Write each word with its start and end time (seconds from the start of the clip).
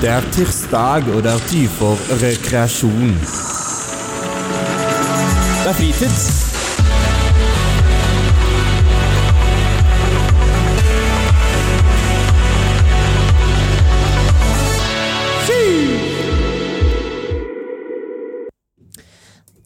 Det 0.00 0.08
er 0.08 0.24
tirsdag, 0.32 1.10
og 1.12 1.22
det 1.22 1.32
er 1.32 1.42
tid 1.48 1.68
for 1.68 2.00
rekreasjon. 2.22 3.10
Det 5.60 5.68
er 5.68 5.76
fritids. 5.76 6.22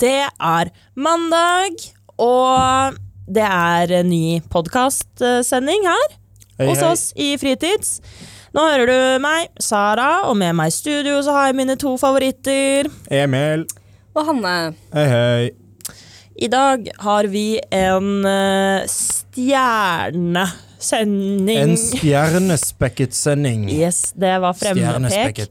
Det 0.00 0.20
er 0.40 0.74
mandag, 0.96 1.78
og 2.18 2.94
det 3.34 3.46
er 3.46 4.00
en 4.00 4.10
ny 4.10 4.40
podkastsending 4.50 5.86
her 5.86 6.06
Hei, 6.58 6.66
hos 6.66 6.78
hei. 6.82 6.90
oss 6.90 7.12
i 7.16 7.36
Fritids. 7.38 8.00
Nå 8.54 8.62
hører 8.70 8.86
du 8.86 9.18
meg, 9.18 9.48
Sara, 9.58 10.22
og 10.28 10.36
med 10.38 10.54
meg 10.54 10.68
i 10.70 10.74
studio 10.76 11.16
så 11.26 11.32
har 11.34 11.48
jeg 11.48 11.56
mine 11.58 11.74
to 11.74 11.96
favoritter. 11.98 12.86
Emil. 13.10 13.66
Og 14.14 14.28
Hanne. 14.28 14.78
Hei, 14.94 15.06
hei. 15.10 15.50
I 16.38 16.46
dag 16.52 16.86
har 17.02 17.26
vi 17.32 17.58
en 17.74 18.22
uh, 18.22 18.86
stjernesending. 18.86 21.58
En 21.64 21.74
stjernespekket 21.82 23.10
sending. 23.18 23.66
Yes, 23.74 24.14
det 24.14 24.38
var 24.46 24.54
fremmedpek. 24.54 25.42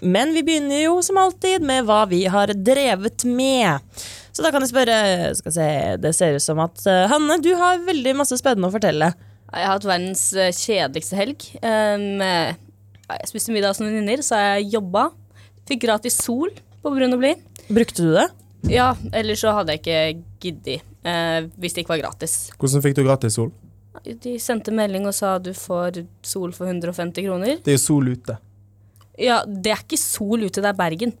Men 0.00 0.32
vi 0.32 0.40
begynner 0.40 0.80
jo 0.86 0.96
som 1.04 1.20
alltid 1.20 1.60
med 1.60 1.84
hva 1.84 2.08
vi 2.08 2.24
har 2.24 2.48
drevet 2.56 3.20
med. 3.28 3.84
Så 4.32 4.40
da 4.40 4.48
kan 4.48 4.64
jeg 4.64 4.72
spørre 4.72 5.28
skal 5.36 5.52
se, 5.52 6.00
Det 6.00 6.16
ser 6.16 6.40
ut 6.40 6.44
som 6.44 6.56
at 6.64 6.80
eh, 6.88 7.04
Hanne, 7.12 7.36
du 7.44 7.52
har 7.60 7.84
veldig 7.84 8.16
masse 8.22 8.32
spennende 8.40 8.64
å 8.70 8.72
fortelle. 8.72 9.12
Jeg 9.50 9.66
har 9.66 9.72
hatt 9.74 9.86
verdens 9.88 10.24
eh, 10.38 10.52
kjedeligste 10.54 11.18
helg. 11.18 11.46
Um, 11.62 12.20
eh, 12.22 12.52
jeg 13.10 13.30
spiste 13.32 13.54
middag 13.54 13.72
hos 13.72 13.80
noen 13.82 13.96
venninner, 13.96 14.22
så 14.22 14.38
jeg 14.38 14.68
jobba. 14.76 15.08
Fikk 15.66 15.82
gratis 15.88 16.18
sol 16.22 16.52
på 16.82 16.92
Brun 16.94 17.16
og 17.16 17.22
Blid. 17.22 17.42
Brukte 17.70 18.06
du 18.06 18.12
det? 18.14 18.28
Ja, 18.70 18.92
ellers 19.16 19.42
så 19.42 19.54
hadde 19.56 19.74
jeg 19.74 19.82
ikke 19.82 20.22
giddet. 20.44 20.86
eh, 21.02 21.48
hvis 21.58 21.74
det 21.74 21.82
ikke 21.82 21.96
var 21.96 22.02
gratis. 22.04 22.50
Hvordan 22.60 22.84
fikk 22.84 22.98
du 22.98 23.02
gratis 23.06 23.38
sol? 23.38 23.50
De 24.04 24.36
sendte 24.40 24.72
melding 24.72 25.08
og 25.08 25.14
sa 25.16 25.34
du 25.42 25.50
får 25.56 26.04
sol 26.22 26.52
for 26.54 26.70
150 26.70 27.26
kroner. 27.26 27.58
Det 27.64 27.74
er 27.74 27.80
sol 27.82 28.06
ute. 28.12 28.36
Ja, 29.20 29.42
det 29.44 29.72
er 29.74 29.82
ikke 29.82 29.98
sol 30.00 30.46
ute, 30.46 30.60
det 30.62 30.70
er 30.70 30.78
Bergen. 30.78 31.16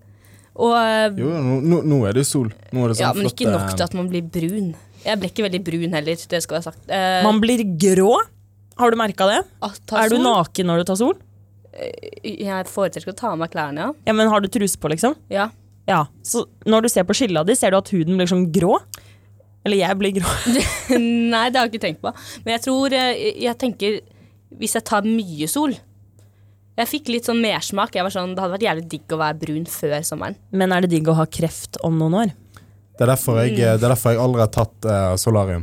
Og 0.60 1.18
Jo, 1.18 1.32
nå, 1.42 1.80
nå, 1.86 1.98
er 2.08 2.14
det 2.20 2.26
sol. 2.28 2.50
Nå 2.72 2.84
er 2.84 2.92
det 2.92 3.00
sånn 3.00 3.06
Ja, 3.06 3.12
men 3.16 3.28
ikke 3.30 3.50
nok 3.50 3.74
til 3.74 3.84
at 3.86 3.96
man 3.96 4.08
blir 4.12 4.22
brun. 4.22 4.72
Jeg 5.04 5.18
ble 5.20 5.30
ikke 5.30 5.44
veldig 5.46 5.60
brun 5.64 5.94
heller, 5.96 6.16
det 6.28 6.42
skal 6.44 6.58
være 6.58 6.66
sagt. 6.68 6.82
Eh, 6.92 7.22
Man 7.24 7.40
blir 7.40 7.62
grå. 7.80 8.12
Har 8.80 8.90
du 8.92 8.96
merka 9.00 9.26
det? 9.28 9.40
ah, 9.62 9.72
Er 10.00 10.08
du 10.12 10.18
naken 10.22 10.66
når 10.70 10.78
du 10.82 10.84
tar 10.90 10.96
sol? 11.00 11.16
Jeg 12.24 12.66
foretrekker 12.66 13.12
å 13.12 13.16
ta 13.16 13.30
av 13.32 13.38
meg 13.40 13.52
klærne, 13.52 13.78
ja. 13.86 13.90
Ja, 14.08 14.12
men 14.16 14.28
Har 14.28 14.40
du 14.42 14.48
truse 14.48 14.78
på, 14.80 14.90
liksom? 14.92 15.16
ja. 15.30 15.50
Ja. 15.88 16.04
Så 16.22 16.44
når 16.68 16.82
du 16.84 16.88
ser 16.92 17.02
på 17.08 17.14
skilla 17.16 17.42
di, 17.42 17.54
ser 17.58 17.72
du 17.72 17.76
at 17.80 17.88
huden 17.90 18.14
blir 18.20 18.28
sånn 18.30 18.44
grå? 18.52 18.76
Eller 19.66 19.80
jeg 19.80 19.96
blir 19.98 20.12
grå. 20.20 20.28
Nei, 21.00 21.48
det 21.50 21.58
har 21.58 21.66
jeg 21.66 21.72
ikke 21.72 21.82
tenkt 21.82 22.02
på. 22.04 22.12
Men 22.44 22.52
jeg 22.54 22.62
tror 22.68 22.94
Jeg, 22.94 23.32
jeg 23.42 23.56
tenker 23.58 23.96
Hvis 24.60 24.76
jeg 24.78 24.84
tar 24.86 25.02
mye 25.08 25.48
sol 25.50 25.74
Jeg 25.74 26.86
fikk 26.92 27.10
litt 27.10 27.26
sånn 27.26 27.40
mersmak. 27.42 27.96
Jeg 27.96 28.06
var 28.06 28.14
sånn, 28.14 28.36
Det 28.36 28.44
hadde 28.44 28.54
vært 28.54 28.66
jævlig 28.68 28.86
digg 28.92 29.16
å 29.16 29.18
være 29.20 29.40
brun 29.42 29.66
før 29.66 29.96
sommeren. 30.06 30.38
Men 30.52 30.72
er 30.76 30.86
det 30.86 30.92
digg 30.94 31.10
å 31.10 31.16
ha 31.18 31.26
kreft 31.26 31.80
om 31.82 31.98
noen 31.98 32.16
år? 32.22 32.32
Det 33.00 33.06
er 33.06 33.14
derfor 33.14 33.38
jeg, 33.40 33.54
det 33.56 33.80
er 33.80 33.88
derfor 33.94 34.12
jeg 34.12 34.20
aldri 34.20 34.42
har 34.44 34.50
tatt 34.52 34.84
uh, 34.84 35.14
solarium. 35.16 35.62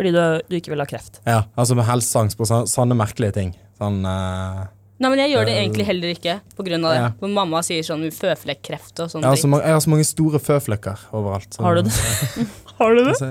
Fordi 0.00 0.12
du, 0.16 0.20
du 0.48 0.54
ikke 0.56 0.72
vil 0.72 0.80
ha 0.80 0.86
kreft. 0.88 1.18
Ja, 1.28 1.42
altså 1.60 1.76
med 1.76 1.84
helseangst 1.84 2.38
på 2.40 2.46
sånne, 2.48 2.70
sånne 2.72 2.96
merkelige 2.96 3.34
ting. 3.36 3.50
Sånn 3.76 3.98
uh, 4.08 4.62
Nei, 5.00 5.10
men 5.12 5.20
jeg 5.22 5.30
gjør 5.34 5.46
det 5.48 5.52
Eh, 5.58 5.60
egentlig 5.66 5.84
heller 5.88 6.10
ikke 6.12 6.32
av 6.40 6.64
det. 6.64 6.96
ja. 6.96 7.04
For 7.20 7.32
mamma 7.32 7.60
sier 7.64 7.84
sånn 7.84 8.02
føflekkreft 8.12 9.00
og 9.00 9.06
jeg, 9.06 9.12
sånne 9.12 9.28
har 9.28 9.36
så 9.36 9.44
ting. 9.48 9.54
jeg 9.60 9.76
har 9.76 9.84
så 9.84 9.92
mange 9.92 10.08
store 10.08 10.40
føflekker 10.40 11.04
overalt. 11.16 11.52
så- 11.52 11.62
Har 11.64 11.76
du 11.76 11.82
det? 11.82 11.94
Har 12.80 12.96
du 12.96 13.04
det? 13.04 13.12
Altså, 13.12 13.30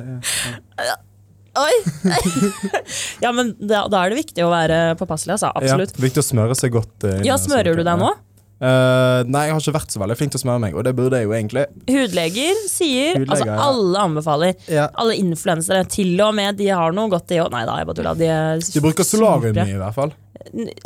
ja. 0.85 0.95
Oi! 1.59 1.73
ja, 3.25 3.31
men 3.33 3.55
da, 3.57 3.87
da 3.89 4.03
er 4.05 4.13
det 4.13 4.19
viktig 4.21 4.43
å 4.45 4.49
være 4.53 4.79
påpasselig, 4.99 5.35
altså. 5.37 5.49
Absolutt. 5.57 5.93
Ja, 5.97 6.03
viktig 6.05 6.21
å 6.21 6.25
smøre 6.25 6.57
seg 6.57 6.73
godt. 6.77 6.93
Uh, 7.03 7.19
Ja, 7.25 7.37
smører 7.41 7.77
du 7.77 7.81
deg 7.85 7.97
nå? 8.01 8.11
Eh, 8.59 9.19
nei, 9.31 9.45
jeg 9.47 9.53
har 9.55 9.61
ikke 9.63 9.75
vært 9.77 9.93
så 9.93 10.01
veldig 10.01 10.15
flink 10.19 10.33
til 10.33 10.41
å 10.41 10.43
smøre 10.43 10.59
meg, 10.65 10.73
og 10.75 10.83
det 10.83 10.91
burde 10.97 11.19
jeg 11.21 11.29
jo 11.29 11.35
egentlig. 11.37 11.65
Hudleger 11.87 12.57
sier 12.67 13.13
Hudleger, 13.15 13.29
Altså, 13.31 13.47
ja. 13.47 13.59
alle 13.69 14.01
anbefaler. 14.07 14.55
Ja. 14.67 14.87
Alle 14.99 15.15
influensere, 15.19 15.85
til 15.87 16.19
og 16.25 16.33
med, 16.35 16.57
de 16.59 16.67
har 16.73 16.91
noe 16.95 17.07
godt, 17.13 17.29
de 17.31 17.39
òg. 17.43 17.51
Nei 17.55 17.61
da, 17.69 17.77
jeg 17.79 17.87
bare 17.87 17.99
tulla. 18.01 18.15
De, 18.19 18.27
er 18.27 18.65
De 18.65 18.83
bruker 18.83 19.07
solarium 19.07 19.55
mye, 19.55 19.77
i 19.77 19.79
hvert 19.79 19.95
fall. 19.95 20.11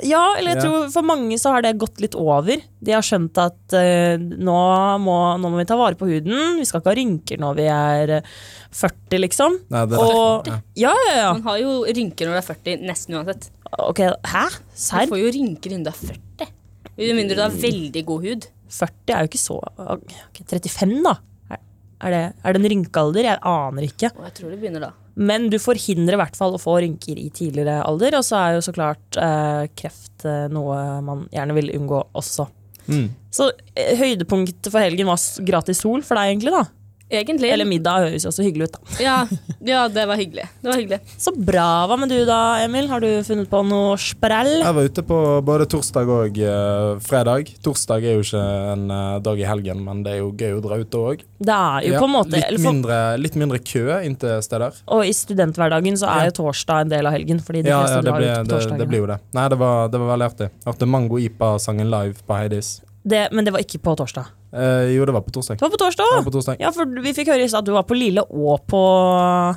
Ja, 0.04 0.22
eller 0.38 0.56
jeg 0.56 0.58
Ja. 0.58 0.64
tror 0.66 0.88
for 0.92 1.06
mange 1.06 1.38
så 1.42 1.52
har 1.54 1.62
det 1.66 1.76
gått 1.82 2.02
litt 2.02 2.16
over. 2.18 2.58
De 2.82 2.92
har 2.96 3.06
skjønt 3.06 3.38
at 3.42 3.76
uh, 3.78 4.18
nå, 4.18 4.56
må, 5.02 5.18
nå 5.42 5.52
må 5.54 5.60
vi 5.62 5.66
ta 5.70 5.78
vare 5.80 5.98
på 5.98 6.10
huden. 6.10 6.58
Vi 6.60 6.66
skal 6.66 6.82
ikke 6.82 6.90
ha 6.94 6.98
rynker 6.98 7.42
når 7.42 7.58
vi 7.60 7.68
er 7.74 8.14
eh, 8.20 8.32
40, 8.74 9.22
liksom. 9.22 9.60
Nei, 9.74 9.86
det 9.90 9.98
er 9.98 10.02
Og 10.02 10.46
derfor, 10.48 10.64
ja, 10.78 10.94
ja. 11.10 11.16
ja. 11.22 11.30
Man 11.38 11.46
har 11.50 11.62
jo 11.62 11.76
rynker 11.86 12.30
når 12.30 12.38
du 12.38 12.42
er 12.42 12.50
40, 12.50 12.86
nesten 12.90 13.18
uansett. 13.20 13.50
Ok, 13.82 14.02
hæ? 14.34 14.46
Du 14.74 15.14
får 15.14 15.22
jo 15.22 15.32
rynker 15.38 15.74
innen 15.74 15.86
du 15.86 15.94
er 15.94 16.02
40. 16.02 16.53
Med 16.98 17.18
mindre 17.18 17.38
du 17.38 17.44
har 17.44 17.54
veldig 17.64 18.04
god 18.08 18.28
hud. 18.28 18.50
40 18.74 19.14
er 19.14 19.22
jo 19.24 19.30
ikke 19.30 19.42
så 19.42 19.60
ok, 19.62 20.12
35, 20.50 20.98
da? 21.06 21.16
Er, 21.54 21.62
er, 22.02 22.14
det, 22.14 22.22
er 22.42 22.56
det 22.56 22.62
en 22.62 22.70
rynkealder? 22.74 23.30
Jeg 23.30 23.42
aner 23.54 23.88
ikke. 23.88 24.12
Og 24.18 24.28
jeg 24.28 24.36
tror 24.40 24.54
det 24.54 24.60
begynner 24.62 24.88
da. 24.88 24.92
Men 25.14 25.46
du 25.54 25.60
forhindrer 25.62 26.18
i 26.18 26.22
hvert 26.24 26.38
fall 26.38 26.56
å 26.58 26.62
få 26.62 26.80
rynker 26.82 27.20
i 27.22 27.28
tidligere 27.34 27.84
alder, 27.86 28.18
og 28.18 28.26
så 28.26 28.40
er 28.40 28.56
jo 28.58 28.64
så 28.66 28.74
klart 28.74 29.20
eh, 29.22 29.66
kreft 29.78 30.26
eh, 30.26 30.48
noe 30.54 30.78
man 31.06 31.28
gjerne 31.34 31.58
vil 31.60 31.70
unngå 31.78 32.00
også. 32.18 32.48
Mm. 32.90 33.12
Så 33.34 33.52
eh, 33.78 33.94
høydepunktet 34.00 34.72
for 34.74 34.82
helgen 34.82 35.12
var 35.12 35.22
gratis 35.46 35.84
sol 35.86 36.02
for 36.06 36.18
deg, 36.18 36.34
egentlig, 36.34 36.56
da. 36.56 36.66
Egentlig. 37.12 37.52
Eller 37.54 37.68
middag 37.68 38.08
høres 38.08 38.24
også 38.26 38.42
hyggelig 38.46 38.70
ut, 38.72 38.76
da. 38.78 38.94
ja, 39.04 39.16
ja, 39.62 39.82
det 39.92 40.06
var. 40.10 40.18
Det 40.18 40.70
var 40.70 40.78
hyggelig. 40.80 41.00
Så 41.20 41.34
bra. 41.36 41.86
Hva 41.90 41.98
med 42.00 42.10
du 42.10 42.24
da, 42.26 42.38
Emil? 42.64 42.88
Har 42.90 43.04
du 43.04 43.10
funnet 43.28 43.50
på 43.52 43.60
noe 43.68 43.98
sprell? 44.02 44.50
Jeg 44.64 44.74
var 44.78 44.88
ute 44.88 45.04
på 45.06 45.20
både 45.46 45.68
torsdag 45.70 46.10
og 46.10 46.40
uh, 46.42 46.96
fredag. 47.04 47.52
Torsdag 47.66 48.08
er 48.08 48.18
jo 48.18 48.24
ikke 48.26 48.42
en 48.74 48.88
uh, 48.90 49.20
dag 49.26 49.44
i 49.44 49.46
helgen, 49.46 49.84
men 49.86 50.02
det 50.06 50.16
er 50.16 50.22
jo 50.24 50.32
gøy 50.32 50.58
å 50.58 50.64
dra 50.64 50.80
ut 50.82 50.90
da 50.94 51.04
òg. 51.12 51.26
Det 51.44 51.58
er 51.60 51.88
jo 51.90 52.00
på 52.00 52.08
en 52.08 52.16
måte 52.16 52.34
litt, 52.38 52.48
eller 52.48 52.64
for, 52.64 52.70
mindre, 52.72 53.00
litt 53.20 53.38
mindre 53.44 53.60
kø 53.60 53.84
inntil 54.08 54.40
steder. 54.46 54.80
Og 54.96 55.04
i 55.06 55.14
studenthverdagen 55.14 56.00
så 56.00 56.08
er 56.10 56.24
Ja. 56.24 56.32
jo 56.32 56.38
torsdag 56.40 56.88
en 56.88 56.94
del 56.96 57.06
av 57.12 57.14
helgen, 57.18 57.44
fordi 57.44 57.62
de 57.68 57.70
Ja, 57.74 57.82
fleste 57.84 58.00
ja 58.00 58.02
det, 58.02 58.10
drar 58.10 58.18
ble, 58.24 58.32
ut 58.32 58.38
på 58.38 58.44
det, 58.48 58.56
torsdagen. 58.56 58.80
det 58.80 58.90
blir 58.90 59.04
jo 59.04 59.12
det. 59.14 59.20
Nei, 59.38 59.46
det 59.54 59.60
var, 59.60 59.88
det 59.94 60.02
var 60.02 60.12
veldig 60.16 60.30
artig. 60.32 60.50
Jeg 60.64 60.72
hørte 60.72 60.90
Mango 60.96 61.20
Ipa-sangen 61.22 61.92
live 61.94 62.16
på 62.26 62.40
Heidis. 62.40 62.74
Det, 63.04 63.28
men 63.36 63.44
det 63.44 63.52
var 63.52 63.60
ikke 63.60 63.82
på 63.84 63.94
torsdag. 64.00 64.30
Eh, 64.56 64.94
jo, 64.96 65.04
det 65.06 65.14
var 65.16 65.24
på 65.26 65.32
torsdag. 65.36 65.58
Det 65.60 65.66
var 65.66 65.72
på 65.74 65.80
torsdag! 65.82 66.12
Det 66.12 66.20
var 66.22 66.28
på 66.28 66.34
torsdag. 66.38 66.60
Ja, 66.62 66.70
for 66.72 67.02
vi 67.04 67.12
fikk 67.18 67.32
høre 67.34 67.44
i 67.44 67.50
stad 67.52 67.66
at 67.66 67.68
du 67.68 67.74
var 67.76 67.84
på 67.90 67.98
Lille 67.98 68.24
og 68.24 68.64
på 68.70 68.84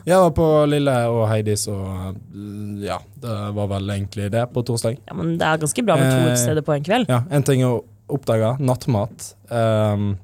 Jeg 0.08 0.18
var 0.24 0.32
på 0.34 0.48
Lille 0.72 0.94
og 1.12 1.22
Heidis, 1.30 1.66
og 1.70 2.16
ja, 2.82 2.98
det 3.22 3.36
var 3.58 3.70
vel 3.76 3.92
egentlig 3.94 4.30
det 4.34 4.46
på 4.54 4.64
torsdag. 4.66 4.98
Ja, 5.06 5.14
men 5.18 5.36
det 5.38 5.46
er 5.46 5.62
ganske 5.62 5.86
bra 5.86 5.98
med 6.00 6.10
to 6.10 6.50
Eh, 6.56 6.62
på 6.66 6.74
en 6.74 6.84
kveld. 6.84 7.12
Ja, 7.12 7.22
En 7.30 7.46
ting 7.46 7.62
å 7.66 7.84
oppdage. 8.08 8.56
Nattmat. 8.62 9.32
Um, 9.50 10.16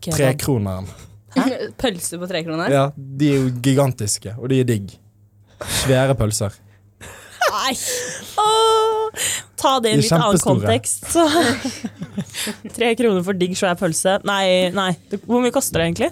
Kebab. 0.00 0.18
Trekroneren. 0.18 0.88
Pølser 1.80 2.20
på 2.20 2.28
trekroner. 2.30 2.72
Ja, 2.72 2.84
de 2.96 3.32
er 3.32 3.42
jo 3.44 3.50
gigantiske, 3.62 4.36
og 4.36 4.50
de 4.52 4.60
er 4.60 4.68
digg. 4.68 4.94
Svære 5.84 6.16
pølser. 6.18 6.56
Nei! 7.46 7.72
Åh, 8.42 8.75
ta 9.66 9.74
det 9.82 9.90
i 9.92 9.96
en 9.96 10.00
er 10.00 10.06
litt 10.06 10.16
annen 10.16 10.42
kontekst. 10.46 11.06
Så. 11.12 11.26
Tre 12.76 12.92
kroner 12.98 13.24
for 13.26 13.36
digg 13.38 13.56
svær 13.58 13.76
pølse. 13.78 14.18
Nei, 14.28 14.70
nei. 14.74 14.92
Hvor 15.26 15.42
mye 15.44 15.54
koster 15.54 15.82
det 15.82 15.90
egentlig? 15.90 16.10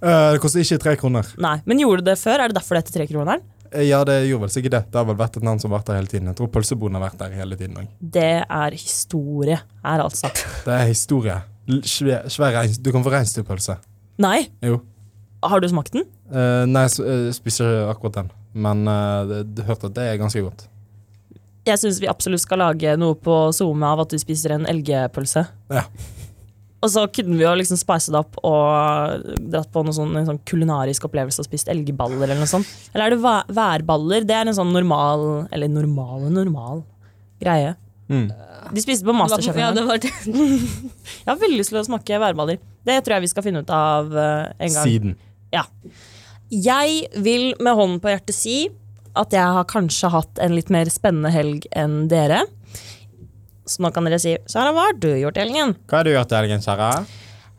Uh, 0.00 0.32
det 0.34 0.40
koster 0.40 0.62
ikke 0.64 0.78
tre 0.80 0.92
kroner. 0.96 1.26
Nei, 1.40 1.58
Men 1.68 1.80
gjorde 1.82 2.04
det 2.06 2.14
det 2.14 2.20
før? 2.22 2.40
Er 2.40 2.48
det 2.52 2.56
derfor 2.56 2.76
det 2.78 2.84
heter 2.86 3.00
Trekroneren? 3.02 3.42
Eh, 3.70 3.84
Ja, 3.90 3.98
det 4.08 4.16
gjorde 4.30 4.46
vel 4.46 4.52
sikkert 4.54 4.72
det. 4.76 4.82
Det 4.92 4.96
har 5.00 5.04
vel 5.10 5.18
vært 5.20 5.36
et 5.36 5.44
navn 5.46 5.60
som 5.60 5.70
har 5.70 5.80
vært 5.82 5.90
der 5.90 5.98
hele 6.00 6.10
tiden. 6.10 6.30
Jeg 6.32 6.38
tror 6.40 6.48
pølseboden 6.54 6.96
har 6.96 7.04
vært 7.04 7.18
der 7.20 7.34
hele 7.36 7.58
tiden 7.60 7.76
òg. 7.82 7.90
Det 8.00 8.30
er 8.46 8.76
historie 8.78 9.58
her, 9.84 10.04
altså. 10.06 10.30
Det 10.64 10.72
er 10.78 10.86
historie. 10.88 11.36
Svær, 11.86 12.24
svær 12.32 12.56
reins, 12.56 12.80
du 12.82 12.88
kan 12.94 13.04
få 13.04 13.12
reinsdyrpølse. 13.12 13.76
Nei, 14.20 14.48
Jo. 14.64 14.80
har 15.44 15.60
du 15.62 15.68
smakt 15.70 15.92
den? 15.94 16.08
Uh, 16.32 16.64
nei, 16.66 16.86
jeg 16.88 17.36
spiser 17.36 17.68
ikke 17.68 17.92
akkurat 17.94 18.16
den, 18.22 18.32
men 18.66 18.82
uh, 18.88 19.36
du 19.46 19.62
hørte 19.68 19.86
at 19.92 19.94
det 20.00 20.08
er 20.08 20.18
ganske 20.20 20.42
godt. 20.48 20.64
Jeg 21.70 21.80
syns 21.82 22.00
vi 22.02 22.08
absolutt 22.10 22.42
skal 22.42 22.60
lage 22.62 22.96
noe 23.00 23.16
på 23.18 23.36
SoMe 23.56 23.86
av 23.86 24.02
at 24.04 24.14
du 24.14 24.18
spiser 24.20 24.56
en 24.56 24.66
elgpølse. 24.70 25.46
Ja. 25.72 25.84
Og 26.80 26.88
så 26.88 27.02
kunne 27.12 27.36
vi 27.36 27.44
jo 27.44 27.50
liksom 27.60 27.76
spice 27.76 28.08
det 28.12 28.16
opp 28.22 28.38
og 28.46 29.26
dratt 29.52 29.68
på 29.72 29.82
noe 29.84 29.92
sånn, 29.92 30.14
en 30.16 30.28
sånn 30.30 30.38
kulinarisk 30.48 31.04
opplevelse 31.10 31.42
og 31.42 31.48
spist 31.50 31.68
elgballer 31.68 32.22
eller 32.24 32.40
noe 32.40 32.48
sånt. 32.48 32.68
Eller 32.94 33.10
er 33.10 33.14
det 33.14 33.20
væ- 33.20 33.52
værballer? 33.58 34.24
Det 34.24 34.36
er 34.38 34.48
en 34.48 34.56
sånn 34.56 34.72
normal 34.72 35.26
Eller 35.52 35.68
normal 35.68 36.24
og 36.24 36.32
normal 36.32 36.80
greie. 37.40 37.74
Mm. 38.08 38.30
De 38.74 38.82
spiste 38.82 39.04
på 39.06 39.14
Masterchef. 39.16 39.56
Ja. 39.60 39.70
Jeg 39.76 41.28
har 41.28 41.38
veldig 41.40 41.60
lyst 41.60 41.72
til 41.72 41.80
å 41.80 41.84
smake 41.86 42.18
værballer. 42.20 42.58
Det 42.84 42.96
tror 43.04 43.16
jeg 43.18 43.26
vi 43.26 43.30
skal 43.30 43.44
finne 43.44 43.60
ut 43.62 43.70
av 43.74 44.08
eh, 44.16 44.48
en 44.66 44.72
gang. 44.74 44.88
Siden. 44.88 45.14
Jeg 46.50 47.06
vil 47.22 47.52
med 47.62 47.76
hånden 47.78 48.00
på 48.02 48.10
hjertet 48.10 48.34
si 48.34 48.56
at 49.16 49.32
jeg 49.34 49.42
har 49.56 49.64
kanskje 49.70 50.10
hatt 50.12 50.38
en 50.44 50.54
litt 50.54 50.70
mer 50.70 50.90
spennende 50.92 51.30
helg 51.34 51.66
enn 51.76 52.04
dere. 52.10 52.42
Så 53.70 53.82
nå 53.84 53.90
kan 53.94 54.06
dere 54.06 54.18
si 54.22 54.36
Sara, 54.50 54.72
hva 54.74 54.88
har 54.90 54.96
du 54.98 55.08
gjort 55.20 55.36
i 55.38 55.44
helgen? 55.44 55.76
Hva 55.90 56.00
har 56.00 56.08
du 56.08 56.12
gjort 56.14 56.32
i 56.34 56.38
helgen, 56.40 56.62
Sara? 56.64 56.90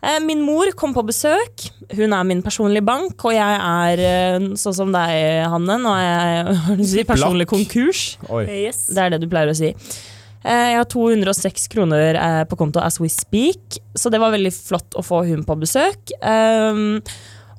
Eh, 0.03 0.17
Min 0.25 0.41
mor 0.41 0.71
kom 0.75 0.95
på 0.95 1.03
besøk. 1.07 1.67
Hun 1.95 2.11
er 2.17 2.23
min 2.27 2.41
personlige 2.43 2.83
bank, 2.87 3.13
og 3.27 3.35
jeg 3.35 3.59
er 3.61 4.01
eh, 4.07 4.47
sånn 4.59 4.73
som 4.75 4.91
deg, 4.95 5.45
Hanne. 5.53 5.77
Nå 5.83 5.91
er 5.93 6.07
jeg 6.97 7.05
personlig 7.11 7.45
Blakk. 7.47 7.53
konkurs. 7.53 8.01
Oi. 8.29 8.45
Yes. 8.65 8.87
Det 8.91 9.03
er 9.05 9.13
det 9.13 9.21
du 9.23 9.29
pleier 9.31 9.53
å 9.53 9.55
si. 9.55 9.69
Eh, 10.41 10.71
Jeg 10.73 10.79
har 10.81 10.89
206 10.89 11.67
kroner 11.69 12.17
på 12.49 12.57
konto 12.57 12.81
as 12.81 12.97
we 12.99 13.07
speak, 13.13 13.77
så 13.95 14.09
det 14.09 14.19
var 14.23 14.33
veldig 14.33 14.51
flott 14.57 14.97
å 14.97 15.05
få 15.05 15.21
hun 15.29 15.45
på 15.45 15.59
besøk. 15.61 16.15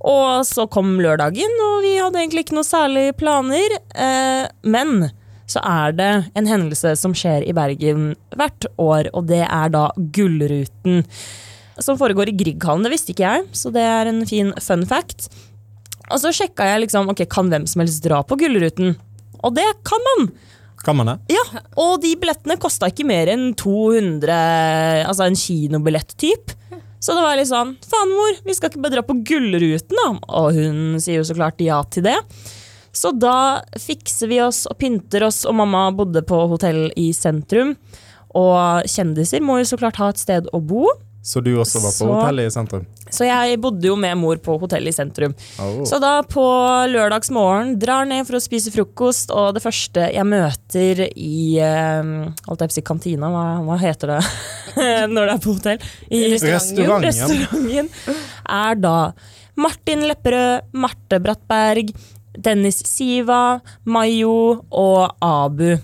Og 0.08 0.42
så 0.48 0.66
kom 0.72 0.96
lørdagen, 1.02 1.52
og 1.68 1.82
vi 1.84 1.92
hadde 2.00 2.18
egentlig 2.22 2.46
ikke 2.46 2.56
noe 2.58 2.66
særlig 2.66 3.04
planer. 3.20 3.76
Eh, 3.94 4.48
Men 4.66 5.10
så 5.46 5.60
er 5.62 5.92
det 5.94 6.10
en 6.38 6.48
hendelse 6.48 6.94
som 6.98 7.14
skjer 7.14 7.44
i 7.46 7.54
Bergen 7.54 8.12
hvert 8.34 8.66
år, 8.80 9.10
og 9.12 9.28
det 9.30 9.44
er 9.46 9.72
da 9.74 9.88
Gullruten. 9.96 11.02
Som 11.82 11.98
foregår 12.00 12.30
i 12.30 12.36
Grieghallen, 12.36 12.84
det 12.86 12.92
visste 12.94 13.12
ikke 13.14 13.26
jeg, 13.26 13.48
så 13.56 13.72
det 13.74 13.82
er 13.84 14.10
en 14.10 14.22
fin 14.28 14.52
fun 14.62 14.84
fact. 14.88 15.28
Og 16.10 16.18
så 16.22 16.32
sjekka 16.34 16.66
jeg 16.68 16.86
liksom, 16.86 17.10
ok, 17.12 17.24
kan 17.30 17.50
hvem 17.52 17.66
som 17.68 17.84
helst 17.84 18.02
dra 18.04 18.22
på 18.26 18.36
Gullruten? 18.40 18.96
Og 19.42 19.54
det 19.56 19.68
kan 19.86 20.02
man! 20.08 20.32
Kan 20.82 20.98
man 20.98 21.12
det? 21.12 21.16
Ja, 21.36 21.42
og 21.78 22.00
de 22.02 22.10
billettene 22.18 22.56
kosta 22.60 22.88
ikke 22.90 23.06
mer 23.06 23.30
enn 23.30 23.52
200 23.54 25.06
Altså 25.06 25.28
en 25.28 25.38
kinobillett-typ. 25.38 26.56
Så 27.02 27.16
det 27.16 27.22
var 27.24 27.34
litt 27.34 27.50
sånn 27.50 27.74
Faen, 27.82 28.12
mor, 28.14 28.36
vi 28.46 28.54
skal 28.54 28.70
ikke 28.70 28.82
bare 28.84 28.96
dra 28.96 29.02
på 29.06 29.18
Gullruten, 29.26 29.98
da? 29.98 30.08
Og 30.38 30.54
hun 30.54 31.00
sier 31.02 31.18
jo 31.18 31.26
så 31.26 31.34
klart 31.34 31.62
ja 31.62 31.80
til 31.90 32.06
det. 32.06 32.18
Så 32.94 33.10
da 33.16 33.62
fikser 33.80 34.30
vi 34.30 34.38
oss 34.44 34.66
og 34.70 34.76
pynter 34.78 35.24
oss, 35.26 35.42
og 35.48 35.56
mamma 35.58 35.88
bodde 35.96 36.22
på 36.28 36.38
hotell 36.52 36.84
i 37.00 37.08
sentrum. 37.16 37.74
Og 38.38 38.86
kjendiser 38.88 39.42
må 39.44 39.58
jo 39.60 39.70
så 39.72 39.80
klart 39.80 39.98
ha 40.00 40.12
et 40.12 40.20
sted 40.20 40.46
å 40.52 40.60
bo, 40.60 40.86
Så 41.22 41.38
du 41.40 41.52
også 41.62 41.78
var 41.78 41.92
på 41.92 41.98
Så- 42.02 42.08
hotellet 42.10 42.48
i 42.48 42.50
sentrum? 42.50 42.86
så 43.12 43.26
jeg 43.28 43.60
bodde 43.60 43.84
jo 43.86 43.94
med 43.94 44.16
mor 44.18 44.36
på 44.42 44.56
hotellet 44.58 44.88
i 44.88 44.96
sentrum. 44.96 45.34
Oh. 45.60 45.82
Så 45.86 46.00
da 46.02 46.22
på 46.26 46.42
lørdagsmorgen 46.90 47.76
drar 47.78 48.06
ned 48.08 48.26
for 48.26 48.38
å 48.38 48.42
spise 48.42 48.72
frokost, 48.74 49.30
og 49.30 49.54
det 49.54 49.62
første 49.62 50.08
jeg 50.14 50.24
møter 50.26 51.04
i 51.14 51.60
Holdt 51.60 52.64
jeg 52.64 52.68
på 52.68 52.72
å 52.72 52.78
si 52.78 52.82
kantina, 52.82 53.28
hva, 53.30 53.44
hva 53.62 53.76
heter 53.78 54.16
det 54.16 54.22
når 55.14 55.28
det 55.28 55.34
er 55.36 55.44
på 55.44 55.54
hotell? 55.54 55.78
I 56.10 56.22
Restauranten. 56.32 57.06
restauranten 57.06 57.88
er 58.48 58.74
da 58.82 58.96
Martin 59.56 60.06
Lepperød, 60.08 60.72
Marte 60.72 61.20
Brattberg, 61.22 61.92
Dennis 62.32 62.80
Siva, 62.88 63.60
Mayo 63.84 64.64
og 64.72 65.10
Abu. 65.20 65.76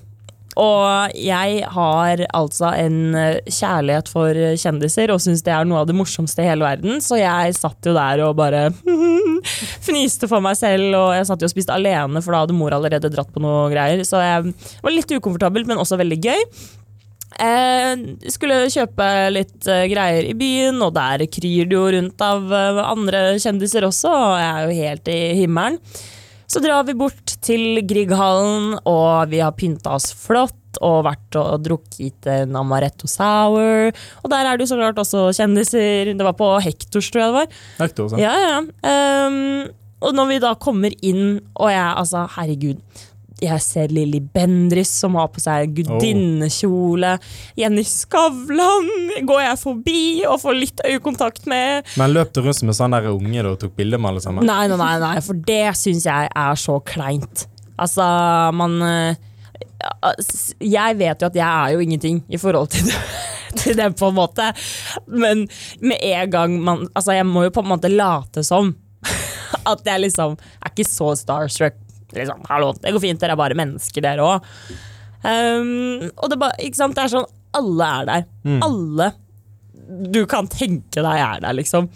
Og 0.58 1.14
jeg 1.14 1.60
har 1.70 2.22
altså 2.34 2.72
en 2.75 3.14
eh, 3.14 3.38
kjærlighet 3.46 4.10
for 4.10 4.38
kjendiser 4.58 5.12
og 5.14 5.22
syns 5.22 5.44
det 5.46 5.52
er 5.55 5.69
noe 5.69 5.84
av 5.84 5.90
det 5.90 5.94
morsomste 5.99 6.43
i 6.43 6.49
hele 6.49 6.66
verden, 6.66 6.99
så 7.05 7.20
jeg 7.20 7.55
satt 7.58 7.87
jo 7.87 7.94
der 7.94 8.25
og 8.26 8.34
bare 8.40 8.64
fniste 9.87 10.31
for 10.31 10.43
meg 10.44 10.58
selv, 10.58 10.90
og 10.99 11.12
jeg 11.14 11.28
satt 11.28 11.44
jo 11.44 11.49
og 11.50 11.55
spiste 11.55 11.76
alene, 11.76 12.22
for 12.25 12.34
da 12.34 12.43
hadde 12.43 12.58
mor 12.58 12.75
allerede 12.75 13.12
dratt 13.12 13.31
på 13.34 13.43
noe 13.44 13.69
greier. 13.72 14.02
Så 14.06 14.19
jeg 14.22 14.52
var 14.82 14.94
litt 14.94 15.14
ukomfortabelt, 15.14 15.70
men 15.70 15.81
også 15.81 16.00
veldig 16.00 16.20
gøy. 16.26 16.44
Eh, 17.38 17.93
skulle 18.32 18.64
kjøpe 18.72 19.08
litt 19.31 19.69
eh, 19.70 19.87
greier 19.93 20.26
i 20.26 20.37
byen, 20.38 20.82
og 20.82 20.94
der 20.99 21.28
kryr 21.31 21.70
det 21.70 21.78
jo 21.78 21.87
rundt 21.94 22.25
av 22.25 22.50
andre 22.50 23.25
kjendiser 23.38 23.87
også, 23.87 24.11
og 24.11 24.38
jeg 24.43 24.52
er 24.52 24.62
jo 24.64 24.78
helt 24.82 25.12
i 25.14 25.20
himmelen. 25.44 25.82
Så 26.48 26.62
drar 26.64 26.86
vi 26.88 26.94
bort 26.96 27.34
til 27.44 27.82
Grieghallen, 27.84 28.78
og 28.88 29.28
vi 29.28 29.42
har 29.44 29.52
pynta 29.56 29.98
oss 29.98 30.14
flott 30.16 30.78
og 30.84 31.02
vært 31.04 31.36
og 31.36 31.64
drukket 31.64 32.28
en 32.32 32.56
amaretto 32.56 33.08
sour. 33.10 33.90
Og 34.22 34.30
der 34.32 34.48
er 34.48 34.56
det 34.56 34.64
jo 34.64 34.70
så 34.72 34.78
klart 34.80 35.00
også 35.02 35.26
kjendiser. 35.36 36.14
Det 36.14 36.24
var 36.24 36.36
på 36.38 36.48
Hektors, 36.64 37.10
tror 37.12 37.24
jeg 37.24 37.28
det 37.28 37.38
var. 37.42 37.60
Hector, 37.82 38.16
ja. 38.16 38.32
Ja, 38.32 38.54
ja. 38.54 39.28
Um, 39.28 39.68
og 39.98 40.14
når 40.14 40.30
vi 40.30 40.40
da 40.42 40.54
kommer 40.62 40.94
inn, 41.02 41.40
og 41.58 41.72
jeg 41.72 41.84
altså, 41.84 42.24
herregud 42.36 42.80
jeg 43.43 43.62
ser 43.62 43.93
Lilly 43.94 44.20
Bendriss 44.35 44.90
som 45.02 45.17
har 45.19 45.29
på 45.32 45.43
seg 45.43 45.75
gudinnekjole. 45.76 47.14
Jenny 47.58 47.85
Skavlan 47.87 48.88
går 49.29 49.44
jeg 49.44 49.61
forbi 49.62 50.02
og 50.29 50.40
får 50.43 50.58
litt 50.58 50.82
øyekontakt 50.87 51.46
med. 51.50 51.87
Men 52.00 52.14
løp 52.17 52.32
du 52.35 52.43
rundt 52.43 52.64
en 52.64 52.75
sånn 52.75 52.96
der 52.96 53.08
unge 53.12 53.46
og 53.46 53.61
tok 53.62 53.76
bilde 53.79 54.00
med 54.00 54.12
alle 54.12 54.25
sammen? 54.25 54.49
Nei, 54.49 54.67
nei, 54.70 54.81
nei, 54.81 54.93
nei 55.05 55.14
for 55.25 55.38
det 55.49 55.62
syns 55.79 56.08
jeg 56.08 56.32
er 56.35 56.58
så 56.58 56.79
kleint. 56.87 57.46
Altså, 57.79 58.05
man 58.58 58.75
eh, 58.82 59.19
Jeg 60.58 60.99
vet 60.99 61.20
jo 61.23 61.29
at 61.29 61.37
jeg 61.38 61.46
er 61.46 61.75
jo 61.76 61.85
ingenting 61.85 62.25
i 62.26 62.40
forhold 62.40 62.73
til 62.75 62.88
det, 62.90 63.02
til 63.62 63.79
det 63.79 63.93
på 63.99 64.11
en 64.11 64.19
måte. 64.19 64.50
Men 65.06 65.46
med 65.81 66.02
en 66.02 66.32
gang 66.35 66.58
man 66.58 66.87
Altså, 66.94 67.14
jeg 67.14 67.26
må 67.29 67.46
jo 67.46 67.55
på 67.55 67.62
en 67.62 67.70
måte 67.70 67.93
late 67.93 68.43
som 68.46 68.75
at 69.73 69.87
jeg 69.87 70.08
liksom 70.08 70.35
er 70.35 70.73
ikke 70.73 70.88
så 70.88 71.12
starstruck. 71.19 71.79
Liksom, 72.16 72.44
hallo, 72.49 72.72
det 72.81 72.93
går 72.94 73.02
fint, 73.05 73.20
dere 73.20 73.34
er 73.37 73.40
bare 73.40 73.56
mennesker, 73.58 74.05
dere 74.05 74.25
òg. 74.25 74.52
Um, 75.19 76.06
og 76.14 76.31
det, 76.31 76.38
sant? 76.78 76.94
det 76.94 77.02
er 77.02 77.10
sånn 77.10 77.25
Alle 77.58 77.87
er 77.99 78.06
der. 78.06 78.28
Alle 78.62 79.08
du 79.88 80.20
kan 80.28 80.46
tenke 80.52 81.00
deg 81.00 81.20
er 81.25 81.40
der, 81.40 81.55
liksom. 81.56 81.88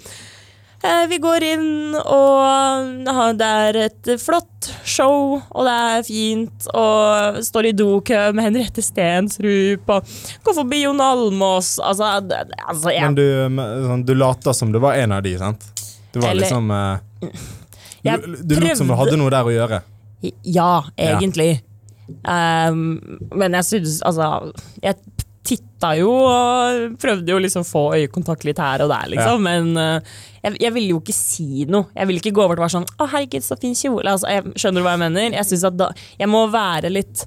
Uh, 0.83 1.05
Vi 1.11 1.19
går 1.23 1.45
inn, 1.47 1.95
og 1.95 3.05
det 3.39 3.49
er 3.67 3.79
et 3.85 4.11
flott 4.19 4.71
show, 4.89 5.37
og 5.39 5.69
det 5.69 5.75
er 5.93 6.07
fint. 6.07 6.67
Og 6.73 7.39
står 7.45 7.69
i 7.71 7.75
dokø 7.77 8.25
med 8.35 8.49
Henriette 8.49 8.83
Stensrup, 8.83 9.93
og 9.93 10.17
går 10.43 10.59
forbi 10.63 10.83
Jon 10.87 11.05
Almås. 11.05 11.77
Altså, 11.79 12.17
det, 12.27 12.43
altså 12.65 12.97
jeg, 12.97 13.13
Men 13.13 13.19
du, 13.21 13.63
sånn, 13.87 14.07
du 14.09 14.15
later 14.19 14.57
som 14.57 14.73
du 14.75 14.81
var 14.83 14.99
en 14.99 15.15
av 15.19 15.23
de, 15.27 15.37
sant? 15.41 15.69
Du 16.13 16.21
var 16.21 16.33
Eller- 16.33 16.49
liksom 16.49 16.73
uh... 16.73 16.97
Jeg 18.03 18.19
Du, 18.19 18.33
du 18.51 18.57
lot 18.59 18.77
som 18.81 18.89
du 18.91 18.97
hadde 18.99 19.15
noe 19.21 19.31
der 19.31 19.47
å 19.47 19.53
gjøre. 19.55 19.79
Ja, 20.47 20.85
egentlig. 20.97 21.63
Um, 22.27 22.99
men 23.35 23.55
jeg 23.57 23.65
synes 23.65 24.01
Altså, 24.05 24.53
jeg 24.83 24.99
titta 25.43 25.93
jo 25.99 26.11
og 26.13 26.93
prøvde 27.03 27.33
jo 27.33 27.39
liksom 27.43 27.65
å 27.65 27.67
få 27.67 27.83
øyekontakt 27.97 28.45
litt 28.47 28.61
her 28.63 28.85
og 28.85 28.93
der, 28.93 29.09
liksom. 29.11 29.43
Men 29.43 29.73
uh, 29.75 30.13
jeg, 30.45 30.55
jeg 30.63 30.75
ville 30.77 30.95
jo 30.95 31.01
ikke 31.03 31.17
si 31.17 31.67
noe. 31.71 31.91
Jeg 31.97 32.09
ville 32.09 32.23
ikke 32.23 32.35
gå 32.37 32.45
over 32.45 32.55
til 32.55 32.63
å 32.63 32.67
være 32.67 32.77
sånn 32.77 32.89
'Å, 32.93 33.09
herregud, 33.15 33.47
så 33.47 33.59
fin 33.59 33.75
kjole'. 33.79 34.07
Altså, 34.15 34.31
jeg, 34.31 34.55
skjønner 34.55 34.83
du 34.83 34.87
hva 34.87 34.95
jeg 34.95 35.03
mener? 35.03 35.39
Jeg 35.39 35.51
synes 35.51 35.67
at 35.73 35.79
da, 35.81 35.91
jeg 36.21 36.31
må 36.31 36.45
være 36.53 36.93
litt 36.95 37.27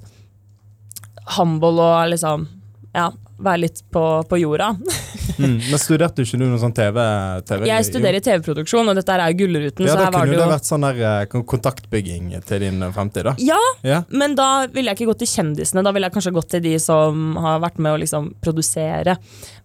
humble 1.36 1.82
og 1.82 2.12
liksom 2.14 2.48
Ja, 2.96 3.10
være 3.38 3.62
litt 3.66 3.82
på, 3.92 4.04
på 4.28 4.42
jorda. 4.42 4.74
Mm. 5.36 5.58
Men 5.58 5.76
studerte 5.76 6.24
ikke 6.24 6.38
du 6.40 6.44
noe 6.46 6.56
sånn 6.56 6.72
TV? 6.72 6.96
TV 7.44 7.66
Jeg 7.68 7.84
studerer 7.84 8.22
TV-produksjon, 8.24 8.88
og 8.88 8.96
dette 8.96 9.12
er 9.12 9.34
Gullruten, 9.36 9.84
Ja, 9.84 9.96
Da 9.98 10.06
kunne 10.08 10.30
det 10.30 10.38
det 10.38 10.46
jo 10.46 10.46
vært 10.48 10.68
sånn 10.68 10.86
der 10.86 11.00
eh, 11.04 11.34
kontaktbygging 11.50 12.30
til 12.46 12.62
din 12.62 12.80
eh, 12.86 12.92
fremtid, 12.94 13.26
da. 13.28 13.34
Ja, 13.44 13.58
Ja. 13.84 13.98
Men 14.08 14.32
da 14.38 14.64
ville 14.72 14.94
jeg 14.94 15.00
ikke 15.00 15.10
gått 15.10 15.20
til 15.26 15.32
kjendisene, 15.34 15.84
da 15.84 15.92
ville 15.92 16.08
jeg 16.08 16.16
kanskje 16.16 16.32
gått 16.38 16.48
til 16.54 16.64
de 16.64 16.72
som 16.80 17.36
har 17.42 17.60
vært 17.66 17.82
med 17.84 17.98
å 17.98 18.00
liksom 18.00 18.30
produsere. 18.40 19.18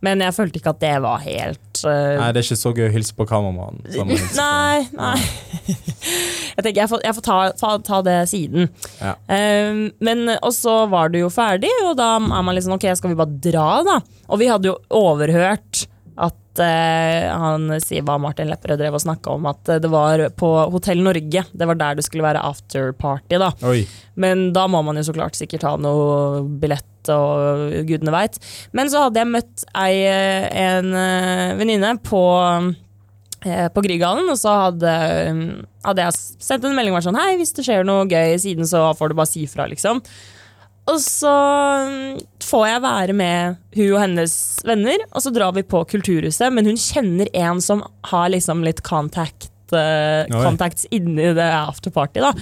Men 0.06 0.24
jeg 0.26 0.34
følte 0.34 0.58
ikke 0.58 0.74
at 0.74 0.82
det 0.82 0.96
var 1.04 1.22
helt 1.24 1.84
uh... 1.86 2.18
Nei, 2.18 2.32
det 2.34 2.42
er 2.42 2.48
ikke 2.48 2.60
så 2.60 2.74
gøy 2.74 2.88
å 2.88 2.94
hilse 2.94 3.16
på 3.18 3.28
kameramannen. 3.30 3.86
Nei, 4.42 4.82
nei. 4.98 5.16
jeg 6.56 6.66
tenker 6.66 6.82
jeg 6.82 6.90
får, 6.90 7.06
jeg 7.06 7.18
får 7.20 7.26
ta, 7.28 7.38
ta, 7.58 7.76
ta 7.86 8.02
det 8.06 8.18
siden. 8.32 8.70
Ja. 8.98 9.14
Eh, 9.30 9.86
men 10.02 10.36
og 10.40 10.52
så 10.58 10.82
var 10.92 11.14
det 11.14 11.22
jo 11.22 11.30
ferdig, 11.34 11.72
og 11.86 11.96
da 12.00 12.16
er 12.18 12.44
man 12.46 12.58
liksom 12.58 12.78
ok, 12.78 12.90
skal 12.98 13.14
vi 13.14 13.22
bare 13.22 13.42
dra, 13.46 13.70
da? 13.86 13.98
Og 14.32 14.42
vi 14.42 14.50
hadde 14.50 14.72
jo 14.72 14.78
overhørt 14.96 15.86
at 16.22 16.60
uh, 16.60 17.30
han 17.42 17.72
Siva 17.82 18.18
Martin 18.22 18.50
Lepperød 18.52 18.82
drev 18.82 18.98
og 18.98 19.04
snakka 19.04 19.38
om 19.38 19.48
at 19.50 19.70
det 19.82 19.90
var 19.92 20.26
på 20.38 20.50
Hotell 20.74 21.02
Norge. 21.06 21.46
Det 21.52 21.68
var 21.70 21.80
der 21.80 21.98
det 21.98 22.06
skulle 22.06 22.26
være 22.26 22.44
afterparty, 22.46 23.38
da. 23.42 23.52
Oi. 23.70 23.86
Men 24.20 24.50
da 24.56 24.68
må 24.70 24.84
man 24.86 25.00
jo 25.00 25.06
så 25.08 25.16
klart 25.16 25.40
sikkert 25.40 25.66
ha 25.70 25.78
noe 25.82 26.42
billett 26.62 26.91
og 27.10 27.72
gudene 27.90 28.14
veit. 28.14 28.38
Men 28.78 28.92
så 28.92 29.08
hadde 29.08 29.24
jeg 29.24 29.32
møtt 29.32 29.66
ei, 29.74 30.04
eh, 30.06 30.48
en 30.68 30.94
eh, 30.94 31.56
venninne 31.60 31.96
på 32.06 32.24
eh, 33.46 33.68
på 33.74 33.86
Grieghallen, 33.86 34.30
og 34.30 34.38
så 34.38 34.58
hadde, 34.68 34.92
hadde 35.86 36.06
jeg 36.06 36.20
sendt 36.44 36.68
en 36.68 36.78
melding 36.78 36.94
og 36.94 37.00
vært 37.00 37.10
sånn 37.10 37.18
Hei, 37.18 37.32
hvis 37.40 37.56
det 37.58 37.66
skjer 37.66 37.88
noe 37.88 38.06
gøy 38.06 38.38
siden, 38.44 38.70
så 38.70 38.92
får 38.98 39.12
du 39.12 39.18
bare 39.18 39.32
si 39.32 39.48
fra, 39.50 39.66
liksom. 39.72 40.04
Og 40.90 40.98
så 41.02 41.32
mm, 41.88 42.22
får 42.44 42.66
jeg 42.68 42.84
være 42.84 43.16
med 43.18 43.58
hun 43.78 43.94
og 43.94 44.00
hennes 44.02 44.36
venner, 44.68 45.06
og 45.12 45.24
så 45.24 45.34
drar 45.34 45.54
vi 45.56 45.66
på 45.66 45.84
Kulturhuset, 45.94 46.50
men 46.54 46.70
hun 46.70 46.80
kjenner 46.80 47.30
en 47.38 47.62
som 47.64 47.84
har 48.10 48.32
liksom 48.34 48.64
litt 48.66 48.82
contact, 48.86 49.52
uh, 49.76 50.26
contacts 50.32 50.88
inni 50.92 51.32
det 51.38 51.50
afterparty, 51.62 52.24
da. 52.26 52.34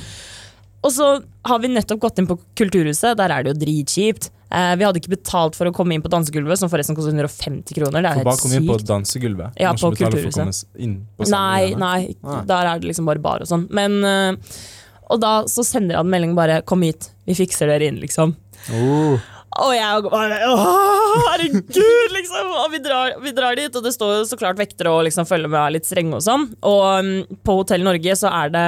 Og 0.86 0.92
så 0.96 1.08
har 1.50 1.60
vi 1.60 1.72
nettopp 1.72 2.00
gått 2.00 2.20
inn 2.22 2.28
på 2.30 2.38
Kulturhuset, 2.60 3.18
der 3.20 3.34
er 3.36 3.44
det 3.44 3.54
jo 3.54 3.60
dritkjipt. 3.66 4.30
Eh, 4.50 4.76
vi 4.80 4.86
hadde 4.88 4.98
ikke 5.02 5.12
betalt 5.14 5.58
for 5.58 5.70
å 5.70 5.74
komme 5.76 5.94
inn 5.94 6.02
på 6.02 6.10
dansegulvet, 6.10 6.58
som 6.58 6.72
forresten 6.72 6.98
koster 6.98 7.14
150 7.14 7.76
kroner. 7.78 8.02
Det 8.02 8.10
er 8.10 8.22
jo 8.22 8.26
bare 8.26 8.34
helt 8.34 8.46
komme 8.46 8.62
inn 8.62 8.70
på 8.70 8.78
dansegulvet. 8.90 9.60
Ja, 9.62 9.74
på 9.76 9.84
for 9.84 10.00
Kulturhuset. 10.00 10.40
komme 10.40 10.86
inn 10.88 10.96
på 11.20 11.28
Nei, 11.30 11.74
nei, 11.78 12.00
Nei. 12.26 12.44
der 12.50 12.72
er 12.72 12.80
det 12.82 12.90
liksom 12.90 13.10
bare 13.10 13.22
bar 13.22 13.44
og 13.46 13.50
sånn. 13.52 13.68
Men 13.70 14.00
eh, 14.04 14.62
Og 15.10 15.20
da 15.22 15.44
så 15.50 15.66
sender 15.66 15.98
han 15.98 16.10
melding 16.10 16.36
bare 16.38 16.62
'kom 16.62 16.84
hit, 16.86 17.10
vi 17.26 17.34
fikser 17.34 17.66
dere 17.66 17.88
inn', 17.90 18.00
liksom. 18.00 18.36
Oh. 18.72 19.18
Og 19.58 19.72
jeg 19.74 20.04
bare 20.12 20.38
herregud, 20.38 22.12
liksom! 22.14 22.52
Og 22.64 22.72
vi 22.72 22.80
drar, 22.84 23.16
vi 23.24 23.32
drar 23.34 23.56
dit, 23.58 23.76
og 23.76 23.84
det 23.84 23.94
står 23.96 24.20
jo 24.20 24.28
så 24.30 24.38
klart 24.38 24.60
vektere 24.62 24.92
og 24.94 25.04
liksom 25.08 25.26
følger 25.26 25.50
med 25.50 25.60
og 25.60 25.66
er 25.66 25.76
litt 25.80 25.90
strenge 25.90 26.14
og 26.20 26.22
sånn. 26.22 26.46
Og 26.62 26.84
um, 27.02 27.38
på 27.44 27.58
Hotell 27.58 27.84
Norge 27.86 28.16
så 28.20 28.30
er 28.30 28.54
det 28.54 28.66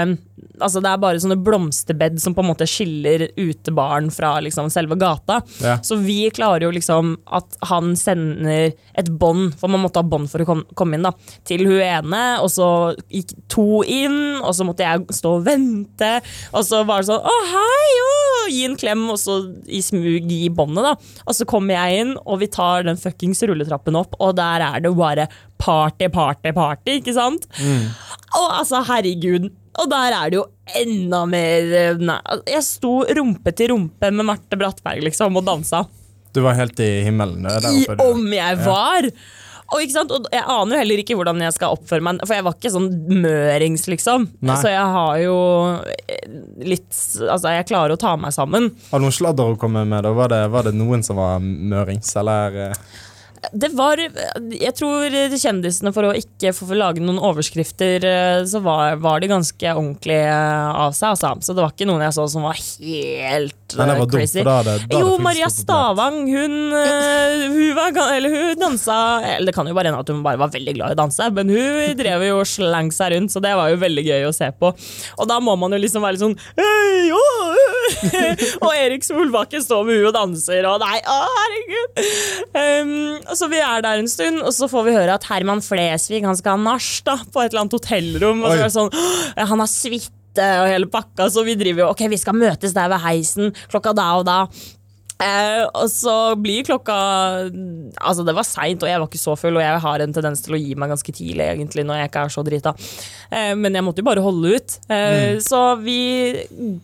Altså 0.62 0.82
det 0.84 0.92
er 0.92 1.02
bare 1.02 1.22
sånne 1.22 1.40
blomsterbed 1.42 2.20
som 2.22 2.36
på 2.38 2.44
en 2.44 2.50
måte 2.52 2.68
skiller 2.70 3.28
utebaren 3.40 4.12
fra 4.14 4.36
liksom 4.44 4.70
selve 4.74 4.98
gata. 5.02 5.42
Ja. 5.64 5.78
Så 5.86 5.98
vi 6.02 6.30
klarer 6.34 6.68
jo 6.68 6.74
liksom 6.76 7.16
at 7.32 7.58
han 7.70 7.96
sender 8.00 8.72
et 8.98 9.12
bånd, 9.22 9.56
for 9.60 9.72
man 9.72 9.84
måtte 9.84 10.02
ha 10.02 10.08
bånd 10.08 10.30
for 10.32 10.44
å 10.44 10.58
komme 10.78 10.98
inn, 10.98 11.06
da, 11.08 11.14
til 11.48 11.66
hun 11.68 11.80
ene, 11.82 12.22
og 12.44 12.50
så 12.54 12.68
gikk 13.12 13.34
to 13.52 13.82
inn, 13.88 14.42
og 14.42 14.54
så 14.58 14.68
måtte 14.68 14.86
jeg 14.86 15.18
stå 15.18 15.36
og 15.40 15.46
vente, 15.48 16.12
og 16.52 16.66
så 16.68 16.84
var 16.88 17.02
det 17.02 17.12
sånn 17.12 17.30
å 17.32 17.38
hei, 17.52 17.92
å, 18.06 18.18
gi 18.52 18.66
en 18.68 18.78
klem, 18.80 19.06
og 19.14 19.20
så 19.22 19.38
i 19.68 19.82
smug 19.86 20.28
gi 20.30 20.50
båndet, 20.54 20.90
da. 20.92 21.22
Og 21.26 21.38
så 21.38 21.48
kommer 21.50 21.78
jeg 21.78 22.04
inn, 22.04 22.14
og 22.26 22.42
vi 22.44 22.52
tar 22.52 22.88
den 22.88 23.00
fuckings 23.00 23.44
rulletrappen 23.48 23.98
opp, 24.00 24.18
og 24.20 24.36
der 24.40 24.66
er 24.66 24.84
det 24.84 24.94
bare 24.98 25.30
party, 25.62 26.10
party, 26.12 26.52
party, 26.58 27.00
ikke 27.02 27.14
sant? 27.16 27.48
Og 28.40 28.48
altså, 28.60 28.82
herregud. 28.88 29.52
Og 29.80 29.88
der 29.92 30.16
er 30.18 30.32
det 30.32 30.40
jo 30.40 30.46
enda 30.82 31.22
mer 31.30 31.74
eh, 31.78 32.02
nei, 32.02 32.18
Jeg 32.50 32.64
sto 32.68 33.02
rumpe 33.18 33.54
til 33.56 33.72
rumpe 33.72 34.12
med 34.12 34.28
Marte 34.28 34.60
Brattberg 34.60 35.06
liksom 35.08 35.40
og 35.40 35.46
dansa. 35.48 35.86
Du 36.36 36.42
var 36.44 36.56
helt 36.60 36.80
i 36.80 37.02
himmelen. 37.08 37.46
er 37.46 37.64
der 37.64 37.72
oppe, 37.76 37.96
I, 37.96 38.12
om 38.12 38.28
jeg 38.36 38.60
var! 38.66 39.08
Og, 39.72 39.80
ikke 39.80 39.96
sant? 39.96 40.12
og 40.12 40.26
jeg 40.36 40.44
aner 40.44 40.76
jo 40.76 40.80
heller 40.82 41.00
ikke 41.00 41.16
hvordan 41.16 41.44
jeg 41.46 41.56
skal 41.56 41.78
oppføre 41.78 42.04
meg, 42.04 42.18
for 42.28 42.36
jeg 42.36 42.44
var 42.44 42.56
ikke 42.58 42.72
sånn 42.74 42.90
mørings, 43.24 43.86
liksom. 43.88 44.26
Nei. 44.44 44.58
Så 44.60 44.72
jeg 44.74 44.90
har 44.96 45.20
jo 45.24 45.38
eh, 46.12 46.26
litt 46.68 46.90
Altså, 47.24 47.54
jeg 47.56 47.70
klarer 47.70 47.96
å 47.96 48.02
ta 48.02 48.18
meg 48.20 48.36
sammen. 48.36 48.68
Har 48.92 49.00
du 49.00 49.08
noe 49.08 49.16
sladder 49.16 49.54
å 49.54 49.60
komme 49.60 49.86
med? 49.88 50.04
da? 50.04 50.12
Var 50.18 50.34
det, 50.34 50.42
var 50.52 50.68
det 50.68 50.76
noen 50.76 51.06
som 51.08 51.20
var 51.22 51.40
mørings, 51.40 52.12
eller? 52.20 52.76
Eh? 53.44 53.50
Det 53.54 53.72
var 53.78 54.00
Jeg 54.00 54.74
tror 54.78 55.12
kjendisene, 55.12 55.94
for 55.96 56.10
å 56.10 56.14
ikke 56.18 56.54
få 56.56 56.70
lage 56.78 57.04
noen 57.04 57.20
overskrifter, 57.22 58.06
eh, 58.06 58.44
så 58.50 58.62
var, 58.64 59.00
var 59.02 59.22
de 59.22 59.32
ganske 59.32 59.74
ordentlige 59.74 60.30
av 60.32 60.94
seg, 60.98 61.16
altså. 61.16 61.34
Så 61.42 61.56
det 61.58 61.64
var 61.64 61.74
ikke 61.74 61.90
noen 61.90 62.06
jeg 62.06 62.16
så 62.18 62.28
som 62.32 62.46
var 62.48 62.60
helt 62.60 63.58
Nei, 63.78 63.88
eh, 63.88 64.00
var 64.00 64.06
dumt, 64.06 64.14
crazy. 64.14 64.44
da 64.46 64.58
det, 64.66 64.78
da 64.92 65.02
Jo, 65.02 65.18
Maria. 65.22 65.50
Stavang, 65.52 66.22
hun, 66.30 66.56
eh, 66.78 67.48
hun, 67.52 67.76
var, 67.78 67.96
eller 68.16 68.32
hun 68.32 68.60
dansa 68.60 68.96
Eller 69.36 69.52
det 69.52 69.56
kan 69.56 69.68
jo 69.68 69.76
bare 69.76 69.92
hende 69.92 70.02
at 70.02 70.12
hun 70.12 70.24
bare 70.26 70.40
var 70.42 70.54
veldig 70.54 70.76
glad 70.78 70.94
i 70.94 70.98
å 70.98 71.02
danse, 71.02 71.30
men 71.36 71.52
hun 71.52 71.98
drev 72.00 72.26
jo 72.28 72.40
og 72.42 72.48
slang 72.50 72.92
seg 72.96 73.16
rundt, 73.16 73.34
så 73.34 73.44
det 73.44 73.54
var 73.58 73.72
jo 73.72 73.82
veldig 73.82 74.06
gøy 74.08 74.28
å 74.30 74.36
se 74.36 74.50
på. 74.56 74.72
Og 74.72 75.30
da 75.30 75.40
må 75.44 75.58
man 75.60 75.76
jo 75.76 75.82
liksom 75.82 76.06
være 76.06 76.18
litt 76.18 76.26
sånn 76.26 76.38
Hei, 76.60 77.12
oh. 77.16 77.81
Og 78.66 78.72
Erik 78.76 79.06
Solbakken 79.06 79.64
står 79.64 79.86
med 79.88 80.00
huet 80.00 80.10
og 80.12 80.16
danser, 80.16 80.68
og 80.70 80.82
nei, 80.84 80.98
å 81.02 81.18
herregud! 81.36 82.02
Um, 82.56 82.96
og 83.26 83.36
så 83.38 83.50
vi 83.52 83.62
er 83.64 83.86
der 83.86 84.02
en 84.02 84.10
stund, 84.12 84.42
og 84.44 84.54
så 84.56 84.70
får 84.72 84.88
vi 84.88 84.96
høre 84.98 85.18
at 85.18 85.28
Herman 85.30 85.64
Flesvig 85.66 86.24
han 86.26 86.38
skal 86.40 86.58
ha 86.58 86.66
nach 86.72 86.90
da, 87.08 87.18
på 87.22 87.44
et 87.44 87.52
eller 87.52 87.66
annet 87.66 87.78
hotellrom. 87.78 88.44
Og 88.44 88.52
så 88.52 88.58
er 88.58 88.66
det 88.66 88.76
sånn, 88.76 88.92
han 89.38 89.64
har 89.64 89.72
suite 89.72 90.52
og 90.62 90.70
hele 90.72 90.88
pakka, 90.92 91.28
så 91.32 91.44
vi 91.44 91.58
driver 91.60 91.84
jo 91.84 91.90
Ok, 91.92 92.06
vi 92.08 92.20
skal 92.20 92.38
møtes 92.40 92.72
der 92.76 92.88
ved 92.92 93.04
heisen 93.04 93.52
klokka 93.72 93.92
da 93.98 94.06
og 94.22 94.28
da. 94.30 94.38
Eh, 95.22 95.64
og 95.78 95.86
så 95.92 96.14
blir 96.42 96.64
klokka 96.66 96.96
Altså, 98.02 98.24
det 98.26 98.34
var 98.34 98.48
seint, 98.48 98.82
og 98.82 98.90
jeg 98.90 99.02
var 99.02 99.10
ikke 99.10 99.22
så 99.22 99.36
full, 99.38 99.60
og 99.60 99.64
jeg 99.64 99.82
har 99.84 100.04
en 100.04 100.16
tendens 100.16 100.42
til 100.46 100.56
å 100.58 100.62
gi 100.62 100.74
meg 100.80 100.90
ganske 100.94 101.14
tidlig, 101.14 101.46
egentlig, 101.46 101.86
når 101.86 102.00
jeg 102.02 102.10
ikke 102.12 102.24
er 102.26 102.34
så 102.34 102.44
drita. 102.48 102.74
Eh, 103.30 103.52
men 103.60 103.78
jeg 103.78 103.86
måtte 103.86 104.02
jo 104.02 104.08
bare 104.10 104.24
holde 104.26 104.56
ut. 104.58 104.78
Eh, 104.90 105.38
Så 105.44 105.62
vi 105.84 106.00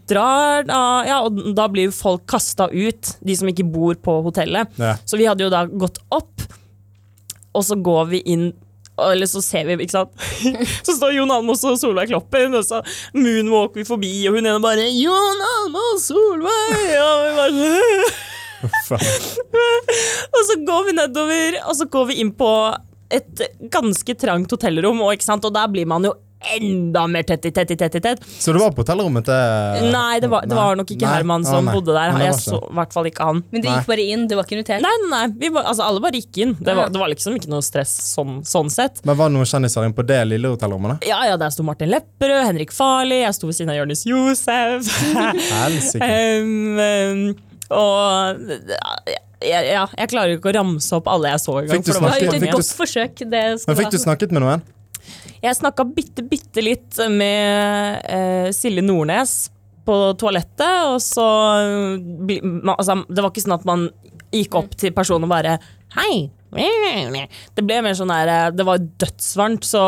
drar 0.09 0.67
da, 0.69 0.81
ja, 1.07 1.17
og 1.25 1.41
da 1.57 1.67
blir 1.71 1.91
folk 1.95 2.27
kasta 2.29 2.69
ut, 2.71 3.15
de 3.25 3.35
som 3.39 3.49
ikke 3.49 3.65
bor 3.65 3.95
på 3.95 4.19
hotellet. 4.27 4.69
Ja. 4.77 4.95
Så 5.05 5.17
vi 5.19 5.27
hadde 5.29 5.47
jo 5.47 5.51
da 5.53 5.65
gått 5.65 5.99
opp, 6.13 6.45
og 7.57 7.65
så 7.65 7.79
går 7.81 8.07
vi 8.13 8.23
inn 8.29 8.49
eller 8.97 9.29
så 9.29 9.43
ser 9.45 9.67
vi, 9.67 9.75
ikke 9.85 9.93
sant 9.93 10.09
Så 10.87 10.95
står 10.97 11.11
Jon 11.13 11.29
Almaas 11.29 11.61
og 11.69 11.75
Solveig 11.77 12.09
Kloppen, 12.09 12.55
og 12.57 12.63
så 12.65 12.79
moonwalker 13.13 13.83
vi 13.83 13.85
forbi, 13.85 14.13
og 14.25 14.39
hun 14.39 14.47
ene 14.49 14.57
bare 14.63 14.87
'Jon 14.89 15.43
Almaas, 15.51 16.07
Solveig!' 16.09 16.97
Og 16.97 17.19
vi 17.21 17.35
bare. 17.37 18.09
og 20.35 20.45
så 20.49 20.59
går 20.67 20.85
vi 20.89 20.95
nedover, 20.99 21.59
og 21.65 21.75
så 21.79 21.89
går 21.91 22.11
vi 22.11 22.21
inn 22.23 22.33
på 22.37 22.51
et 23.09 23.43
ganske 23.71 24.15
trangt 24.19 24.51
hotellrom, 24.51 25.01
og, 25.05 25.13
ikke 25.15 25.27
sant? 25.29 25.45
og 25.47 25.53
der 25.55 25.69
blir 25.71 25.87
man 25.89 26.07
jo 26.07 26.15
enda 26.53 27.07
mer 27.07 27.23
tett 27.23 27.45
i 27.45 27.51
tett 27.51 27.71
i 27.71 27.77
tett 27.77 27.95
i 27.95 28.01
tett. 28.01 28.25
Så 28.39 28.53
du 28.53 28.59
var 28.59 28.71
på 28.71 28.83
hotellrommet 28.83 29.25
til 29.25 29.87
Nei, 29.91 30.19
det 30.21 30.29
var, 30.31 30.45
det 30.45 30.55
var 30.55 30.77
nok 30.77 30.91
ikke 30.93 31.05
Nei. 31.05 31.15
Herman 31.15 31.45
som 31.47 31.67
ah, 31.67 31.73
bodde 31.73 31.95
der. 31.95 32.13
Jeg 32.21 32.35
så 32.41 32.59
i 32.61 32.75
hvert 32.77 32.93
fall 32.93 33.09
ikke 33.09 33.29
han. 33.29 33.41
Men 33.51 33.63
du 33.63 33.69
gikk 33.69 33.89
bare 33.89 34.05
inn, 34.13 34.27
du 34.29 34.35
var 34.37 34.47
ikke 34.47 34.59
invitert? 34.59 34.85
Nei, 34.85 34.93
nei, 35.03 35.09
nei. 35.15 35.23
Vi 35.41 35.51
var, 35.55 35.67
altså, 35.71 35.87
alle 35.87 36.03
bare 36.03 36.21
gikk 36.21 36.41
inn. 36.45 36.53
Det 36.59 36.77
var, 36.77 36.91
det 36.93 37.01
var 37.01 37.11
liksom 37.11 37.39
ikke 37.39 37.51
noe 37.51 37.65
stress 37.65 37.95
sånn, 38.13 38.41
sånn 38.47 38.69
sett. 38.73 39.01
Men 39.07 39.17
Var 39.17 39.31
det 39.31 39.37
noen 39.39 39.49
kjendiser 39.49 39.87
inne 39.87 39.97
på 39.97 40.05
det 40.07 40.21
lille 40.29 40.53
hotellrommet? 40.53 40.97
da? 40.97 41.09
Ja, 41.09 41.23
ja, 41.31 41.39
der 41.41 41.53
sto 41.53 41.65
Martin 41.67 41.91
Lepperød, 41.93 42.43
Henrik 42.45 42.75
Farley, 42.75 43.23
jeg 43.23 43.37
sto 43.37 43.49
ved 43.49 43.57
siden 43.57 43.73
av 43.73 43.81
Jonis 43.81 44.05
Josef. 44.07 44.93
Um, 45.17 46.77
um, 46.77 47.46
og 47.73 48.47
ja, 49.43 49.59
ja, 49.61 49.83
jeg 49.91 50.09
klarer 50.09 50.37
ikke 50.37 50.49
å 50.49 50.55
ramse 50.57 50.97
opp 50.97 51.09
alle 51.11 51.33
jeg 51.33 51.43
så 51.43 51.59
engang. 51.59 51.77
Fikk 51.77 51.85
du 51.85 51.91
for 51.93 52.07
det 52.07 52.31
var 52.31 52.39
et 52.39 52.55
godt 52.55 52.73
forsøk. 52.79 53.21
Men 53.29 53.79
Fikk 53.81 53.93
du 53.93 53.99
snakket 54.01 54.33
med 54.33 54.45
noen? 54.45 54.65
Jeg 55.43 55.59
snakka 55.59 55.85
bitte, 55.85 56.25
bitte 56.25 56.63
litt 56.63 56.97
med 57.13 58.01
uh, 58.09 58.49
Silje 58.55 58.83
Nordnes 58.83 59.35
på 59.87 59.97
toalettet, 60.19 60.89
og 60.89 60.97
så 60.99 61.25
altså, 62.73 62.97
Det 63.07 63.23
var 63.23 63.31
ikke 63.31 63.43
sånn 63.45 63.55
at 63.55 63.67
man 63.69 63.85
gikk 64.33 64.57
opp 64.59 64.73
til 64.75 64.91
personen 64.95 65.27
og 65.27 65.31
bare 65.31 65.55
Hei! 65.95 66.27
Det 66.47 67.63
ble 67.65 67.77
mer 67.83 67.95
sånn 67.97 68.09
der 68.11 68.29
eh, 68.31 68.45
Det 68.55 68.63
var 68.65 68.79
dødsvarmt, 68.79 69.65
så 69.67 69.81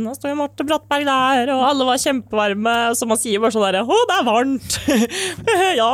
nå 0.00 0.14
står 0.16 0.32
jo 0.32 0.38
Marte 0.38 0.64
Brattberg 0.66 1.04
der, 1.04 1.50
og 1.52 1.64
alle 1.68 1.86
var 1.90 2.00
kjempevarme, 2.00 2.74
så 2.96 3.08
man 3.08 3.20
sier 3.20 3.42
bare 3.42 3.52
sånn 3.54 3.66
derre 3.66 3.82
Å, 3.84 3.98
det 4.08 4.16
er 4.16 4.26
varmt! 4.26 4.78
ja. 5.80 5.90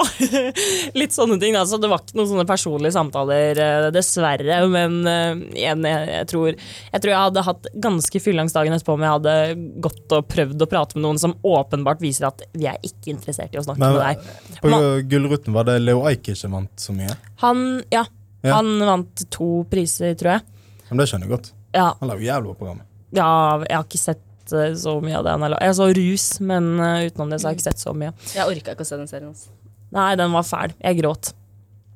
Litt 0.98 1.16
sånne 1.16 1.40
ting, 1.42 1.56
da. 1.58 1.64
Så 1.68 1.80
det 1.82 1.90
var 1.90 2.04
ikke 2.04 2.20
noen 2.20 2.30
sånne 2.30 2.46
personlige 2.48 2.94
samtaler, 2.94 3.58
eh, 3.66 3.88
dessverre. 3.94 4.60
Men 4.70 5.00
eh, 5.10 5.42
igjen, 5.58 5.84
jeg, 5.90 6.08
jeg, 6.14 6.30
tror, 6.30 6.48
jeg 6.54 7.04
tror 7.04 7.14
jeg 7.14 7.22
hadde 7.26 7.46
hatt 7.50 7.68
ganske 7.88 8.22
fylleangst 8.22 8.56
dagen 8.56 8.78
etterpå 8.78 8.96
om 8.96 9.04
jeg 9.06 9.16
hadde 9.18 9.36
gått 9.84 10.16
og 10.16 10.30
prøvd 10.30 10.64
å 10.64 10.70
prate 10.70 10.98
med 10.98 11.06
noen 11.08 11.22
som 11.22 11.36
åpenbart 11.42 12.02
viser 12.02 12.30
at 12.30 12.46
vi 12.54 12.70
er 12.70 12.78
ikke 12.86 13.12
interessert 13.16 13.54
i 13.54 13.60
å 13.60 13.66
snakke 13.66 13.82
Men- 13.82 13.98
med 13.98 14.02
deg. 14.06 14.58
På 14.62 14.82
Gullruten 15.10 15.54
var 15.58 15.66
det 15.66 15.80
Leo 15.82 16.06
Ajkic 16.06 16.38
som 16.38 16.54
vant 16.54 16.72
så 16.78 16.94
mye? 16.94 17.10
Han, 17.42 17.82
ja, 17.90 18.06
Ja. 18.42 18.56
han 18.58 18.72
vant 18.82 19.24
to 19.30 19.64
priser, 19.70 20.14
tror 20.18 20.32
jeg. 20.36 20.42
Men 20.90 20.98
det 21.02 21.08
skjønner 21.10 21.28
jeg 21.28 21.34
godt. 21.36 21.52
Ja, 21.72 21.92
Han 22.00 22.08
lager 22.10 22.26
jævlig 22.26 22.50
bra 22.50 22.54
program. 22.58 22.80
ja 23.16 23.28
jeg 23.68 23.76
har 23.78 23.84
ikke 23.86 24.00
sett 24.02 24.52
eh, 24.52 24.74
så 24.76 24.96
mye 25.00 25.16
av 25.20 25.24
det 25.24 25.30
han 25.36 25.42
har. 25.46 25.54
Jeg 25.62 25.76
så 25.78 25.86
Rus, 25.96 26.26
men 26.40 26.72
eh, 26.80 27.06
utenom 27.08 27.30
det 27.30 27.38
så 27.40 27.48
har 27.48 27.54
jeg 27.54 27.60
ikke 27.62 27.68
sett 27.70 27.84
så 27.86 27.94
mye. 27.96 28.12
Jeg 28.34 28.44
orka 28.48 28.74
ikke 28.74 28.84
å 28.84 28.90
se 28.90 28.98
den 28.98 29.08
serien. 29.08 29.30
hans. 29.30 29.46
Nei, 29.92 30.10
den 30.16 30.32
var 30.34 30.42
fæl. 30.48 30.74
Jeg 30.82 30.98
gråt. 31.00 31.32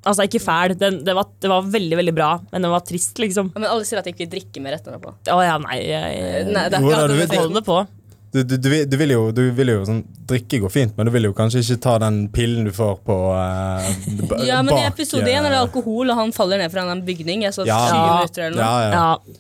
Altså, 0.07 0.23
ikke 0.29 0.39
fæl, 0.39 0.77
den, 0.79 1.01
det, 1.05 1.15
var, 1.19 1.27
det 1.43 1.49
var 1.51 1.65
veldig, 1.67 1.97
veldig 1.99 2.13
bra, 2.15 2.29
men 2.53 2.63
den 2.63 2.71
var 2.71 2.85
trist, 2.87 3.19
liksom. 3.19 3.49
Ja, 3.57 3.59
Men 3.59 3.71
alle 3.73 3.85
sier 3.89 3.99
at 3.99 4.07
jeg 4.07 4.15
ikke 4.15 4.23
vil 4.29 4.35
drikke 4.37 4.63
mer 4.63 4.77
etterpå. 4.79 5.13
Å 5.35 5.39
ja, 5.43 5.57
nei, 5.59 5.81
jeg, 5.83 6.45
Nei, 6.53 6.67
det 6.71 6.79
er 6.79 6.85
ikke 6.85 7.01
da, 7.01 7.09
du 7.11 7.17
akkurat 7.25 7.51
vet- 7.57 7.95
det. 8.33 8.43
Det. 8.43 8.43
Du, 8.49 8.57
du, 8.57 8.63
du, 8.63 8.69
vil- 8.71 8.89
du 8.91 8.97
vil 8.97 9.11
jo, 9.15 9.21
du 9.33 9.43
vil 9.53 9.69
jo 9.69 9.85
sånn, 9.87 10.03
Drikke 10.27 10.59
går 10.61 10.71
fint, 10.75 10.97
men 10.97 11.07
du 11.07 11.13
vil 11.15 11.25
jo 11.29 11.33
kanskje 11.33 11.61
ikke 11.63 11.77
ta 11.85 11.99
den 12.03 12.17
pillen 12.35 12.65
du 12.67 12.73
får 12.75 12.97
på 13.07 13.17
eh, 13.39 13.91
Ja, 14.49 14.61
men 14.67 14.75
i 14.77 14.87
episode 14.89 15.29
eh, 15.31 15.37
én 15.39 15.45
er 15.47 15.55
det 15.55 15.61
alkohol, 15.61 16.11
og 16.11 16.17
han 16.19 16.33
faller 16.35 16.59
ned 16.59 16.73
fra 16.75 16.83
en 16.91 17.03
bygning. 17.07 17.43
Jeg 17.47 17.55
så 17.55 17.65
Ja. 17.67 17.79
20 17.87 17.95
Ja. 17.97 18.17
minutter 18.17 18.43
eller 18.49 18.57
noe. 18.57 18.67
Ja, 18.67 18.91
ja. 18.91 18.93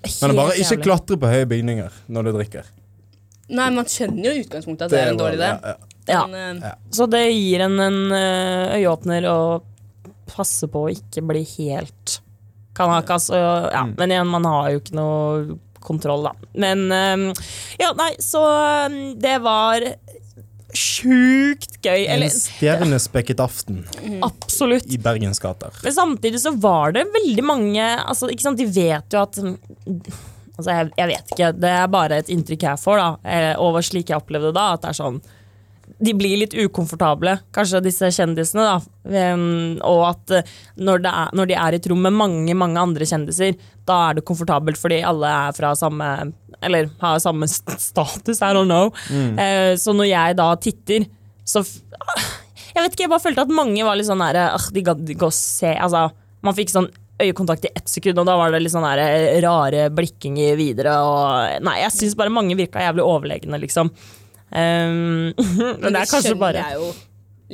Ja, 0.06 0.26
Men 0.28 0.36
bare 0.36 0.54
ikke 0.54 0.70
jævlig. 0.76 0.84
klatre 0.86 1.18
på 1.18 1.32
høye 1.32 1.46
bygninger 1.50 1.90
når 2.08 2.22
du 2.28 2.32
drikker. 2.38 2.64
Nei, 3.48 3.68
man 3.70 3.84
skjønner 3.90 4.24
jo 4.24 4.32
i 4.38 4.44
utgangspunktet 4.44 4.86
at 4.86 4.90
det 4.90 5.00
er 5.02 5.10
en 5.12 5.18
dårlig 5.20 5.38
idé. 5.38 5.50
ja, 5.50 5.58
ja. 5.74 5.76
Ja. 6.08 6.26
Men, 6.30 6.62
eh, 6.62 6.68
Ja. 6.70 6.74
Så 6.94 7.06
det 7.10 7.24
gir 7.34 7.60
en 7.66 7.80
en 7.80 8.12
eh, 8.12 8.76
øyeåpner 8.78 9.26
å 9.26 9.62
passe 10.30 10.66
på 10.70 10.86
å 10.86 10.90
ikke 10.94 11.22
bli 11.26 11.42
helt 11.58 12.20
kanakas. 12.74 13.30
Og, 13.30 13.70
ja. 13.72 13.82
Mm. 13.84 13.94
Men 13.98 14.10
igjen, 14.10 14.26
man 14.26 14.44
har 14.44 14.70
jo 14.70 14.80
ikke 14.80 14.94
noe 14.94 15.58
kontroll, 15.86 16.26
da. 16.28 16.34
Men 16.58 16.86
eh, 16.92 17.46
ja, 17.80 17.92
nei, 17.98 18.12
så 18.22 18.42
eh, 18.50 19.00
det 19.22 19.38
var 19.44 19.86
sjukt 20.76 21.78
gøy. 21.80 22.04
En 22.04 22.18
Eller 22.18 22.32
stjernespekket 22.34 23.40
aften 23.40 23.84
absolutt. 24.26 24.88
i 24.92 24.98
Bergens 25.00 25.40
gater. 25.40 25.72
Men 25.82 25.94
samtidig 25.96 26.42
så 26.42 26.52
var 26.52 26.96
det 26.96 27.06
veldig 27.14 27.44
mange 27.46 27.84
altså, 28.02 28.28
ikke 28.32 28.44
sant, 28.48 28.60
De 28.60 28.66
vet 28.68 29.14
jo 29.14 29.22
at 29.22 29.38
Altså, 30.56 30.72
jeg, 30.72 30.88
jeg 30.96 31.08
vet 31.10 31.32
ikke. 31.34 31.48
Det 31.60 31.68
er 31.68 31.88
bare 31.92 32.18
et 32.22 32.30
inntrykk 32.32 32.62
jeg 32.64 32.80
får, 32.80 33.00
da. 33.02 33.40
over 33.60 33.82
Og 33.82 33.84
slik 33.84 34.08
jeg 34.08 34.16
opplevde 34.16 34.54
det 34.54 34.56
da. 34.56 34.70
At 34.72 34.86
det 34.86 34.92
er 34.94 34.96
sånn 34.96 35.18
De 35.98 36.12
blir 36.12 36.36
litt 36.42 36.52
ukomfortable, 36.52 37.38
kanskje 37.56 37.80
disse 37.86 38.10
kjendisene, 38.12 38.66
da. 38.66 39.20
Og 39.86 40.02
at 40.10 40.34
eh, 40.36 40.50
når, 40.76 41.04
det 41.06 41.12
er, 41.12 41.30
når 41.38 41.48
de 41.48 41.56
er 41.56 41.76
i 41.76 41.78
et 41.80 41.88
rom 41.88 42.02
med 42.04 42.16
mange, 42.16 42.56
mange 42.58 42.82
andre 42.82 43.08
kjendiser, 43.08 43.56
da 43.88 44.00
er 44.10 44.18
det 44.18 44.26
komfortabelt 44.28 44.80
fordi 44.80 45.00
alle 45.06 45.30
er 45.30 45.54
fra 45.56 45.70
samme 45.78 46.08
Eller 46.64 46.88
har 47.00 47.20
samme 47.22 47.46
status, 47.48 48.42
I 48.42 48.52
don't 48.56 48.68
know. 48.68 48.92
Eh, 49.40 49.72
så 49.80 49.94
når 49.96 50.10
jeg 50.10 50.36
da 50.36 50.50
titter, 50.60 51.08
så 51.46 51.62
jeg 52.76 52.82
vet 52.82 52.92
ikke, 52.92 53.06
jeg 53.06 53.12
bare 53.14 53.24
følte 53.24 53.46
at 53.46 53.56
mange 53.56 53.84
var 53.86 53.96
litt 53.96 54.08
sånn 54.08 54.20
der 54.20 54.56
De 54.74 54.84
gadd 54.84 55.08
ikke 55.14 55.30
å 55.30 55.34
se 55.34 55.70
Altså, 55.80 56.08
man 56.44 56.56
fikk 56.56 56.72
sånn 56.74 56.90
øyekontakt 57.22 57.64
i 57.64 57.72
ett 57.72 57.88
sekund, 57.88 58.18
og 58.20 58.26
da 58.28 58.34
var 58.36 58.52
det 58.52 58.60
litt 58.60 58.74
sånn 58.74 58.84
eh, 58.90 59.38
rare 59.40 59.86
blikkinger 59.94 60.56
videre. 60.58 60.92
Og, 61.00 61.62
nei, 61.64 61.78
jeg 61.80 61.94
syns 61.94 62.16
bare 62.18 62.32
mange 62.32 62.56
virka 62.58 62.82
jævlig 62.84 63.06
overlegne, 63.06 63.60
liksom. 63.62 63.88
Um, 64.56 65.32
men 65.34 65.90
det 65.90 65.98
er 65.98 66.06
kanskje 66.06 66.30
skjønner 66.30 66.38
bare 66.38 66.60
jeg 66.62 66.76
jo 66.78 66.90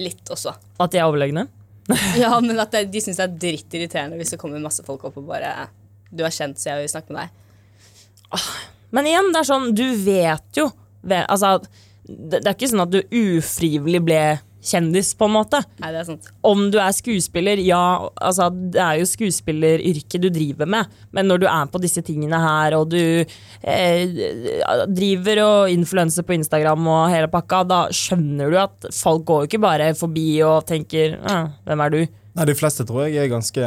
litt 0.05 0.29
også. 0.31 0.53
at 0.85 0.93
de 0.93 0.99
er 1.01 1.07
overlegne. 1.09 1.47
Ja, 2.21 2.35
men 2.45 2.61
at 2.61 2.75
de 2.93 3.01
syns 3.03 3.17
det 3.19 3.25
er 3.25 3.39
drittirriterende 3.47 4.19
hvis 4.21 4.35
det 4.35 4.39
kommer 4.41 4.61
masse 4.63 4.85
folk 4.87 5.07
opp 5.09 5.17
og 5.19 5.25
bare 5.31 5.71
Du 6.13 6.21
er 6.23 6.35
kjent, 6.35 6.61
så 6.61 6.69
jeg 6.75 6.83
vil 6.85 6.93
snakke 6.93 7.17
med 7.17 7.25
deg. 7.25 8.45
Men 8.93 9.09
igjen, 9.09 9.33
det 9.33 9.41
er 9.41 9.49
sånn, 9.49 9.73
du 9.73 9.87
vet 10.05 10.61
jo 10.61 10.69
Altså, 11.03 11.57
det 12.07 12.43
er 12.45 12.53
ikke 12.53 12.71
sånn 12.71 12.85
at 12.85 12.93
du 12.93 13.01
ufrivillig 13.09 14.03
ble 14.05 14.21
kjendis, 14.63 15.13
på 15.19 15.27
en 15.27 15.35
måte. 15.35 15.59
Nei, 15.83 15.91
det 15.93 16.01
er 16.03 16.07
sant. 16.07 16.29
Om 16.47 16.69
du 16.71 16.79
er 16.79 16.93
skuespiller, 16.95 17.59
ja, 17.67 17.81
altså 18.23 18.47
det 18.55 18.79
er 18.81 19.01
jo 19.01 19.09
skuespilleryrket 19.11 20.23
du 20.23 20.29
driver 20.31 20.71
med, 20.71 20.87
men 21.13 21.27
når 21.31 21.43
du 21.43 21.47
er 21.51 21.67
på 21.73 21.81
disse 21.83 22.03
tingene 22.07 22.39
her, 22.43 22.77
og 22.79 22.89
du 22.95 22.99
eh, 23.03 24.17
driver 24.89 25.43
og 25.45 25.73
influenser 25.75 26.27
på 26.27 26.37
Instagram 26.39 26.87
og 26.95 27.11
hele 27.13 27.31
pakka, 27.33 27.63
da 27.69 27.81
skjønner 27.95 28.51
du 28.53 28.59
at 28.63 28.89
folk 28.95 29.25
går 29.29 29.45
jo 29.45 29.51
ikke 29.51 29.63
bare 29.67 29.93
forbi 29.99 30.27
og 30.47 30.67
tenker 30.71 31.19
eh, 31.19 31.47
'hvem 31.67 31.85
er 31.87 31.91
du'? 31.97 32.09
Nei, 32.35 32.45
De 32.49 32.55
fleste 32.57 32.85
tror 32.89 33.07
jeg 33.09 33.17
er 33.27 33.29
ganske 33.29 33.61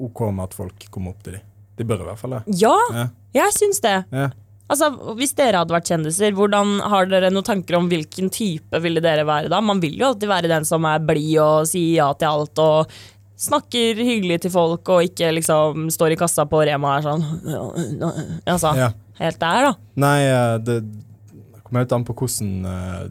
OK 0.00 0.20
med 0.32 0.44
at 0.44 0.54
folk 0.56 0.86
kommer 0.90 1.10
opp 1.12 1.22
til 1.22 1.34
dem. 1.36 1.42
De 1.76 1.84
bør 1.84 2.00
i 2.00 2.06
hvert 2.08 2.18
fall 2.20 2.30
det. 2.38 2.42
Ja, 2.60 2.76
Ja. 2.92 3.06
jeg 3.34 3.52
syns 3.56 3.80
det. 3.80 4.04
Ja. 4.12 4.30
Altså, 4.70 4.90
Hvis 5.18 5.32
dere 5.34 5.58
hadde 5.64 5.74
vært 5.74 5.88
kjendiser, 5.90 6.34
hvordan 6.36 6.76
har 6.92 7.08
dere 7.10 7.30
noen 7.34 7.46
tanker 7.46 7.74
om 7.80 7.88
hvilken 7.90 8.28
type 8.30 8.78
ville 8.84 9.02
dere 9.02 9.24
være 9.26 9.50
da? 9.50 9.58
Man 9.64 9.80
vil 9.82 9.96
jo 9.98 10.12
alltid 10.12 10.30
være 10.30 10.50
den 10.52 10.68
som 10.68 10.84
er 10.86 11.02
blid 11.02 11.32
og 11.42 11.66
sier 11.66 11.96
ja 11.98 12.10
til 12.14 12.30
alt 12.30 12.62
og 12.62 12.92
snakker 13.40 13.96
hyggelig 13.96 14.42
til 14.44 14.52
folk 14.52 14.88
og 14.92 15.06
ikke 15.08 15.30
liksom 15.32 15.86
står 15.90 16.12
i 16.14 16.18
kassa 16.20 16.44
på 16.46 16.60
Rema 16.68 16.92
og 16.92 16.98
er 17.00 17.06
sånn 17.08 18.02
Altså, 18.46 18.74
Ja. 18.76 18.90
helt 19.18 19.38
der, 19.40 19.70
da. 19.70 19.74
Nei, 19.96 20.18
eh, 20.28 20.58
det 20.58 20.78
kommer 21.64 21.82
helt 21.84 21.92
an 21.96 22.04
på 22.04 22.14
hvordan 22.20 22.66
eh, 22.66 23.04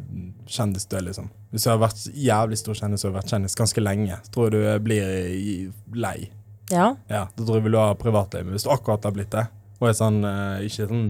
kjendis 0.50 0.86
du 0.90 0.96
er, 0.98 1.06
liksom. 1.10 1.30
Hvis 1.52 1.64
du 1.66 1.70
har 1.72 1.80
vært 1.82 2.04
jævlig 2.14 2.58
stor 2.62 2.78
kjendis 2.78 3.06
og 3.10 3.16
vært 3.16 3.32
kjendis 3.34 3.56
ganske 3.58 3.82
lenge, 3.82 4.20
tror 4.32 4.52
jeg 4.52 4.54
du 4.80 4.84
blir 4.86 5.74
lei. 5.98 6.30
Ja. 6.70 6.92
Ja, 7.10 7.26
Da 7.36 7.44
tror 7.44 7.56
jeg 7.58 7.64
vil 7.66 7.74
du 7.74 7.80
ha 7.82 7.94
privatliv. 7.98 8.46
Men 8.46 8.54
hvis 8.54 8.64
du 8.68 8.70
akkurat 8.70 9.04
har 9.04 9.12
blitt 9.16 9.32
det, 9.34 9.48
og 9.82 9.90
er 9.90 9.98
sånn 9.98 10.22
eh, 10.24 10.68
ikke 10.68 10.88
sånn 10.88 11.08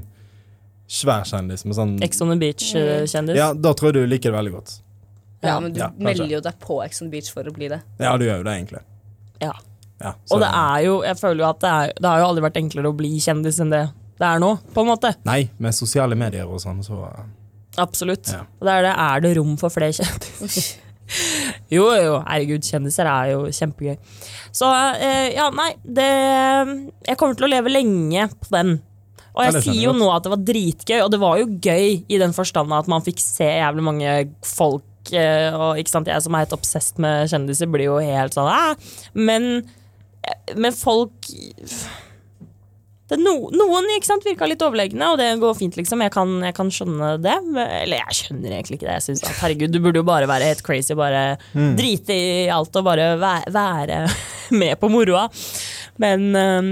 svær 0.90 1.26
kjendis, 1.30 1.66
Med 1.70 1.78
sånn 1.78 1.96
Ex 2.04 2.22
on 2.26 2.34
the 2.34 2.38
Beach-kjendis. 2.42 3.38
Ja, 3.38 3.52
da 3.54 3.74
tror 3.78 3.92
jeg 3.92 4.02
du 4.02 4.12
liker 4.12 4.34
det 4.34 4.40
veldig 4.40 4.54
godt. 4.58 4.76
Ja, 5.46 5.60
men 5.64 5.74
du 5.74 5.80
Ja, 5.80 5.92
melder 5.96 6.28
jo 6.28 6.42
deg 6.44 6.60
på 6.60 6.82
Ex 6.84 7.04
on 7.04 7.08
the 7.08 7.14
Beach 7.18 7.32
for 7.32 7.48
å 7.48 7.54
bli 7.56 7.70
det. 7.72 7.82
Ja, 8.02 8.18
du 8.20 8.26
gjør 8.26 8.42
jo 8.42 8.48
det, 8.50 8.58
egentlig. 8.58 8.84
Ja. 9.40 9.54
Ja, 10.00 10.14
Og 10.32 10.40
det 10.40 10.48
er 10.48 10.84
jo, 10.86 11.00
jeg 11.04 11.20
føler 11.20 11.44
jo 11.44 11.48
at 11.50 11.60
det, 11.60 11.70
er, 11.70 11.94
det 12.00 12.08
har 12.08 12.22
jo 12.22 12.28
aldri 12.30 12.44
vært 12.46 12.60
enklere 12.62 12.92
å 12.92 12.96
bli 12.96 13.18
kjendis 13.20 13.60
enn 13.60 13.74
det 13.74 13.90
det 14.20 14.28
er 14.28 14.42
nå, 14.44 14.50
på 14.76 14.84
en 14.84 14.90
måte. 14.90 15.14
Nei, 15.28 15.46
med 15.64 15.76
sosiale 15.76 16.16
medier 16.20 16.48
og 16.50 16.60
sånn, 16.60 16.82
så 16.84 17.06
eh, 17.08 17.28
Absolutt. 17.80 18.28
Ja. 18.34 18.42
Og 18.60 18.68
det 18.68 18.74
er 18.76 18.86
det, 18.90 18.94
er 19.00 19.22
det 19.24 19.32
rom 19.38 19.54
for 19.62 19.72
flere 19.72 19.96
kjendiser? 19.96 20.74
jo, 21.76 21.86
jo, 21.96 22.18
herregud, 22.26 22.66
kjendiser 22.68 23.08
er 23.08 23.32
jo 23.32 23.46
kjempegøy. 23.56 23.96
Så 24.52 24.68
eh, 25.00 25.30
ja, 25.38 25.48
nei, 25.56 25.70
det 25.86 26.10
Jeg 27.08 27.16
kommer 27.22 27.40
til 27.40 27.48
å 27.48 27.52
leve 27.54 27.72
lenge 27.72 28.28
på 28.44 28.52
den. 28.58 28.76
Og 29.40 29.48
jeg 29.48 29.64
sier 29.64 29.82
jo 29.88 29.96
nå 29.96 30.10
at 30.12 30.26
det 30.26 30.34
var 30.34 30.44
dritgøy, 30.52 31.00
og 31.06 31.12
det 31.14 31.22
var 31.22 31.40
jo 31.40 31.48
gøy 31.64 31.88
i 32.04 32.20
den 32.22 32.36
forstand 32.36 32.76
at 32.76 32.92
man 32.92 33.06
fikk 33.06 33.24
se 33.24 33.48
jævlig 33.48 33.86
mange 33.86 34.14
folk 34.46 35.14
eh, 35.16 35.56
og 35.56 35.80
ikke 35.80 35.94
sant, 35.96 36.12
jeg 36.12 36.26
som 36.26 36.36
er 36.36 36.46
helt 36.46 36.60
obsessed 36.60 37.00
med 37.02 37.32
kjendiser, 37.32 37.72
blir 37.72 37.90
jo 37.90 37.98
helt 38.04 38.36
sånn 38.36 38.52
Æh! 38.52 38.94
Men, 39.16 39.50
eh, 40.28 40.54
men 40.60 40.76
folk 40.76 41.32
det 43.10 43.18
no, 43.18 43.48
noen 43.50 43.88
ikke 43.96 44.06
sant, 44.06 44.26
virka 44.28 44.46
litt 44.46 44.62
overlegne, 44.62 45.02
og 45.10 45.18
det 45.18 45.32
går 45.42 45.56
fint, 45.58 45.78
liksom. 45.80 46.04
Jeg 46.06 46.14
kan, 46.14 46.34
jeg 46.46 46.54
kan 46.54 46.70
skjønne 46.70 47.16
det. 47.24 47.38
Eller 47.58 48.04
jeg 48.04 48.18
skjønner 48.20 48.54
egentlig 48.54 48.78
ikke 48.78 48.86
det. 48.86 48.98
Jeg 49.00 49.06
synes 49.08 49.24
at 49.26 49.40
herregud, 49.42 49.74
Du 49.74 49.80
burde 49.82 50.04
jo 50.04 50.06
bare 50.06 50.30
være 50.30 50.52
helt 50.52 50.62
crazy, 50.66 50.94
bare 50.94 51.40
drite 51.80 52.14
i 52.14 52.48
alt 52.54 52.76
og 52.78 52.86
bare 52.86 53.16
være, 53.18 53.50
være 53.56 54.04
med 54.62 54.78
på 54.78 54.92
moroa. 54.94 55.26
Men 56.06 56.30
um, 56.38 56.70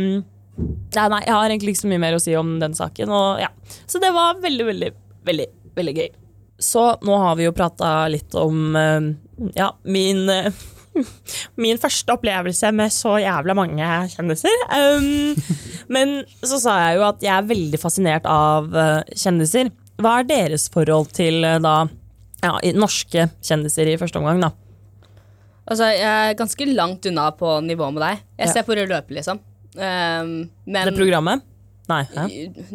nei, 0.57 1.07
nei, 1.13 1.21
jeg 1.25 1.33
har 1.35 1.49
egentlig 1.49 1.75
ikke 1.75 1.83
så 1.85 1.91
mye 1.91 2.01
mer 2.01 2.17
å 2.17 2.21
si 2.23 2.33
om 2.39 2.55
den 2.61 2.75
saken. 2.77 3.11
Og, 3.13 3.41
ja. 3.43 3.49
Så 3.89 4.01
det 4.03 4.09
var 4.15 4.39
veldig, 4.43 4.65
veldig, 4.71 4.89
veldig, 5.27 5.47
veldig 5.77 5.93
gøy. 5.99 6.09
Så 6.59 6.87
nå 7.05 7.17
har 7.21 7.35
vi 7.37 7.45
jo 7.45 7.53
prata 7.53 7.91
litt 8.09 8.33
om 8.39 8.73
um, 8.75 9.11
ja, 9.53 9.69
min 9.85 10.23
uh, 10.29 10.47
Min 11.61 11.77
første 11.77 12.15
opplevelse 12.15 12.71
med 12.73 12.89
så 12.89 13.19
jævla 13.21 13.53
mange 13.53 13.85
kjendiser. 14.15 14.63
Um, 14.73 15.35
men 15.93 16.15
så 16.41 16.57
sa 16.63 16.77
jeg 16.87 16.97
jo 16.97 17.03
at 17.05 17.21
jeg 17.21 17.33
er 17.35 17.51
veldig 17.51 17.79
fascinert 17.81 18.25
av 18.25 18.71
uh, 18.73 19.03
kjendiser. 19.13 19.69
Hva 20.01 20.15
er 20.23 20.29
deres 20.31 20.65
forhold 20.73 21.11
til 21.13 21.45
da 21.61 21.75
ja, 22.41 22.55
norske 22.77 23.27
kjendiser 23.45 23.89
i 23.89 23.97
første 24.01 24.17
omgang, 24.17 24.41
da? 24.41 24.49
Altså, 25.67 25.89
jeg 25.91 26.07
er 26.31 26.35
ganske 26.39 26.67
langt 26.71 27.05
unna 27.09 27.27
på 27.35 27.57
nivå 27.65 27.89
med 27.93 28.01
deg. 28.05 28.25
Jeg 28.39 28.47
Ja. 28.47 28.53
ser 28.53 28.65
på 28.67 28.77
rød 28.77 28.89
løper, 28.93 29.17
liksom. 29.19 29.39
Um, 29.77 30.49
men 30.65 30.89
Det 30.89 30.97
programmet? 30.97 31.45
Nei. 31.87 32.03
Hæ? 32.11 32.23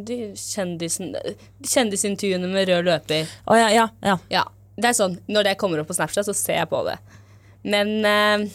de 0.08 0.16
kjendisen, 0.38 1.10
kjendisintervjuene 1.68 2.48
med 2.48 2.70
rød 2.70 2.86
løper 2.86 3.26
Oh, 3.44 3.58
ja, 3.58 3.68
ja, 3.74 3.88
ja. 4.00 4.14
Ja, 4.32 4.44
det 4.80 4.88
er 4.88 4.96
sånn, 4.96 5.18
Når 5.28 5.50
det 5.50 5.58
kommer 5.60 5.82
opp 5.82 5.90
på 5.90 5.96
Snapchat, 5.98 6.24
så 6.28 6.36
ser 6.36 6.62
jeg 6.62 6.70
på 6.70 6.80
det. 6.86 6.94
Men 7.68 7.90
uh, 8.06 8.46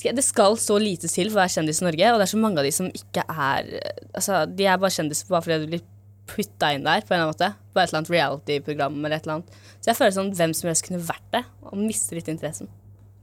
det 0.00 0.24
skal 0.24 0.58
så 0.60 0.76
lite 0.80 1.08
til 1.08 1.30
for 1.30 1.38
å 1.38 1.42
være 1.42 1.54
kjendis 1.56 1.80
i 1.80 1.86
Norge, 1.86 2.10
og 2.12 2.20
det 2.20 2.26
er 2.26 2.32
så 2.34 2.42
mange 2.42 2.60
av 2.60 2.68
de 2.68 2.74
som 2.74 2.90
ikke 2.90 3.24
er 3.28 3.72
Altså, 4.14 4.44
De 4.48 4.68
er 4.68 4.80
bare 4.80 4.94
kjendiser 4.94 5.30
bare 5.30 5.46
fordi 5.46 5.58
de 5.64 5.72
blir 5.74 5.88
putta 6.30 6.74
inn 6.74 6.86
der 6.86 7.02
på 7.02 7.14
en 7.14 7.20
eller 7.20 7.30
annen 7.30 7.34
måte. 7.34 7.50
På 7.72 7.80
et 7.80 7.88
eller 7.88 8.02
annet 8.02 8.12
reality-program 8.14 9.00
eller 9.00 9.16
et 9.16 9.26
eller 9.26 9.40
annet. 9.40 9.58
Så 9.80 9.90
jeg 9.90 9.98
føler 9.98 10.14
sånn 10.14 10.32
hvem 10.38 10.54
som 10.56 10.70
helst 10.70 10.86
kunne 10.86 11.02
vært 11.02 11.26
det, 11.34 11.42
og 11.66 11.80
mister 11.80 12.18
litt 12.18 12.30
interessen. 12.30 12.70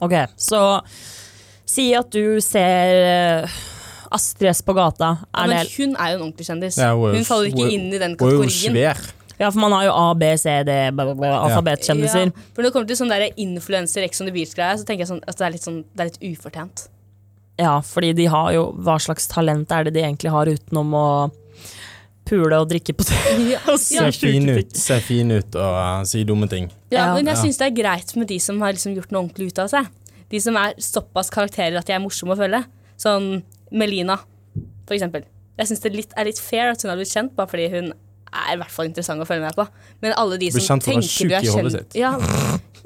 Ok, 0.03 0.13
så 0.37 0.61
si 1.67 1.89
at 1.97 2.11
du 2.13 2.37
ser 2.43 3.45
uh, 3.45 3.57
Astrid 4.11 4.49
S 4.49 4.61
på 4.61 4.73
gata. 4.77 5.17
Ja, 5.33 5.43
Er 5.43 5.47
men 5.47 5.67
hun 5.77 5.95
er 5.95 6.11
jo 6.11 6.15
en 6.17 6.23
ordentlig 6.31 6.47
kjendis. 6.47 6.77
Ja, 6.77 6.93
hun 6.95 7.15
hun 7.15 7.23
faller 7.27 7.49
ikke 7.51 7.69
inn 7.71 7.87
i 7.93 7.97
den 8.01 8.15
Hun 8.19 8.27
er 8.29 8.33
jo 8.33 8.41
kategorien. 8.43 8.73
svær. 8.73 9.11
ja, 9.39 9.49
for 9.49 9.59
man 9.59 9.71
har 9.71 9.83
jo 9.85 9.91
A, 9.93 10.13
B, 10.13 10.23
C, 10.37 10.63
D, 10.63 10.71
alfabetkjendiser. 10.91 12.25
Ja, 12.31 12.45
for 12.53 12.61
når 12.61 12.69
det 12.69 12.73
kommer 12.73 12.87
til 12.87 12.97
sånn 12.99 13.09
der 13.13 13.27
influencer 13.37 14.03
Ex 14.03 14.21
on 14.21 14.27
the 14.27 14.33
Beach-greie, 14.33 14.77
så 14.79 14.85
tenker 14.87 15.05
jeg 15.05 15.11
sånn 15.11 15.23
at 15.27 15.37
det 15.37 15.45
er 15.47 15.51
litt, 15.55 15.65
sånn, 15.65 15.83
det 15.95 16.05
er 16.05 16.11
litt 16.11 16.21
ufortjent. 16.37 16.87
Ja, 17.59 17.79
fordi 17.81 18.13
de 18.13 18.25
har 18.29 18.51
jo 18.53 18.67
Hva 18.85 18.99
slags 19.01 19.25
talent 19.27 19.71
er 19.73 19.83
det 19.87 19.95
de 19.95 20.01
egentlig 20.05 20.29
har 20.29 20.45
utenom 20.45 20.91
å 20.93 21.05
pule 22.27 22.57
og 22.59 22.67
drikke 22.69 22.93
på 22.93 23.05
Ja, 23.53 23.61
Se 23.79 23.97
se 23.97 24.11
fin 24.13 24.49
ut, 24.51 24.75
se 24.77 24.99
fin 25.01 25.31
ut 25.31 25.55
og 25.55 25.77
uh, 25.79 26.03
si 26.05 26.23
dumme 26.27 26.49
ting. 26.51 26.67
Ja, 26.91 27.07
Ja. 27.07 27.13
men 27.15 27.25
jeg 27.25 27.35
Ja. 27.35 27.41
syns 27.41 27.57
det 27.57 27.67
er 27.71 27.75
greit 27.83 28.15
med 28.15 28.27
de 28.27 28.37
som 28.39 28.61
har 28.61 28.73
liksom 28.73 28.93
gjort 28.95 29.11
noe 29.11 29.23
ordentlig 29.25 29.47
ut 29.53 29.59
av 29.59 29.69
seg. 29.71 29.87
De 30.29 30.39
som 30.43 30.55
er 30.59 30.73
såpass 30.77 31.29
karakterer 31.31 31.77
at 31.79 31.85
de 31.87 31.93
er 31.93 31.99
morsomme 32.03 32.35
å 32.35 32.37
følge. 32.37 32.65
Sånn 32.99 33.43
Melina, 33.71 34.19
for 34.87 34.97
eksempel. 34.97 35.25
Jeg 35.57 35.71
syns 35.71 35.81
det 35.83 35.89
er 35.89 35.97
litt, 35.97 36.13
er 36.13 36.29
litt 36.29 36.41
fair 36.41 36.71
at 36.73 36.83
hun 36.83 36.91
har 36.93 36.99
blitt 36.99 37.13
kjent, 37.13 37.33
bare 37.37 37.49
fordi 37.49 37.69
hun 37.73 37.91
er 38.27 38.53
i 38.53 38.59
hvert 38.59 38.73
fall 38.73 38.89
interessant 38.89 39.23
å 39.23 39.27
følge 39.27 39.47
med 39.47 39.57
på. 39.57 39.65
Men 40.03 40.15
alle 40.19 40.37
de 40.41 40.51
som 40.53 40.81
tenker 40.83 41.29
du 41.31 41.35
er 41.35 41.47
kjent 41.47 41.73
sitt. 41.73 41.97
ja, 41.97 42.13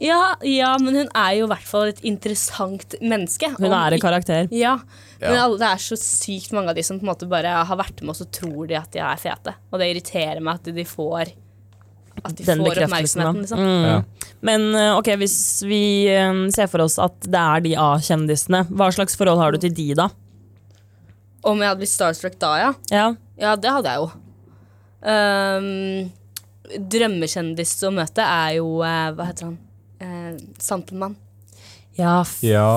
ja, 0.01 0.21
ja, 0.47 0.71
men 0.81 0.95
hun 0.97 1.09
er 1.17 1.35
jo 1.37 1.45
i 1.45 1.51
hvert 1.51 1.67
fall 1.67 1.91
et 1.91 1.99
interessant 2.07 2.95
menneske. 3.03 3.51
Hun 3.59 3.69
er 3.69 3.97
en 3.97 4.01
karakter. 4.01 4.47
Ja, 4.55 4.77
men 5.21 5.37
alle, 5.37 5.59
det 5.61 5.67
er 5.67 5.83
så 5.83 5.97
sykt 5.99 6.55
mange 6.57 6.73
av 6.73 6.79
de 6.79 6.85
som 6.85 6.97
på 6.97 7.05
en 7.05 7.11
måte 7.11 7.29
bare 7.29 7.53
har 7.67 7.79
vært 7.79 8.01
med, 8.01 8.13
og 8.15 8.17
så 8.17 8.29
tror 8.33 8.69
de 8.71 8.79
at 8.79 8.89
de 8.95 9.03
er 9.03 9.21
fete. 9.21 9.53
Og 9.69 9.81
det 9.81 9.91
irriterer 9.91 10.41
meg 10.41 10.61
at 10.61 10.71
de 10.73 10.87
får 10.87 11.35
At 12.21 12.35
de 12.37 12.45
Den 12.45 12.63
får 12.63 12.81
oppmerksomheten, 12.85 13.43
liksom. 13.45 13.61
Mm. 13.61 13.85
Ja. 13.87 14.31
Men 14.45 14.65
eh, 14.75 14.95
ok, 14.97 15.13
hvis 15.21 15.37
vi 15.65 15.83
eh, 16.11 16.41
ser 16.53 16.67
for 16.69 16.83
oss 16.83 16.97
at 17.01 17.15
det 17.23 17.39
er 17.39 17.63
de 17.65 17.77
A-kjendisene, 17.79 18.65
hva 18.73 18.89
slags 18.93 19.15
forhold 19.17 19.41
har 19.41 19.53
du 19.53 19.61
til 19.63 19.73
de, 19.73 19.87
da? 19.97 20.09
Om 21.43 21.61
jeg 21.63 21.71
hadde 21.71 21.81
blitt 21.81 21.89
starstruck 21.93 22.35
da, 22.41 22.51
ja. 22.61 22.71
Ja, 22.91 23.07
Ja, 23.41 23.55
det 23.57 23.71
hadde 23.73 23.89
jeg 23.89 24.03
jo. 24.03 24.11
Um, 25.01 26.11
drømmekjendis 26.91 27.71
å 27.87 27.91
møte 27.95 28.21
er 28.21 28.57
jo 28.59 28.67
eh, 28.85 29.07
Hva 29.17 29.25
heter 29.31 29.47
han? 29.49 29.55
Uh, 30.01 30.35
Santelmann. 30.61 31.15
ja 31.97 32.19
f 32.21 32.35
Ja 32.45 32.67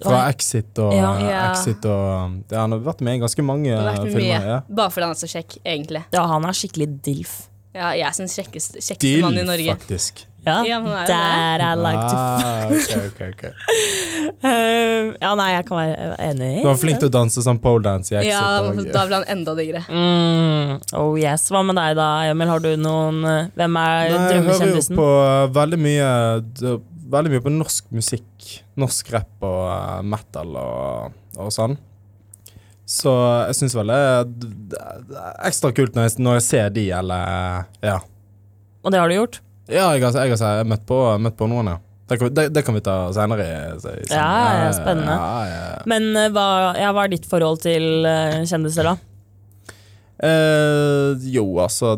Fra 0.00 0.22
Exit 0.30 0.78
og 0.80 0.94
Ja. 0.96 1.10
Ja. 1.20 1.42
Exit 1.52 1.84
og 1.88 2.40
ja, 2.48 2.62
Han 2.64 2.72
har 2.76 2.80
vært 2.86 3.04
med 3.04 3.18
i 3.18 3.22
ganske 3.22 3.44
mange 3.44 3.76
filmer. 3.76 4.16
mye. 4.16 4.40
Ja. 4.54 4.58
Bare 4.80 4.94
fordi 4.94 5.08
han 5.10 5.14
er 5.16 5.20
så 5.20 5.28
kjekk, 5.34 5.58
egentlig. 5.64 6.02
ja, 6.14 6.24
han 6.32 6.44
er 6.48 6.56
skikkelig 6.56 6.88
dilf. 7.04 7.36
Ja, 7.74 7.92
jeg 7.94 8.16
syns 8.16 8.34
kjekkeste, 8.38 8.80
kjekkeste 8.80 9.20
mann 9.22 9.38
i 9.38 9.44
Norge. 9.46 9.74
faktisk. 9.76 10.24
Ja, 10.46 10.62
der 10.62 11.60
er 11.60 11.62
I 11.66 11.74
like 11.76 12.04
to 12.08 12.16
Ah, 12.16 12.70
ok. 12.70 13.44
Eh, 14.48 15.14
Ja, 15.20 15.32
nei, 15.34 15.48
jeg 15.56 15.64
kan 15.66 15.78
være 15.80 16.16
enig. 16.22 16.50
Du 16.62 16.68
var 16.68 16.78
flink 16.78 17.00
til 17.02 17.08
å 17.10 17.12
danse 17.12 17.42
sånn 17.42 17.58
poledance 17.62 18.12
i 18.14 18.18
Exit. 18.20 18.30
Ja, 18.30 18.60
Da 18.94 19.06
ble 19.08 19.18
han 19.18 19.26
enda 19.34 19.54
diggere. 19.58 19.82
Mm, 19.90 20.76
oh 21.00 21.16
yes. 21.18 21.48
Hva 21.50 21.64
med 21.66 21.76
deg 21.80 21.96
da, 21.98 22.06
Emil? 22.30 22.48
Har 22.52 22.62
du 22.64 22.70
noen 22.80 23.18
eh, 23.26 23.48
Hvem 23.58 23.80
er 23.82 24.14
Nei, 24.14 24.28
jeg 24.36 24.44
hører 24.46 24.72
jo 24.76 24.84
på 25.00 25.08
uh, 25.08 25.48
veldig 25.58 25.80
mye 25.82 26.12
Veldig 27.08 27.32
mye 27.34 27.44
på 27.48 27.52
norsk 27.56 27.90
musikk 27.96 28.48
Norsk 28.78 29.10
rap 29.14 29.42
og 29.48 29.62
eh, 29.72 30.00
metal 30.06 30.54
og, 30.60 31.18
og 31.40 31.50
sånn. 31.54 31.74
Så 32.88 33.10
jeg 33.50 33.56
syns 33.58 33.74
vel 33.76 33.90
det 33.92 33.98
er 34.78 35.34
ekstra 35.48 35.72
kult 35.76 35.96
når 35.98 36.06
jeg, 36.08 36.20
når 36.24 36.38
jeg 36.38 36.44
ser 36.46 36.70
de, 36.76 36.86
eller 37.00 37.34
eh, 37.34 37.90
Ja. 37.90 37.98
Og 38.84 38.94
det 38.94 39.00
har 39.02 39.10
du 39.10 39.16
gjort? 39.18 39.40
Ja, 39.68 39.90
jeg 39.94 40.02
jeg 40.02 40.30
jeg 40.32 40.38
har 40.40 40.64
møtt, 40.64 40.86
på, 40.88 40.96
møtt 41.20 41.36
på 41.36 41.48
noen, 41.50 41.66
ja. 41.74 41.78
Det 42.08 42.16
kan, 42.18 42.30
det, 42.32 42.44
det 42.56 42.62
kan 42.64 42.74
vi 42.74 42.80
ta 42.80 42.94
senere. 43.12 43.44
Ja, 44.08 44.28
ja, 44.64 44.70
spennende. 44.72 45.12
Ja, 45.12 45.42
ja, 45.44 45.58
ja. 45.74 45.82
Men 45.90 46.06
eh, 46.16 46.30
hva, 46.32 46.46
hva 46.96 47.04
er 47.04 47.10
ditt 47.12 47.26
forhold 47.28 47.60
til 47.66 48.06
eh, 48.08 48.38
kjendiser, 48.48 48.88
da? 48.88 48.94
Eh, 50.24 51.28
jo, 51.30 51.44
altså 51.62 51.92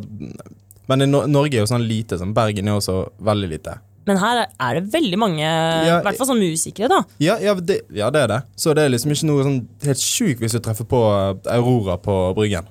Men 0.90 1.06
i 1.06 1.06
Nor 1.08 1.28
Norge 1.30 1.56
er 1.56 1.62
jo 1.62 1.70
sånn 1.70 1.86
lite. 1.86 2.18
Sånn 2.20 2.34
Bergen 2.36 2.68
er 2.68 2.76
også 2.80 3.04
veldig 3.22 3.52
lite. 3.54 3.76
Men 4.08 4.18
her 4.18 4.40
er- 4.58 4.74
det 4.80 4.90
veldig 4.92 5.18
mange, 5.20 5.44
i 5.46 6.02
hvert 6.02 6.16
fall 6.18 6.26
sånn 6.32 6.40
musikere, 6.42 6.88
da. 6.90 6.98
Ja, 7.22 7.36
ja, 7.38 7.54
det, 7.54 7.82
ja, 7.94 8.10
det 8.10 8.22
er 8.24 8.28
det. 8.32 8.40
Så 8.56 8.74
det 8.74 8.82
er 8.82 8.90
liksom 8.90 9.12
ikke 9.14 9.28
noe 9.28 9.44
sånn 9.46 9.60
helt 9.86 10.02
sjukt 10.02 10.40
hvis 10.42 10.56
du 10.56 10.58
treffer 10.58 10.88
på 10.90 11.00
eh, 11.06 11.54
Aurora 11.54 11.96
på 12.02 12.34
Bryggen. 12.34 12.66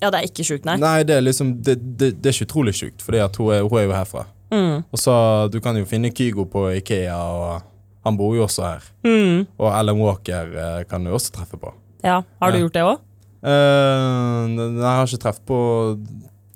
Ja, 0.00 0.10
det 0.12 0.20
er 0.20 0.28
ikke 0.30 0.44
sjukt, 0.46 0.64
nei. 0.68 0.76
Nei, 0.78 1.02
det 1.08 1.16
er 1.16 1.22
liksom 1.24 1.54
Det, 1.64 1.74
er 2.12 2.32
ikke 2.32 2.44
utrolig 2.44 2.74
sjukt, 2.76 3.00
Fordi 3.02 3.18
hun 3.24 3.68
hun 3.68 3.78
er 3.80 3.84
jo 3.88 3.92
herfra. 3.96 4.26
Mm. 4.52 4.84
Og 4.92 4.98
så 4.98 5.50
Du 5.52 5.60
kan 5.60 5.76
jo 5.76 5.84
finne 5.84 6.10
Kygo 6.14 6.44
på 6.46 6.68
Ikea, 6.76 7.16
og 7.16 7.62
han 8.04 8.16
bor 8.16 8.34
jo 8.36 8.44
også 8.46 8.62
her. 8.62 8.84
Mm. 9.04 9.46
Og 9.58 9.72
Ellen 9.80 9.98
Walker 10.00 10.52
eh, 10.56 10.84
kan 10.88 11.04
du 11.04 11.10
også 11.10 11.32
treffe 11.32 11.56
på. 11.58 11.72
Ja, 12.04 12.20
Har 12.40 12.52
du 12.52 12.58
Ja. 12.58 12.62
gjort 12.64 12.74
det 12.74 12.82
òg? 12.86 12.98
Uh, 13.46 14.46
nei, 14.50 14.64
jeg 14.80 14.96
har 14.96 15.06
ikke 15.06 15.20
treff 15.22 15.36
på 15.46 15.58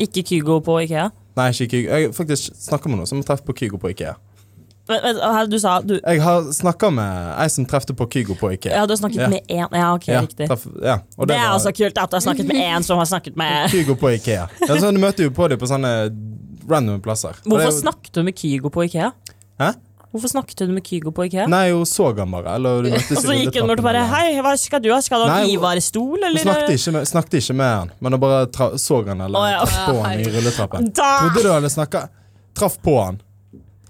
Ikke 0.00 0.22
Kygo 0.26 0.60
på 0.64 0.78
Ikea? 0.82 1.10
Nei, 1.36 1.50
ikke 1.52 1.68
Kygo. 1.70 1.88
Jeg 1.92 2.14
faktisk 2.16 2.54
snakka 2.56 2.88
med 2.90 2.98
noen 2.98 3.06
som 3.10 3.18
har 3.20 3.28
treff 3.28 3.44
på 3.46 3.54
Kygo 3.58 3.78
på 3.78 3.90
Ikea. 3.92 4.14
Her, 4.90 5.46
du 5.46 5.54
sa 5.62 5.76
du, 5.86 6.00
Jeg 6.02 6.18
har 6.24 6.48
snakka 6.56 6.88
med 6.90 7.34
ei 7.38 7.46
som 7.52 7.66
trefte 7.68 7.94
på 7.94 8.08
Kygo 8.10 8.34
på 8.40 8.48
Ikea. 8.56 8.72
Ja, 8.80 8.86
du 8.88 8.94
har 8.96 8.98
snakket 8.98 9.20
Ja. 9.22 9.28
med 9.28 9.42
én. 9.46 9.68
Ja, 9.76 9.92
ok, 9.94 10.08
Ja, 10.08 10.20
riktig. 10.24 10.48
treff, 10.48 10.66
ja. 10.82 10.96
Og 11.18 11.28
Det 11.28 11.36
er 11.36 11.40
var- 11.46 11.54
altså 11.58 11.70
kult 11.76 11.98
at 11.98 12.10
du 12.10 12.16
har 12.16 12.20
snakket 12.20 12.46
med 12.48 12.56
én 12.56 12.82
som 12.82 12.98
har 12.98 13.04
snakket 13.06 13.36
med 13.36 13.70
Kygo 13.70 13.94
på 13.94 14.08
Ikea. 14.16 14.48
Ja, 14.68 14.74
så 14.76 14.90
du 14.92 14.98
møter 14.98 15.22
jo 15.24 15.30
på 15.30 15.48
dem 15.48 15.58
på 15.58 15.66
sånne 15.68 16.10
random 16.68 17.00
plasser. 17.04 17.36
Er 17.38 17.48
Hvorfor 17.48 17.72
snakket 17.78 18.12
du 18.18 18.22
med 18.26 18.36
Kygo 18.38 18.70
på 18.72 18.84
Ikea? 18.88 19.12
Hæ? 19.60 19.70
Hvorfor 20.10 20.32
snakket 20.32 20.58
du 20.66 20.72
med 20.74 20.82
Kygo 20.82 21.12
på 21.14 21.24
Ikea? 21.28 21.46
Nei, 21.46 21.70
hun 21.70 21.86
så 21.86 22.08
han 22.18 22.30
bare. 22.34 22.56
Eller 22.58 22.88
Og 22.96 23.20
så 23.22 23.36
gikk 23.36 23.60
hun 23.60 23.68
bort 23.70 23.78
og 23.78 23.86
bare 23.86 24.02
Hei, 24.10 24.40
hva 24.42 24.56
skal 24.58 24.82
du 24.82 24.88
ha? 24.90 24.98
Skal 25.04 25.22
du 25.22 25.30
ha 25.30 25.40
Ivar-stol, 25.46 26.18
Hun 26.26 26.38
snakket 26.42 26.74
ikke, 26.74 26.94
med, 26.96 27.06
snakket 27.12 27.38
ikke 27.38 27.54
med 27.60 27.70
han, 27.76 27.92
men 28.02 28.16
hun 28.16 28.22
bare 28.24 28.78
så 28.82 29.00
han 29.06 29.22
eller 29.28 29.38
oh, 29.38 29.48
ja. 29.52 29.60
traff 29.70 30.00
han 30.08 30.20
i 30.20 30.26
rulletrappen. 30.26 30.90
Da 30.98 31.10
Trodde 31.28 31.44
du 31.46 31.52
hadde 31.54 31.70
snakka 31.70 32.08
Traff 32.58 32.80
på 32.82 32.96
han. 32.98 33.20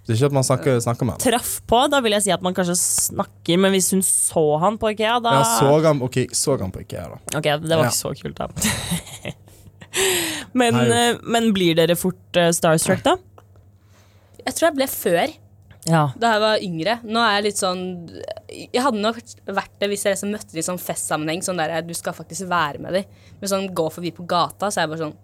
Det 0.04 0.12
er 0.12 0.18
ikke 0.18 0.28
at 0.28 0.34
man 0.36 0.44
snakker, 0.44 0.78
snakker 0.84 1.06
med 1.08 1.14
han. 1.16 1.22
traff 1.22 1.52
på, 1.70 1.80
da 1.92 2.00
vil 2.04 2.12
jeg 2.16 2.24
si 2.26 2.32
at 2.34 2.42
man 2.44 2.54
kanskje 2.56 2.74
snakker, 2.76 3.60
men 3.62 3.72
hvis 3.72 3.88
hun 3.94 4.02
så 4.04 4.42
han 4.60 4.76
på 4.80 4.90
Ikea, 4.92 5.20
da 5.24 5.36
Ja, 5.38 5.44
så 5.56 5.72
han, 5.86 6.02
ok, 6.04 6.18
så 6.36 6.56
han 6.60 6.72
på 6.74 6.82
Ikea, 6.84 7.06
da. 7.14 7.20
Ok, 7.38 7.46
det 7.64 7.70
var 7.70 7.86
Ja. 7.86 7.92
ikke 7.92 7.96
så 7.96 8.12
kult, 8.18 8.36
da. 8.36 8.48
men, 10.60 10.74
Nei, 10.76 10.88
eh, 11.10 11.20
men 11.22 11.52
blir 11.56 11.76
dere 11.78 11.96
fort 11.98 12.38
eh, 12.38 12.50
starstruck, 12.54 13.02
da? 13.06 13.16
Jeg 14.44 14.56
tror 14.56 14.68
jeg 14.70 14.76
ble 14.78 14.86
før, 14.90 15.32
Ja. 15.88 16.02
da 16.20 16.32
jeg 16.34 16.42
var 16.44 16.62
yngre. 16.64 16.94
Nå 17.04 17.20
er 17.24 17.34
jeg 17.38 17.44
litt 17.48 17.60
sånn 17.60 17.82
Jeg 18.50 18.82
hadde 18.84 19.00
nok 19.00 19.18
vært 19.48 19.74
det 19.80 19.88
hvis 19.92 20.04
jeg 20.04 20.14
liksom 20.14 20.32
møtte 20.34 20.52
dem 20.52 20.60
i 20.62 20.66
sånn 20.66 20.80
festsammenheng. 20.80 21.42
Sånn 21.44 21.60
der, 21.60 21.74
du 21.86 21.94
skal 21.96 22.16
faktisk 22.16 22.48
være 22.50 22.80
med 22.84 22.96
dem. 22.98 23.04
Men 23.40 23.52
sånn 23.52 23.68
gå 23.74 23.86
forbi 23.92 24.12
på 24.16 24.26
gata, 24.28 24.68
så 24.70 24.80
er 24.80 24.86
jeg 24.86 24.92
bare 24.94 25.04
sånn 25.06 25.16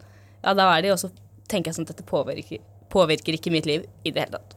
Ja, 0.44 0.54
da 0.56 0.68
er 0.76 0.82
de, 0.86 0.92
og 0.94 1.00
så 1.00 1.10
tenker 1.48 1.70
jeg 1.70 1.78
sånn 1.78 1.88
at 1.88 1.94
dette 1.94 2.06
påvirker, 2.08 2.62
påvirker 2.92 3.36
ikke 3.38 3.52
mitt 3.54 3.66
liv 3.68 3.84
i 4.04 4.12
det 4.12 4.24
hele 4.26 4.38
tatt. 4.38 4.56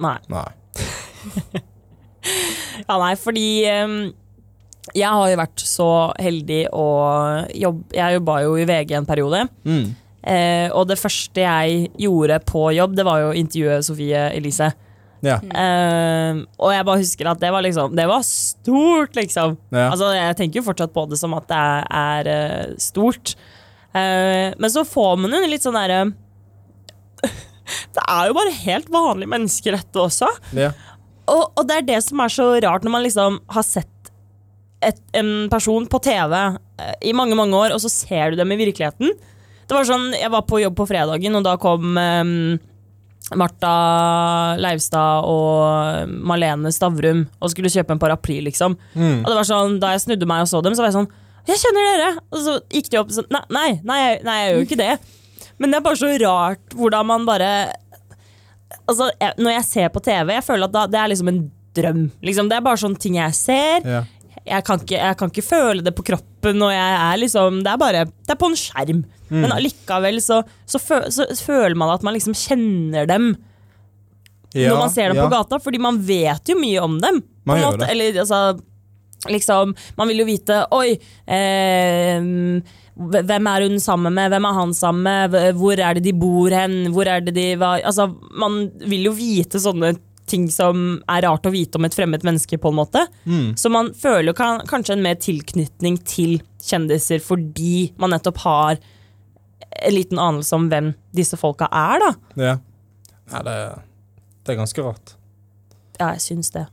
Nei. 0.00 0.18
Nei. 0.32 0.48
Ja, 2.88 2.96
nei, 3.00 3.14
fordi 3.20 3.44
ehm, 3.68 3.94
jeg 4.96 5.08
har 5.08 5.30
jo 5.30 5.38
vært 5.40 5.64
så 5.66 5.88
heldig 6.18 6.60
å 6.74 6.86
jobbe 7.54 7.96
Jeg 7.96 8.16
jobba 8.16 8.36
jo 8.44 8.54
i 8.58 8.66
VG 8.68 8.94
en 8.98 9.08
periode. 9.08 9.42
Mm. 9.64 9.90
Eh, 10.20 10.68
og 10.76 10.88
det 10.90 10.98
første 11.00 11.44
jeg 11.44 11.90
gjorde 12.00 12.40
på 12.48 12.66
jobb, 12.76 12.96
det 12.98 13.06
var 13.08 13.22
jo 13.22 13.30
å 13.30 13.36
intervjue 13.38 13.80
Sofie 13.86 14.26
Elise. 14.36 14.70
Ja. 15.24 15.36
Eh, 15.36 16.40
og 16.56 16.72
jeg 16.72 16.86
bare 16.88 17.02
husker 17.02 17.28
at 17.28 17.40
det 17.42 17.50
var 17.52 17.60
liksom 17.60 17.92
Det 17.96 18.06
var 18.08 18.22
stort, 18.24 19.16
liksom. 19.18 19.56
Ja. 19.68 19.90
Altså, 19.90 20.12
jeg 20.16 20.36
tenker 20.38 20.60
jo 20.60 20.68
fortsatt 20.70 20.94
på 20.94 21.04
det 21.10 21.20
som 21.20 21.36
at 21.36 21.48
det 21.50 21.60
er, 21.60 21.90
er 22.00 22.30
eh, 22.34 22.74
stort. 22.80 23.34
Eh, 23.92 24.50
men 24.56 24.72
så 24.72 24.84
får 24.86 25.18
man 25.20 25.34
jo 25.34 25.42
litt 25.50 25.66
sånn 25.66 25.76
derre 25.76 26.04
Det 27.94 28.02
er 28.02 28.30
jo 28.30 28.36
bare 28.38 28.54
helt 28.62 28.88
vanlige 28.92 29.30
mennesker, 29.30 29.76
dette 29.78 30.06
også. 30.08 30.30
ja. 30.58 30.72
Og, 31.30 31.44
og 31.54 31.66
det 31.68 31.76
er 31.76 31.84
det 31.86 31.98
som 32.02 32.18
er 32.24 32.32
så 32.34 32.46
rart, 32.64 32.82
når 32.82 32.90
man 32.90 33.04
liksom 33.04 33.36
har 33.54 33.62
sett 33.62 33.99
et, 34.80 35.00
en 35.16 35.30
person 35.52 35.86
på 35.90 36.00
TV 36.04 36.34
eh, 36.40 36.96
i 37.10 37.14
mange, 37.16 37.36
mange 37.38 37.56
år, 37.56 37.74
og 37.74 37.82
så 37.82 37.90
ser 37.92 38.32
du 38.32 38.40
dem 38.40 38.52
i 38.54 38.58
virkeligheten. 38.60 39.12
Det 39.70 39.76
var 39.76 39.86
sånn, 39.86 40.10
Jeg 40.18 40.32
var 40.32 40.46
på 40.48 40.58
jobb 40.62 40.76
på 40.80 40.88
fredagen, 40.90 41.36
og 41.38 41.44
da 41.46 41.54
kom 41.60 41.94
um, 41.94 42.58
Martha 43.38 43.74
Leivstad 44.58 45.28
og 45.30 46.10
Malene 46.26 46.72
Stavrum 46.74 47.26
og 47.38 47.52
skulle 47.52 47.70
kjøpe 47.70 47.94
en 47.94 48.02
paraply, 48.02 48.40
liksom. 48.48 48.74
Mm. 48.96 49.20
Og 49.20 49.28
det 49.28 49.36
var 49.38 49.46
sånn, 49.46 49.78
Da 49.82 49.92
jeg 49.94 50.02
snudde 50.06 50.26
meg 50.26 50.42
og 50.46 50.50
så 50.50 50.62
dem, 50.64 50.74
så 50.74 50.82
var 50.82 50.90
jeg 50.90 50.98
sånn 50.98 51.10
Jeg 51.52 51.62
kjenner 51.62 51.86
dere! 51.86 52.10
Og 52.32 52.42
så 52.42 52.56
gikk 52.74 52.90
de 52.90 52.98
opp 52.98 53.14
sånn 53.14 53.30
Nei, 53.30 53.44
nei, 53.54 53.68
nei, 53.86 54.00
nei 54.26 54.36
jeg 54.40 54.48
gjør 54.48 54.58
jo 54.58 54.66
ikke 54.66 54.80
det. 54.80 54.90
Men 55.60 55.70
det 55.70 55.78
er 55.78 55.86
bare 55.86 56.00
så 56.00 56.10
rart 56.24 56.76
hvordan 56.80 57.10
man 57.12 57.28
bare 57.28 57.52
Altså, 58.88 59.12
jeg, 59.20 59.36
Når 59.38 59.54
jeg 59.60 59.68
ser 59.68 59.94
på 59.94 60.02
TV, 60.02 60.34
jeg 60.34 60.46
føler 60.46 60.66
at 60.66 60.74
da, 60.74 60.86
det 60.90 60.98
er 60.98 61.12
liksom 61.12 61.30
en 61.30 61.44
drøm. 61.78 62.08
Liksom, 62.26 62.48
det 62.50 62.58
er 62.58 62.66
bare 62.66 62.82
sånne 62.82 62.98
ting 62.98 63.20
jeg 63.20 63.36
ser. 63.38 63.86
ja. 63.86 64.02
Jeg 64.48 64.64
kan, 64.66 64.80
ikke, 64.80 64.96
jeg 64.96 65.16
kan 65.20 65.30
ikke 65.30 65.44
føle 65.44 65.84
det 65.84 65.92
på 65.96 66.04
kroppen, 66.06 66.62
og 66.64 66.72
jeg 66.72 66.94
er 66.96 67.18
liksom 67.20 67.60
Det 67.60 67.72
er 67.74 67.80
bare 67.80 68.06
Det 68.08 68.32
er 68.32 68.40
på 68.40 68.48
en 68.48 68.56
skjerm. 68.58 69.04
Mm. 69.28 69.42
Men 69.44 69.52
allikevel 69.54 70.18
så, 70.24 70.40
så, 70.66 70.80
fø, 70.82 71.02
så 71.12 71.28
føler 71.38 71.76
man 71.78 71.92
at 71.92 72.02
man 72.06 72.16
liksom 72.16 72.34
kjenner 72.34 73.06
dem 73.10 73.34
ja. 74.56 74.72
når 74.72 74.80
man 74.80 74.90
ser 74.90 75.12
dem 75.12 75.20
ja. 75.20 75.26
på 75.28 75.34
gata, 75.36 75.60
fordi 75.62 75.78
man 75.82 76.00
vet 76.02 76.50
jo 76.50 76.58
mye 76.58 76.82
om 76.82 76.98
dem. 77.02 77.22
Man 77.46 77.62
gjør 77.62 77.80
det. 77.84 77.92
Eller 77.94 78.20
altså 78.24 78.42
Liksom, 79.28 79.74
man 80.00 80.08
vil 80.08 80.22
jo 80.22 80.24
vite 80.24 80.62
Oi, 80.72 80.94
eh, 81.28 82.22
hvem 83.00 83.48
er 83.52 83.64
hun 83.66 83.80
sammen 83.80 84.14
med? 84.16 84.32
Hvem 84.32 84.46
er 84.48 84.56
han 84.56 84.72
sammen 84.76 85.04
med? 85.04 85.56
Hvor 85.60 85.76
er 85.76 85.98
det 85.98 86.04
de 86.06 86.14
bor 86.16 86.52
hen? 86.52 86.86
Hvor 86.94 87.08
er 87.08 87.20
det 87.24 87.34
de 87.36 87.46
hva, 87.60 87.74
Altså, 87.84 88.10
man 88.32 88.62
vil 88.80 89.10
jo 89.10 89.12
vite 89.16 89.60
sånne 89.60 89.92
ting 90.30 90.46
som 90.52 91.00
er 91.10 91.24
rart 91.26 91.48
å 91.48 91.52
vite 91.54 91.78
om 91.78 91.86
et 91.88 91.96
fremmed 91.96 92.24
menneske, 92.26 92.58
på 92.60 92.72
en 92.72 92.78
måte. 92.78 93.04
Mm. 93.24 93.52
Så 93.58 93.72
man 93.72 93.92
føler 93.98 94.36
kan, 94.36 94.62
kanskje 94.70 94.96
en 94.96 95.04
mer 95.04 95.18
tilknytning 95.20 96.00
til 96.06 96.38
kjendiser 96.62 97.22
fordi 97.24 97.90
man 98.00 98.14
nettopp 98.14 98.42
har 98.44 98.80
en 99.70 99.94
liten 99.94 100.18
anelse 100.18 100.56
om 100.56 100.66
hvem 100.70 100.92
disse 101.16 101.38
folka 101.40 101.68
er, 101.70 102.02
da. 102.02 102.10
Ja. 102.40 102.58
ja 103.32 103.46
det, 103.46 103.56
det 104.44 104.54
er 104.54 104.60
ganske 104.60 104.84
rart. 104.84 105.16
Ja, 106.00 106.12
jeg 106.14 106.22
syns 106.24 106.52
det. 106.54 106.66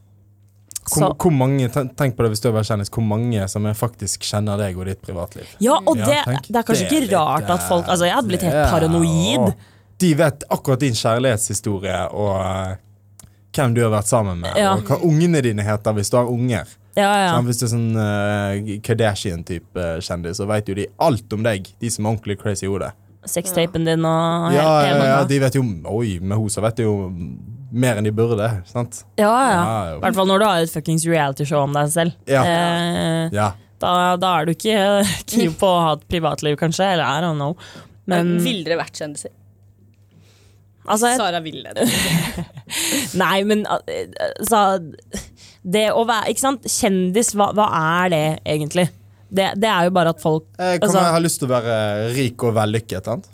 Hvor, 0.87 1.13
hvor 1.19 1.33
mange, 1.35 1.67
Tenk 1.69 2.15
på 2.15 2.23
det 2.23 2.31
hvis 2.31 2.41
du 2.43 2.47
vært 2.55 2.69
kjendis, 2.69 2.91
hvor 2.93 3.03
mange 3.03 3.43
som 3.51 3.65
er 3.67 3.75
faktisk 3.75 4.23
kjenner 4.23 4.59
deg 4.61 4.77
og 4.79 4.87
ditt 4.87 5.01
privatliv. 5.03 5.49
Ja, 5.63 5.81
og 5.83 5.99
det, 5.99 6.15
ja, 6.15 6.37
det 6.47 6.61
er 6.61 6.67
kanskje 6.67 6.87
det 6.87 7.01
er 7.01 7.07
ikke 7.09 7.23
rart 7.25 7.51
at 7.51 7.65
folk 7.67 7.89
Altså, 7.91 8.07
jeg 8.07 8.15
hadde 8.15 8.31
blitt 8.31 8.45
helt 8.47 8.69
paranoid. 8.71 9.49
og 9.49 9.99
De 9.99 10.11
vet 10.21 10.45
akkurat 10.53 10.83
din 10.85 10.95
kjærlighetshistorie 10.95 11.99
og 12.15 12.33
eh, 12.39 12.77
hvem 13.55 13.73
du 13.73 13.81
har 13.83 13.91
vært 13.93 14.09
sammen 14.09 14.39
med, 14.43 14.55
Ja. 14.57 14.73
og 14.75 14.83
hva 14.85 14.99
ungene 15.03 15.41
dine 15.41 15.63
heter 15.63 15.93
hvis 15.97 16.09
du 16.11 16.17
har 16.17 16.25
unger. 16.29 16.67
Ja, 16.97 17.11
ja. 17.13 17.31
Sånn, 17.35 17.45
hvis 17.45 17.59
du 17.59 17.65
er 17.65 17.69
sånn 17.69 17.89
uh, 17.95 18.79
Kardashian-type 18.81 19.77
eh, 19.77 19.99
kjendis, 20.01 20.37
så 20.39 20.47
vet 20.49 20.67
jo 20.69 20.73
de 20.79 20.87
alt 20.99 21.33
om 21.33 21.43
deg. 21.45 21.67
De 21.79 21.89
som 21.93 22.05
er 22.07 22.15
ordentlig 22.15 22.39
crazy 22.41 22.65
i 22.65 22.71
hodet. 22.71 22.91
Sextapen 23.27 23.83
din 23.85 24.05
og 24.07 24.53
Ja, 24.55 24.63
ja, 24.63 24.71
hele 24.87 25.05
ja, 25.09 25.23
de 25.27 25.37
vet 25.43 25.55
jo 25.59 25.61
Oi, 25.91 26.17
med 26.21 26.37
henne 26.37 26.49
så 26.53 26.61
vet 26.63 26.77
de 26.79 26.85
jo 26.87 26.93
mer 27.71 27.99
enn 27.99 28.07
de 28.07 28.13
burde. 28.15 28.47
Sant? 28.69 29.03
Ja, 29.19 29.29
ja. 29.51 29.63
I 29.97 29.99
hvert 30.01 30.15
fall 30.15 30.29
når 30.31 30.39
du 30.39 30.45
har 30.47 30.61
et 30.63 30.71
fuckings 30.73 31.05
reality-show 31.05 31.65
om 31.67 31.73
deg 31.75 31.89
selv. 31.93 32.15
Ja. 32.25 32.43
Eh, 32.47 33.29
Ja. 33.35 33.51
da, 33.83 34.15
da 34.17 34.31
er 34.39 34.45
du 34.47 34.53
ikke 34.55 34.77
keen 35.29 35.53
på 35.59 35.67
å 35.69 35.81
ha 35.83 35.91
et 35.99 36.07
privatliv, 36.09 36.55
kanskje. 36.57 36.87
Eller 36.95 37.03
I 37.05 37.21
don't 37.25 37.35
know. 37.37 37.57
Men 38.07 38.37
Ville 38.39 38.63
dere 38.63 38.79
vært 38.79 38.95
kjendiser? 38.97 39.33
Altså, 40.87 41.07
jeg, 41.11 41.17
Sara 41.21 41.39
ville 41.45 41.73
det. 41.77 41.87
Nei, 43.23 43.43
men 43.47 43.65
eh, 43.67 44.07
altså 44.39 44.61
Det 45.63 45.85
å 45.91 46.03
være 46.07 46.31
Ikke 46.33 46.43
sant? 46.43 46.67
Kjendis, 46.71 47.33
hva, 47.37 47.49
hva 47.55 47.67
er 48.03 48.09
det 48.13 48.23
egentlig? 48.45 48.87
Det, 49.29 49.49
det 49.59 49.67
er 49.71 49.87
jo 49.89 49.95
bare 49.95 50.13
at 50.15 50.21
folk 50.23 50.45
Jeg 50.59 50.79
altså, 50.81 51.01
jeg 51.03 51.15
har 51.17 51.23
lyst 51.25 51.41
til 51.41 51.49
å 51.49 51.51
være 51.57 51.73
rik 52.15 52.43
og 52.47 52.53
vellykket. 52.55 53.09
Sant? 53.11 53.25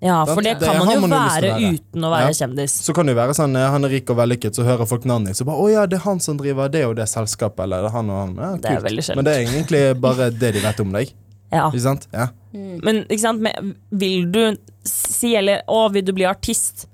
Ja, 0.00 0.20
for 0.28 0.38
det 0.46 0.52
Det 0.60 0.68
kan 0.68 0.78
man 0.78 0.94
jo 0.94 1.00
man 1.02 1.10
være 1.10 1.48
være. 1.58 1.70
uten 1.74 2.04
å 2.06 2.10
være 2.12 2.28
Ja. 2.30 2.34
kjendis. 2.38 2.74
Så 2.86 2.94
kan 2.94 3.04
det 3.08 3.16
jo 3.16 3.18
være 3.18 3.34
sånn 3.34 3.56
eh, 3.58 3.66
han 3.74 3.84
er 3.84 3.90
rik 3.96 4.08
og 4.14 4.16
vellykket, 4.20 4.54
så 4.54 4.62
hører 4.64 4.86
folk 4.86 5.04
navnet 5.10 5.32
ditt, 5.32 5.40
så 5.40 5.44
bare 5.48 5.58
'Å 5.58 5.72
ja, 5.72 5.86
det 5.90 5.98
er 5.98 6.04
han 6.06 6.20
som 6.22 6.38
driver 6.38 6.68
det 6.70 6.84
og 6.86 6.94
det 6.96 7.08
selskapet', 7.10 7.64
eller 7.66 7.82
det 7.82 7.90
er 7.90 7.96
han 7.96 8.10
og 8.14 8.20
han. 8.22 8.34
Ja, 8.38 8.50
Det 8.56 8.70
er 8.70 8.76
kult. 8.78 8.86
veldig 8.86 9.04
sjeldent. 9.04 9.16
Men 9.16 9.24
det 9.26 9.34
er 9.34 9.40
egentlig 9.42 10.00
bare 10.00 10.30
det 10.30 10.52
de 10.54 10.60
vet 10.60 10.80
om 10.86 10.92
deg. 10.92 11.12
Ja. 11.52 11.68
Ikke 11.68 11.84
sant? 11.84 12.06
Ja. 12.12 12.28
Men 12.52 13.02
ikke 13.06 13.22
sant, 13.22 13.42
men 13.44 13.74
vil 14.00 14.28
du 14.32 14.42
si 14.88 15.34
eller 15.36 15.64
å, 15.68 15.86
vil 15.92 16.06
du 16.06 16.14
bli 16.16 16.26
artist? 16.28 16.86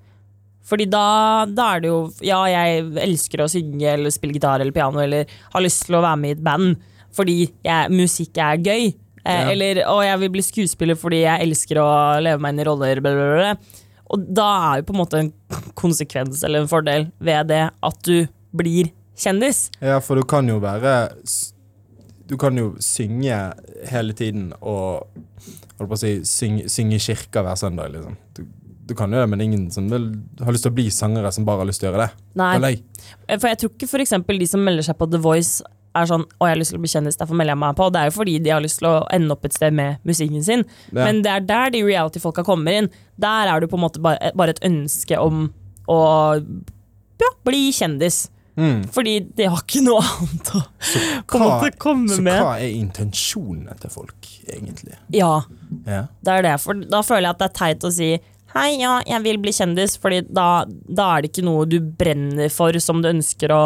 Fordi 0.65 0.87
da, 0.89 1.45
da 1.51 1.67
er 1.75 1.83
det 1.85 1.91
jo 1.91 1.99
Ja, 2.25 2.39
jeg 2.49 2.87
elsker 3.05 3.45
å 3.45 3.51
synge 3.53 3.85
eller 3.85 4.13
spille 4.15 4.33
gitar 4.33 4.63
eller 4.63 4.73
piano 4.75 5.03
eller 5.03 5.29
har 5.53 5.65
lyst 5.65 5.85
til 5.87 5.99
å 5.99 6.05
være 6.05 6.21
med 6.23 6.33
i 6.33 6.37
et 6.39 6.45
band 6.45 6.79
fordi 7.15 7.37
jeg, 7.63 7.91
musikk 7.95 8.41
er 8.43 8.57
gøy. 8.59 8.89
Eh. 9.23 9.51
Eller 9.53 9.85
å, 9.87 10.01
jeg 10.03 10.19
vil 10.25 10.33
bli 10.35 10.43
skuespiller 10.43 10.99
fordi 10.99 11.21
jeg 11.23 11.47
elsker 11.47 11.79
å 11.79 11.87
leve 12.25 12.43
meg 12.43 12.57
inn 12.57 12.65
i 12.65 12.67
roller. 12.67 12.99
Bla, 13.05 13.13
bla, 13.15 13.29
bla. 13.39 13.85
Og 14.11 14.25
da 14.35 14.49
er 14.73 14.81
jo 14.81 14.89
på 14.89 14.97
en 14.97 15.01
måte 15.01 15.21
en 15.23 15.31
konsekvens 15.79 16.43
eller 16.43 16.65
en 16.65 16.71
fordel 16.71 17.07
ved 17.23 17.53
det 17.53 17.63
at 17.71 18.01
du 18.09 18.27
blir 18.55 18.91
kjendis. 19.19 19.69
Ja, 19.79 20.01
for 20.03 20.19
du 20.19 20.27
kan 20.27 20.49
jo 20.51 20.59
være 20.63 20.97
Du 22.29 22.37
kan 22.41 22.57
jo 22.57 22.73
synge 22.81 23.39
hele 23.91 24.15
tiden 24.17 24.53
og 24.61 25.07
holdt 25.79 25.91
på 25.91 25.97
å 25.97 26.01
si, 26.01 26.13
synge, 26.29 26.69
synge 26.73 26.97
i 26.97 27.03
kirka 27.03 27.43
hver 27.45 27.59
søndag, 27.61 27.93
liksom. 27.93 28.17
Du, 28.37 28.45
du 28.89 28.95
kan 28.97 29.13
jo 29.13 29.21
det, 29.21 29.29
men 29.33 29.41
ingen 29.45 29.69
som 29.73 29.89
vil, 29.93 30.11
har 30.41 30.53
lyst 30.53 30.67
til 30.67 30.73
å 30.73 30.77
bli 30.77 30.89
sangere 30.93 31.33
som 31.33 31.47
bare 31.49 31.65
har 31.65 31.69
lyst 31.69 31.83
til 31.83 31.89
å 31.89 31.93
gjøre 31.93 32.07
det. 32.07 32.27
Nei. 32.41 32.75
For 33.37 33.49
jeg 33.51 33.61
tror 33.61 33.73
ikke 33.73 34.03
eksempel 34.05 34.41
de 34.41 34.49
som 34.49 34.65
melder 34.65 34.87
seg 34.87 34.99
på 35.01 35.09
The 35.13 35.21
Voice 35.25 35.65
er 35.95 36.09
sånn 36.11 36.25
'Å, 36.25 36.49
jeg 36.49 36.55
har 36.55 36.59
lyst 36.59 36.73
til 36.75 36.81
å 36.81 36.83
bli 36.83 36.91
kjendis, 36.91 37.19
derfor 37.21 37.39
melder 37.39 37.55
jeg 37.55 37.63
meg 37.63 37.77
på'. 37.79 37.91
Det 37.93 38.01
er 38.01 38.11
jo 38.11 38.17
fordi 38.19 38.39
de 38.43 38.51
har 38.51 38.63
lyst 38.65 38.81
til 38.81 38.89
å 38.91 39.07
ende 39.15 39.31
opp 39.33 39.45
et 39.45 39.55
sted 39.55 39.73
med 39.73 39.99
musikken 40.05 40.43
sin. 40.45 40.65
Ja. 40.91 41.05
Men 41.05 41.23
det 41.23 41.31
er 41.31 41.41
der 41.41 41.71
de 41.71 41.83
reality-folka 41.87 42.45
kommer 42.45 42.73
inn. 42.73 42.91
Der 43.21 43.49
er 43.49 43.61
det 43.61 43.71
på 43.71 43.79
en 43.79 43.85
måte 43.87 44.03
bare, 44.03 44.33
bare 44.35 44.51
et 44.51 44.65
ønske 44.65 45.19
om 45.19 45.53
å 45.89 46.01
ja, 47.21 47.31
bli 47.45 47.71
kjendis. 47.71 48.29
Mm. 48.57 48.85
Fordi 48.95 49.15
det 49.35 49.49
har 49.51 49.63
ikke 49.65 49.81
noe 49.83 49.99
annet 50.03 50.51
å 50.55 50.61
på 51.27 51.39
Hva, 51.43 51.71
komme 51.83 52.09
så 52.09 52.23
med. 52.23 52.39
hva 52.41 52.53
er 52.63 52.71
intensjonene 52.79 53.75
til 53.81 53.91
folk, 53.91 54.29
egentlig? 54.47 54.95
Ja, 55.11 55.43
Ja. 55.87 56.05
det 56.23 56.37
er 56.39 56.43
det. 56.47 56.61
For 56.63 56.75
da 56.75 57.01
føler 57.03 57.27
jeg 57.27 57.31
at 57.35 57.39
det 57.43 57.49
er 57.51 57.59
teit 57.59 57.81
å 57.89 57.93
si 57.93 58.13
Hei, 58.55 58.77
ja, 58.79 59.01
jeg 59.03 59.21
vil 59.25 59.39
bli 59.43 59.51
kjendis, 59.51 59.97
Fordi 59.99 60.21
da, 60.31 60.65
da 60.87 61.09
er 61.17 61.23
det 61.25 61.33
ikke 61.33 61.43
noe 61.45 61.65
du 61.67 61.81
brenner 61.81 62.49
for 62.55 62.71
som 62.79 63.01
du 63.03 63.09
ønsker 63.11 63.51
å 63.51 63.65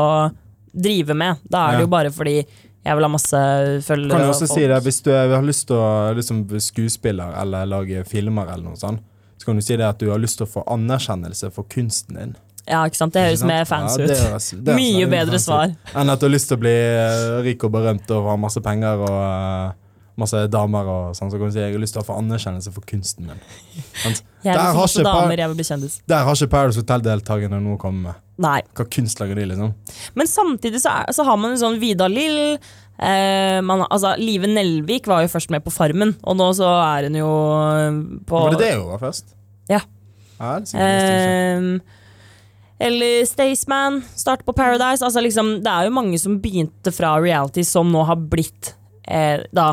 drive 0.72 1.12
med. 1.14 1.36
Da 1.44 1.66
er 1.66 1.70
det 1.72 1.78
Ja. 1.82 1.84
jo 1.84 1.90
bare 1.92 2.10
fordi 2.10 2.36
jeg 2.38 2.94
vil 2.96 3.04
ha 3.04 3.08
masse 3.12 3.36
følgere. 3.84 4.10
Kan 4.16 4.20
du 4.24 4.32
også 4.32 4.48
si 4.48 4.64
det, 4.66 4.82
Hvis 4.82 5.02
du 5.04 5.10
har 5.12 5.42
lyst 5.44 5.66
til 5.68 5.76
å 5.76 6.14
liksom, 6.16 6.46
skuespiller 6.58 7.34
eller 7.42 7.66
lage 7.66 8.06
filmer, 8.08 8.48
eller 8.48 8.64
noe 8.70 8.76
sånt, 8.80 9.00
så 9.36 9.44
kan 9.44 9.56
du 9.56 9.60
si 9.62 9.76
det 9.76 9.84
at 9.84 9.98
du 9.98 10.08
har 10.08 10.18
lyst 10.18 10.38
til 10.38 10.46
å 10.46 10.50
få 10.50 10.64
anerkjennelse 10.66 11.52
for 11.52 11.64
kunsten 11.68 12.16
din. 12.16 12.36
Ja, 12.68 12.84
ikke 12.84 13.00
sant? 13.00 13.14
Det 13.16 13.24
høres 13.24 13.42
mer 13.48 13.66
fancy 13.68 14.02
Ja, 14.02 14.04
ut. 14.04 14.10
det 14.12 14.18
er, 14.20 14.62
det 14.64 14.72
er, 14.72 14.78
Mye 14.78 14.94
veldig 14.94 15.10
bedre 15.14 15.42
svar. 15.42 15.74
Enn 15.96 16.12
at 16.12 16.20
du 16.20 16.28
har 16.28 16.34
lyst 16.34 16.50
til 16.50 16.58
å 16.58 16.62
bli 16.62 16.74
eh, 16.74 17.36
rik 17.46 17.64
og 17.64 17.72
berømt 17.74 18.10
og 18.16 18.28
ha 18.28 18.38
masse 18.40 18.60
penger 18.64 19.04
og 19.06 19.14
uh, 19.16 19.76
masse 20.18 20.40
damer 20.52 20.90
og 20.92 21.16
sånn. 21.16 21.30
Så 21.32 21.38
kan 21.38 21.50
du 21.50 21.54
si 21.54 21.62
jeg 21.62 21.74
har 21.74 21.82
lyst 21.82 21.96
til 21.96 22.02
å 22.02 22.06
få 22.06 22.16
anerkjennelse 22.20 22.72
for 22.74 22.86
kunsten 22.88 23.28
min. 23.28 23.38
Jeg 24.44 24.54
Der 24.54 24.74
har 24.76 24.86
ikke 24.86 25.02
damer, 25.02 25.34
jeg 25.34 25.50
vil 25.50 25.56
bli 25.58 25.64
kjendis. 25.66 25.94
Der 26.06 26.22
har 26.22 26.36
ikke 26.36 26.52
Paradise 26.52 26.78
Hotel-deltakerne 26.78 27.58
noe 27.58 27.74
å 27.74 27.80
komme 27.82 28.04
med. 28.06 28.20
Nei. 28.38 28.60
Hva 28.78 28.84
kunst 28.86 29.18
lager 29.18 29.34
de, 29.34 29.48
liksom? 29.50 29.72
Men 30.14 30.30
samtidig 30.30 30.78
så, 30.84 30.92
er, 31.00 31.10
så 31.16 31.26
har 31.26 31.40
man 31.42 31.56
en 31.56 31.58
sånn 31.58 31.80
Vidar 31.82 32.12
Lill. 32.12 32.54
Eh, 32.98 33.58
man, 33.66 33.82
altså, 33.90 34.14
Live 34.22 34.46
Nelvik 34.50 35.10
var 35.10 35.24
jo 35.24 35.32
først 35.32 35.50
med 35.54 35.66
på 35.66 35.74
Farmen, 35.74 36.14
og 36.22 36.38
nå 36.38 36.48
så 36.58 36.70
er 36.86 37.08
hun 37.08 37.18
jo 37.18 37.30
eh, 37.54 37.98
på 38.30 38.44
Var 38.46 38.56
det 38.56 38.62
det 38.62 38.72
hun 38.76 38.88
var 38.92 39.02
først? 39.02 39.34
Ja. 39.70 39.82
ja 40.38 40.54
det 40.62 40.62
er 40.62 40.70
sikkert 40.70 40.94
det 40.94 41.02
ikke. 41.02 41.82
Eh, 41.82 41.96
eller 42.78 43.26
Staysman, 43.26 44.02
start 44.14 44.44
på 44.46 44.54
Paradise. 44.54 45.04
Altså 45.04 45.22
liksom, 45.24 45.58
det 45.64 45.72
er 45.72 45.88
jo 45.88 45.94
mange 45.96 46.18
som 46.20 46.38
begynte 46.42 46.92
fra 46.94 47.16
reality, 47.20 47.64
som 47.66 47.90
nå 47.92 48.04
har 48.06 48.20
blitt 48.30 48.74
eh, 49.08 49.42
da 49.54 49.72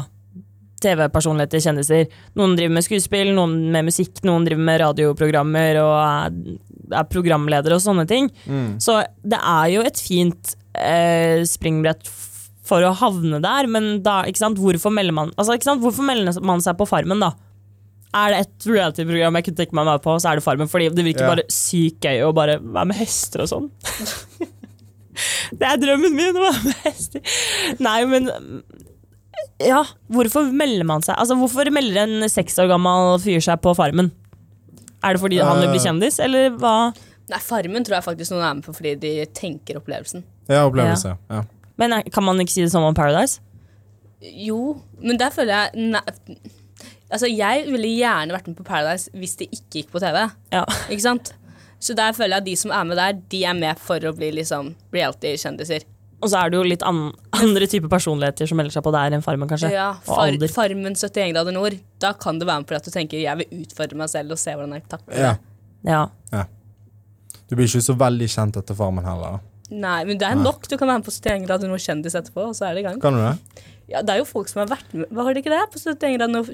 TV-personligheter, 0.86 1.62
kjendiser. 1.64 2.06
Noen 2.38 2.56
driver 2.58 2.76
med 2.78 2.86
skuespill, 2.86 3.32
noen 3.38 3.58
med 3.74 3.88
musikk, 3.88 4.20
noen 4.28 4.46
driver 4.48 4.68
med 4.68 4.82
radioprogrammer 4.84 5.80
og 5.82 5.96
er, 6.02 6.38
er 7.00 7.10
programledere 7.10 7.78
og 7.78 7.84
sånne 7.86 8.06
ting. 8.10 8.30
Mm. 8.46 8.76
Så 8.84 9.00
det 9.24 9.40
er 9.40 9.72
jo 9.76 9.86
et 9.86 10.02
fint 10.02 10.56
eh, 10.74 11.42
springbrett 11.48 12.10
for 12.66 12.82
å 12.82 12.96
havne 12.98 13.40
der, 13.44 13.70
men 13.70 14.00
da, 14.06 14.24
hvorfor 14.26 14.94
melder 14.94 15.14
man 15.14 15.34
altså, 15.38 15.78
Hvorfor 15.78 16.06
melder 16.08 16.40
man 16.42 16.64
seg 16.66 16.78
på 16.80 16.88
Farmen, 16.90 17.22
da? 17.22 17.36
Er 18.16 18.32
det 18.32 18.38
et 18.46 18.66
reality-program 18.72 19.36
jeg 19.40 19.46
kunne 19.50 19.60
tenke 19.60 19.76
meg 19.76 19.86
med 19.90 20.02
på, 20.06 20.14
så 20.24 20.30
er 20.32 20.40
det 20.40 20.44
Farmen. 20.46 20.70
Fordi 20.72 20.88
det 20.96 21.04
virker 21.04 21.26
Ja. 21.26 21.32
bare 21.36 21.44
sykt 21.52 22.00
gøy 22.06 22.22
å 22.24 22.34
bare 22.38 22.60
være 22.64 22.88
med 22.88 22.96
hester 23.02 23.44
og 23.44 23.50
sånn. 23.52 23.66
det 25.60 25.68
er 25.68 25.80
drømmen 25.82 26.16
min, 26.16 26.36
å 26.40 26.44
være 26.48 26.64
med 26.70 26.82
hester. 26.88 27.22
Nei, 27.84 28.00
men 28.10 28.30
Ja, 29.64 29.82
hvorfor 30.12 30.48
melder 30.52 30.84
man 30.88 31.04
seg 31.06 31.16
Altså, 31.20 31.36
Hvorfor 31.40 31.68
melder 31.72 32.02
en 32.06 32.30
seks 32.32 32.58
år 32.60 32.68
gammel 32.72 33.18
fyr 33.24 33.44
seg 33.44 33.60
på 33.64 33.74
Farmen? 33.78 34.10
Er 35.04 35.16
det 35.16 35.22
fordi 35.22 35.40
han 35.44 35.60
vil 35.62 35.70
bli 35.74 35.80
Eh. 35.80 35.86
kjendis, 35.86 36.20
eller 36.24 36.50
hva? 36.60 36.94
Nei, 37.30 37.40
Farmen 37.44 37.84
tror 37.86 37.98
jeg 38.00 38.06
faktisk 38.08 38.32
noen 38.34 38.44
er 38.50 38.54
med 38.56 38.64
på 38.66 38.74
fordi 38.76 38.96
de 39.00 39.12
tenker 39.38 39.78
opplevelsen. 39.80 40.24
Ja, 40.50 40.64
opplevelse. 40.70 41.18
Ja. 41.30 41.44
Men 41.78 41.94
er- 41.94 42.04
kan 42.10 42.24
man 42.24 42.38
ikke 42.40 42.50
si 42.56 42.62
det 42.62 42.72
samme 42.72 42.88
om 42.88 42.96
Paradise? 42.96 43.40
Jo, 44.22 44.82
men 45.02 45.18
der 45.18 45.30
føler 45.30 45.54
jeg 45.74 45.92
nei, 45.92 46.02
Altså, 47.14 47.30
jeg 47.30 47.66
ville 47.70 47.90
gjerne 48.00 48.34
vært 48.34 48.48
med 48.50 48.58
på 48.58 48.66
Paradise 48.66 49.12
hvis 49.14 49.36
det 49.40 49.50
ikke 49.54 49.82
gikk 49.82 49.92
på 49.94 50.02
TV. 50.02 50.24
Ja. 50.56 50.64
Ikke 50.90 51.04
sant? 51.06 51.34
Så 51.80 51.94
der 51.98 52.16
føler 52.18 52.38
jeg 52.38 52.44
at 52.44 52.48
de 52.48 52.56
som 52.58 52.72
er 52.74 52.88
med 52.88 52.98
der, 52.98 53.20
de 53.32 53.44
er 53.46 53.58
med 53.58 53.82
for 53.82 54.02
å 54.10 54.14
bli 54.16 54.32
liksom 54.40 54.74
reality-kjendiser. 54.96 55.86
Og 56.24 56.32
så 56.32 56.40
er 56.40 56.50
det 56.50 56.58
jo 56.58 56.66
litt 56.66 56.84
an 56.88 57.10
andre 57.36 57.68
typer 57.70 57.92
personligheter 57.92 58.50
som 58.50 58.58
melder 58.58 58.74
seg 58.74 58.86
på 58.86 58.94
der 58.96 59.14
enn 59.14 59.24
Farmen, 59.26 59.50
kanskje. 59.52 59.70
Ja, 59.76 59.92
og 60.00 60.08
far, 60.08 60.24
alder. 60.32 60.50
Farmen 60.50 60.96
71 60.98 61.34
grader 61.36 61.54
nord. 61.54 61.76
Da 62.02 62.14
kan 62.18 62.40
det 62.42 62.48
være 62.50 62.64
med 62.64 62.70
på 62.72 62.78
at 62.80 62.88
du 62.88 62.94
tenker 62.94 63.22
jeg 63.22 63.42
vil 63.42 63.66
utfordre 63.66 64.00
meg 64.00 64.10
selv 64.10 64.34
og 64.34 64.42
se 64.42 64.56
hvordan 64.56 64.78
jeg 64.78 64.88
takler 64.96 65.22
Ja. 65.22 65.34
ja. 65.86 66.06
Ja. 66.32 66.46
Du 67.46 67.54
blir 67.54 67.68
ikke 67.70 67.84
så 67.86 67.94
veldig 68.00 68.32
kjent 68.32 68.58
etter 68.64 68.78
Farmen 68.80 69.06
heller. 69.06 69.44
Nei, 69.70 70.00
men 70.08 70.18
det 70.22 70.26
er 70.30 70.40
nok. 70.40 70.66
Du 70.70 70.78
kan 70.78 70.90
være 70.90 71.04
med 71.04 71.08
på 71.08 71.14
71 71.14 71.46
grader 71.46 71.70
nord 71.70 71.84
kjendis 71.84 72.18
etterpå, 72.18 72.50
og 72.50 72.58
så 72.58 72.70
er 72.70 72.78
det 72.78 72.86
i 72.86 72.88
gang. 72.88 72.98
Kan 73.02 73.18
du 73.18 73.22
det? 73.22 73.64
Ja, 73.92 74.02
det 74.02 74.16
er 74.16 74.24
jo 74.24 74.28
folk 74.30 74.50
som 74.50 74.64
har 74.64 74.72
vært 74.72 74.94
med 74.98 75.12
Var 75.14 75.28
det 75.30 75.44
ikke 75.44 75.54
det? 75.54 75.62
På 75.74 75.78
71 75.78 76.18
grader 76.18 76.34
nord 76.34 76.50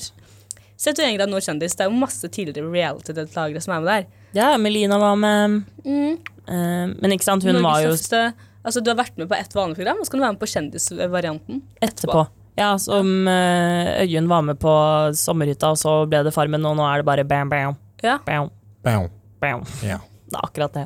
71 0.82 1.16
grader 1.18 1.30
nord 1.32 1.44
kjendis. 1.46 1.76
Det 1.78 1.86
er 1.86 1.90
jo 1.92 1.98
masse 2.02 2.30
tidligere 2.34 2.72
reality-deltakere 2.74 3.62
som 3.62 3.76
er 3.76 3.84
med 3.84 3.90
der. 3.92 4.06
ja, 4.38 4.52
Melina 4.58 4.98
var 5.02 5.16
med. 5.20 5.60
Mm. 5.86 6.16
Uh, 6.50 6.88
men 6.98 7.14
ikke 7.14 7.28
sant, 7.28 7.44
hun 7.46 7.54
Norge 7.54 7.68
var 7.68 7.84
jo 7.86 7.92
tøffeste 7.94 8.24
Altså, 8.62 8.82
du 8.86 8.92
har 8.92 8.98
vært 9.00 9.16
med 9.18 9.26
på 9.30 9.34
ett 9.34 9.54
vanlig 9.58 9.76
program, 9.80 9.98
og 10.02 10.06
så 10.06 10.12
kan 10.14 10.20
du 10.20 10.24
være 10.26 10.34
med 10.36 10.42
på 10.44 10.50
kjendisvarianten 10.52 11.62
etterpå. 11.82 12.28
Ja, 12.60 12.76
som 12.78 13.08
uh, 13.26 13.88
Øyunn 14.04 14.28
var 14.30 14.44
med 14.46 14.60
på 14.62 14.74
Sommerhytta, 15.18 15.72
og 15.74 15.80
så 15.82 15.94
ble 16.10 16.20
det 16.28 16.34
Farmen, 16.36 16.66
og 16.70 16.76
nå 16.78 16.86
er 16.86 17.02
det 17.02 17.08
bare 17.08 17.26
bam, 17.26 17.50
bam, 17.50 17.78
Ja. 18.06 18.20
bam, 18.26 18.52
Bam. 18.86 19.08
bam. 19.42 19.64
Ja. 19.82 19.98
Det 20.30 20.38
er 20.38 20.46
akkurat 20.46 20.74
det. 20.78 20.84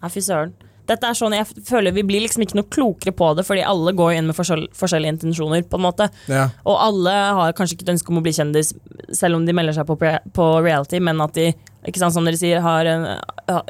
Nei, 0.00 0.10
fy 0.14 0.22
søren. 0.22 0.54
Dette 0.90 1.06
er 1.06 1.14
sånn, 1.18 1.36
Jeg 1.38 1.46
føler 1.68 1.94
vi 1.94 2.02
blir 2.08 2.24
liksom 2.24 2.42
ikke 2.44 2.58
noe 2.58 2.66
klokere 2.72 3.14
på 3.14 3.30
det, 3.38 3.44
fordi 3.46 3.62
alle 3.64 3.92
går 3.96 4.16
inn 4.18 4.26
med 4.30 4.36
forskjell, 4.36 4.66
forskjellige 4.76 5.14
intensjoner. 5.16 5.62
på 5.70 5.78
en 5.78 5.84
måte. 5.86 6.08
Ja. 6.28 6.48
Og 6.66 6.76
alle 6.82 7.14
har 7.38 7.52
kanskje 7.56 7.76
ikke 7.78 7.86
et 7.88 7.94
ønske 7.94 8.10
om 8.10 8.18
å 8.18 8.24
bli 8.26 8.32
kjendis, 8.34 8.72
selv 9.14 9.38
om 9.38 9.46
de 9.46 9.54
melder 9.54 9.76
seg 9.78 9.86
på, 9.86 9.96
på 10.34 10.48
reality, 10.64 10.98
men 11.00 11.20
at 11.22 11.32
de 11.38 11.52
ikke 11.86 12.02
sant, 12.02 12.12
som 12.12 12.26
dere 12.26 12.36
sier, 12.40 12.60
har 12.60 12.84
en, 12.90 13.06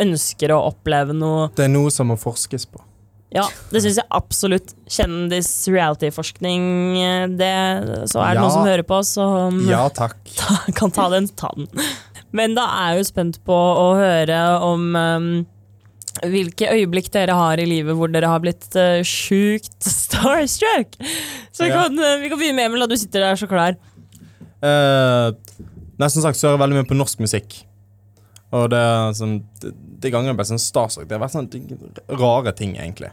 ønsker 0.03 0.51
å 0.51 0.63
oppleve 0.73 1.13
noe 1.15 1.51
Det 1.55 1.69
er 1.69 1.75
noe 1.75 1.91
som 1.95 2.09
må 2.11 2.17
forskes 2.19 2.65
på. 2.73 2.81
Ja, 3.31 3.45
det 3.71 3.85
syns 3.85 4.01
jeg 4.01 4.09
absolutt. 4.11 4.73
Kjendis-reality-forskning, 5.71 7.37
det 7.39 8.09
Så 8.11 8.19
er 8.23 8.35
det 8.35 8.41
Ja. 8.41 8.43
noen 8.43 8.51
som 8.53 8.65
hører 8.67 8.83
på, 8.83 9.05
som 9.05 9.61
Ja 9.69 9.89
takk. 9.89 10.17
kan 10.75 10.91
ta 10.91 11.09
den, 11.11 11.29
ta 11.29 11.53
den. 11.57 11.69
Men 12.33 12.55
da 12.55 12.63
er 12.67 12.95
jeg 12.95 13.05
jo 13.05 13.09
spent 13.13 13.39
på 13.45 13.53
å 13.55 13.95
høre 13.99 14.41
om 14.63 14.97
um, 14.97 15.47
hvilke 16.29 16.69
øyeblikk 16.75 17.09
dere 17.15 17.37
har 17.39 17.61
i 17.63 17.69
livet 17.69 17.97
hvor 17.97 18.11
dere 18.13 18.29
har 18.31 18.43
blitt 18.43 18.69
uh, 18.77 19.01
sjukt 19.07 19.79
starstruck. 20.03 20.99
Så 21.53 21.67
vi 21.67 21.73
kan, 21.73 21.97
uh, 21.97 22.19
vi 22.21 22.31
kan 22.33 22.41
begynne 22.41 22.59
med 22.61 22.71
Emil, 22.71 22.85
da 22.85 22.91
du 22.91 22.99
sitter 23.01 23.25
der 23.25 23.41
så 23.41 23.49
klar. 23.51 23.79
Uh, 24.61 25.33
nei, 25.97 26.11
som 26.13 26.25
sagt 26.25 26.37
så 26.37 26.51
hører 26.51 26.59
jeg 26.59 26.65
veldig 26.67 26.81
mye 26.81 26.91
på 26.91 26.99
norsk 26.99 27.25
musikk. 27.25 27.63
Og 28.51 28.67
det 28.73 28.79
er 28.83 29.13
sånn 29.15 29.37
De, 29.63 29.71
de 30.03 30.11
gangene 30.11 30.33
jeg 30.33 30.41
ble 30.41 30.49
sånn 30.49 30.63
starstruck, 30.63 31.09
det 31.09 31.17
har 31.17 31.23
vært 31.23 31.37
sånne 31.37 32.19
rare 32.21 32.55
ting, 32.57 32.75
egentlig. 32.77 33.13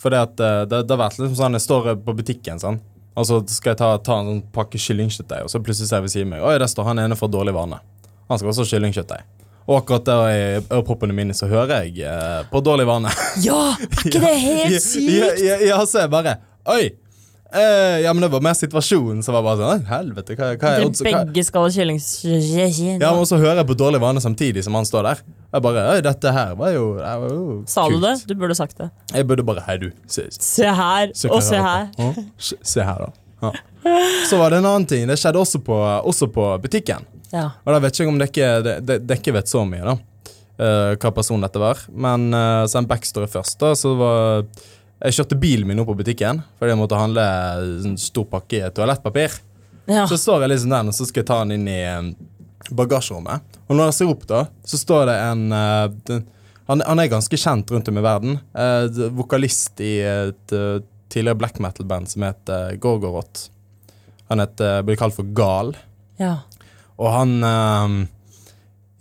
For 0.00 0.12
det 0.12 0.20
at 0.26 0.42
eh, 0.42 0.64
det, 0.68 0.82
det 0.84 0.94
har 0.96 1.00
vært 1.04 1.20
liksom 1.20 1.36
sånn 1.38 1.56
Jeg 1.56 1.64
står 1.64 1.92
på 2.04 2.14
butikken, 2.18 2.60
sånn. 2.60 2.80
Og 3.14 3.28
så 3.28 3.38
skal 3.46 3.74
jeg 3.74 3.80
ta, 3.80 3.92
ta 4.02 4.18
en 4.18 4.30
sånn 4.32 4.40
pakke 4.54 4.80
kyllingkjøttdeig, 4.82 5.46
og 5.46 5.52
så 5.52 5.60
plutselig 5.62 5.90
ser 5.90 6.00
jeg 6.00 6.06
ved 6.08 6.14
siden 6.16 6.26
av 6.26 6.32
meg 6.32 6.46
Oi, 6.48 6.56
der 6.58 6.70
står 6.70 6.88
han 6.90 7.02
ene 7.04 7.18
fra 7.18 7.28
Dårlig 7.30 7.54
vane. 7.54 7.78
Han 8.30 8.40
skal 8.40 8.50
også 8.50 8.64
ha 8.64 8.70
kyllingkjøttdeig. 8.72 9.43
Og 9.66 9.78
akkurat 9.80 10.04
der 10.04 10.24
i 10.28 10.40
øreproppene 10.66 11.14
mine 11.16 11.32
så 11.36 11.46
hører 11.48 11.86
jeg 11.86 12.02
eh, 12.04 12.42
på 12.50 12.60
Dårlig 12.64 12.84
vane. 12.88 13.08
Ja, 13.44 13.62
er 13.78 14.02
ikke 14.04 14.20
det 14.26 14.34
helt 14.42 14.74
Ja, 14.74 14.82
sykt? 14.84 15.40
ja, 15.40 15.56
ja, 15.70 15.78
så 15.88 16.04
jeg 16.04 16.10
bare 16.12 16.36
Oi! 16.68 16.90
Eh, 17.54 18.00
ja, 18.02 18.10
men 18.12 18.18
det 18.24 18.28
var 18.32 18.40
mer 18.42 18.56
situasjonen 18.58 19.20
som 19.22 19.36
var 19.36 19.44
bare 19.46 19.60
sånn 19.62 19.84
Helvete, 19.86 20.34
hva, 20.34 20.48
hva 20.58 20.72
er 20.74 20.84
odds- 20.88 21.04
begge 21.06 21.44
skal 21.46 21.62
ha 21.62 21.70
kylling... 21.70 22.00
Ja, 22.98 23.12
men 23.14 23.28
så 23.30 23.38
hører 23.38 23.60
jeg 23.62 23.68
på 23.68 23.76
dårlig 23.78 24.00
vane 24.02 24.18
samtidig 24.24 24.64
som 24.66 24.74
han 24.74 24.88
står 24.88 25.06
der. 25.06 25.20
Jeg 25.54 25.62
bare 25.62 25.84
Oi, 25.92 26.00
dette 26.02 26.32
her 26.34 26.56
var 26.58 26.72
jo, 26.74 26.88
det 26.98 27.12
var 27.22 27.30
jo 27.36 27.44
Sa 27.70 27.84
du 27.92 28.00
det? 28.02 28.14
Du 28.26 28.34
burde 28.40 28.56
sagt 28.58 28.80
det. 28.82 28.88
Jeg 29.14 29.28
burde 29.30 29.46
bare 29.46 29.62
Hei, 29.68 29.76
du. 29.84 29.86
Se, 30.10 30.26
Se 30.34 30.66
her, 30.80 31.12
se 31.14 31.30
og 31.30 31.44
se 31.46 31.60
her. 31.62 31.86
Ja, 32.00 32.10
Se, 32.42 32.58
se 32.74 32.82
her, 32.90 33.06
da. 33.06 33.12
Ja. 33.46 33.54
Så 34.26 34.40
var 34.40 34.50
det 34.50 34.58
en 34.58 34.66
annen 34.72 34.88
ting. 34.90 35.06
Det 35.06 35.16
skjedde 35.20 35.38
også 35.46 35.60
på, 35.62 35.78
også 36.10 36.26
på 36.34 36.48
butikken. 36.64 37.06
Ja. 37.34 37.48
Og 37.64 37.74
da 37.74 37.80
vet 37.82 37.98
ikke 37.98 38.12
om 38.12 38.20
dere, 38.20 38.76
det, 38.78 39.00
ikke 39.02 39.32
dere 39.32 39.38
vet 39.40 39.50
så 39.50 39.64
mye, 39.68 39.82
da. 39.84 39.96
Uh, 40.54 40.92
hva 41.02 41.10
person 41.10 41.42
dette 41.42 41.58
var. 41.58 41.80
Men 41.90 42.28
uh, 42.30 42.62
så 42.70 42.78
en 42.78 42.88
backstory 42.90 43.26
først. 43.30 43.58
da, 43.58 43.72
så 43.74 43.96
var 43.98 44.44
Jeg 45.02 45.16
kjørte 45.16 45.40
bilen 45.42 45.66
min 45.68 45.82
opp 45.82 45.90
på 45.90 45.96
butikken 45.98 46.38
fordi 46.56 46.70
jeg 46.70 46.78
måtte 46.78 47.00
handle 47.00 47.24
en 47.90 47.98
stor 47.98 48.28
pakke 48.30 48.70
toalettpapir. 48.76 49.34
Ja. 49.90 50.06
Så 50.08 50.16
står 50.16 50.44
jeg 50.44 50.54
liksom 50.54 50.70
den, 50.72 50.92
og 50.92 50.96
så 50.96 51.06
skal 51.08 51.20
jeg 51.20 51.28
ta 51.28 51.40
den 51.42 51.58
inn 51.58 51.66
i 51.68 51.80
eh, 51.84 52.70
bagasjerommet. 52.72 53.58
Og 53.66 53.76
når 53.76 53.90
jeg 53.90 53.96
ser 53.98 54.12
opp, 54.14 54.22
da, 54.30 54.44
så 54.64 54.80
står 54.80 55.10
det 55.10 55.16
en 55.26 55.42
uh, 55.52 55.90
den, 56.08 56.22
han, 56.70 56.80
han 56.86 57.00
er 57.00 57.10
ganske 57.12 57.36
kjent 57.36 57.70
rundt 57.72 57.88
om 57.90 57.98
i 58.00 58.04
verden. 58.04 58.38
Eh, 58.56 59.00
vokalist 59.12 59.80
i 59.84 59.98
et 60.00 60.54
uh, 60.56 60.80
tidligere 61.12 61.36
black 61.36 61.60
metal-band 61.60 62.08
som 62.08 62.24
heter 62.24 62.78
Gorgoroth. 62.80 63.50
Han 64.30 64.40
heter, 64.40 64.80
blir 64.86 64.96
kalt 64.96 65.16
for 65.16 65.28
Gal. 65.36 65.74
ja. 66.16 66.38
Og 67.00 67.08
han 67.10 67.32
eh, 67.42 67.94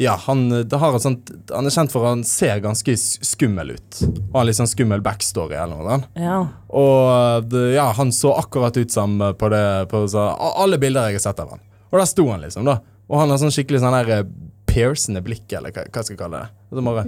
Ja, 0.02 0.16
han, 0.26 0.48
det 0.50 0.80
har 0.82 0.96
et 0.98 1.04
sånt, 1.06 1.30
han 1.54 1.70
er 1.70 1.74
kjent 1.76 1.92
for 1.94 2.04
at 2.04 2.16
han 2.16 2.24
ser 2.28 2.58
ganske 2.64 2.96
skummel 2.98 3.76
ut. 3.76 4.00
Og 4.32 4.40
har 4.40 4.48
litt 4.50 4.58
sånn 4.58 4.72
skummel 4.72 5.04
backstory 5.06 5.56
eller 5.56 5.78
noe. 5.80 6.00
ja. 6.20 6.40
Og 6.74 7.54
ja, 7.76 7.86
han 8.00 8.10
så 8.12 8.34
akkurat 8.40 8.76
ut 8.78 8.92
som 8.92 9.20
eh, 9.22 9.36
på, 9.38 9.52
det, 9.54 9.64
på 9.94 10.02
så, 10.10 10.26
alle 10.40 10.80
bilder 10.82 11.12
jeg 11.12 11.22
har 11.22 11.28
sett 11.30 11.44
av 11.46 11.54
han. 11.54 11.62
Og 11.92 12.00
der 12.02 12.10
sto 12.10 12.26
han, 12.32 12.42
liksom. 12.42 12.66
da 12.66 12.80
Og 13.08 13.20
han 13.22 13.30
har 13.30 13.38
sånn 13.38 13.54
skikkelig 13.54 13.84
sånn 13.84 13.94
der 14.00 14.12
eh, 14.18 14.26
piercende 14.66 15.22
blikk, 15.22 15.46
eller 15.54 15.70
hva, 15.76 15.86
hva 15.86 16.02
skal 16.02 16.16
jeg 16.16 16.22
kalle 16.24 16.40
det. 16.42 16.52
Så 16.74 16.82
bare, 16.90 17.04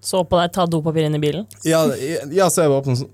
Så 0.00 0.20
på 0.30 0.38
deg, 0.38 0.52
ta 0.54 0.64
dopapir 0.70 1.08
inn 1.08 1.18
i 1.18 1.22
bilen. 1.22 1.48
ja, 1.66 1.82
ja, 2.30 2.46
så 2.48 2.62
jeg 2.62 2.70
bare 2.70 2.78
opp 2.78 2.86
sånn 2.88 3.08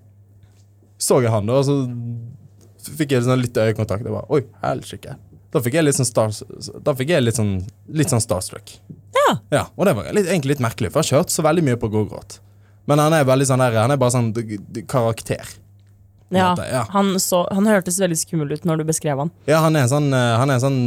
Så 1.01 1.23
jeg 1.25 1.33
han, 1.33 1.49
da, 1.49 1.57
og 1.57 1.65
så 1.67 2.93
fikk 3.01 3.17
jeg 3.17 3.25
sånn 3.27 3.41
litt 3.41 3.57
øyekontakt. 3.57 4.05
Jeg 4.05 4.13
bare, 4.13 4.29
Oi, 4.31 4.45
helsike. 4.63 5.17
Da 5.57 5.63
fikk 5.65 5.79
jeg 5.79 5.87
litt 5.87 5.97
sånn, 5.97 6.09
star, 6.09 6.35
jeg 7.01 7.23
litt 7.25 7.39
sånn, 7.39 7.55
litt 7.97 8.13
sånn 8.13 8.21
starstruck. 8.21 8.75
Ja. 9.17 9.29
Ja, 9.55 9.63
og 9.73 9.89
det 9.89 9.95
var 9.97 10.11
litt, 10.13 10.29
egentlig 10.29 10.57
litt 10.57 10.65
merkelig, 10.65 10.91
for 10.93 11.01
jeg 11.01 11.15
har 11.17 11.23
kjørt 11.23 11.33
så 11.33 11.45
veldig 11.47 11.65
mye 11.65 11.79
på 11.81 11.89
gågråt. 11.95 12.41
Men 12.87 13.01
han 13.03 13.17
er 13.17 13.25
veldig 13.27 13.47
sånn 13.49 13.63
der, 13.65 13.79
han 13.81 13.95
er 13.95 14.01
bare 14.01 14.15
sånn 14.15 14.29
karakter. 14.91 15.49
Ja, 16.29 16.51
måte, 16.53 16.67
ja. 16.69 16.85
Han, 16.93 17.15
så, 17.23 17.45
han 17.55 17.67
hørtes 17.71 18.01
veldig 18.03 18.19
skummel 18.19 18.53
ut 18.53 18.65
når 18.67 18.83
du 18.83 18.87
beskrev 18.89 19.23
han. 19.23 19.33
Ja, 19.49 19.63
han 19.65 19.79
er 19.79 19.87
en 19.87 19.93
sånn 19.93 20.09
eh, 20.11 20.33
Han 20.41 20.51
er 20.51 20.57
sånn 20.59 20.79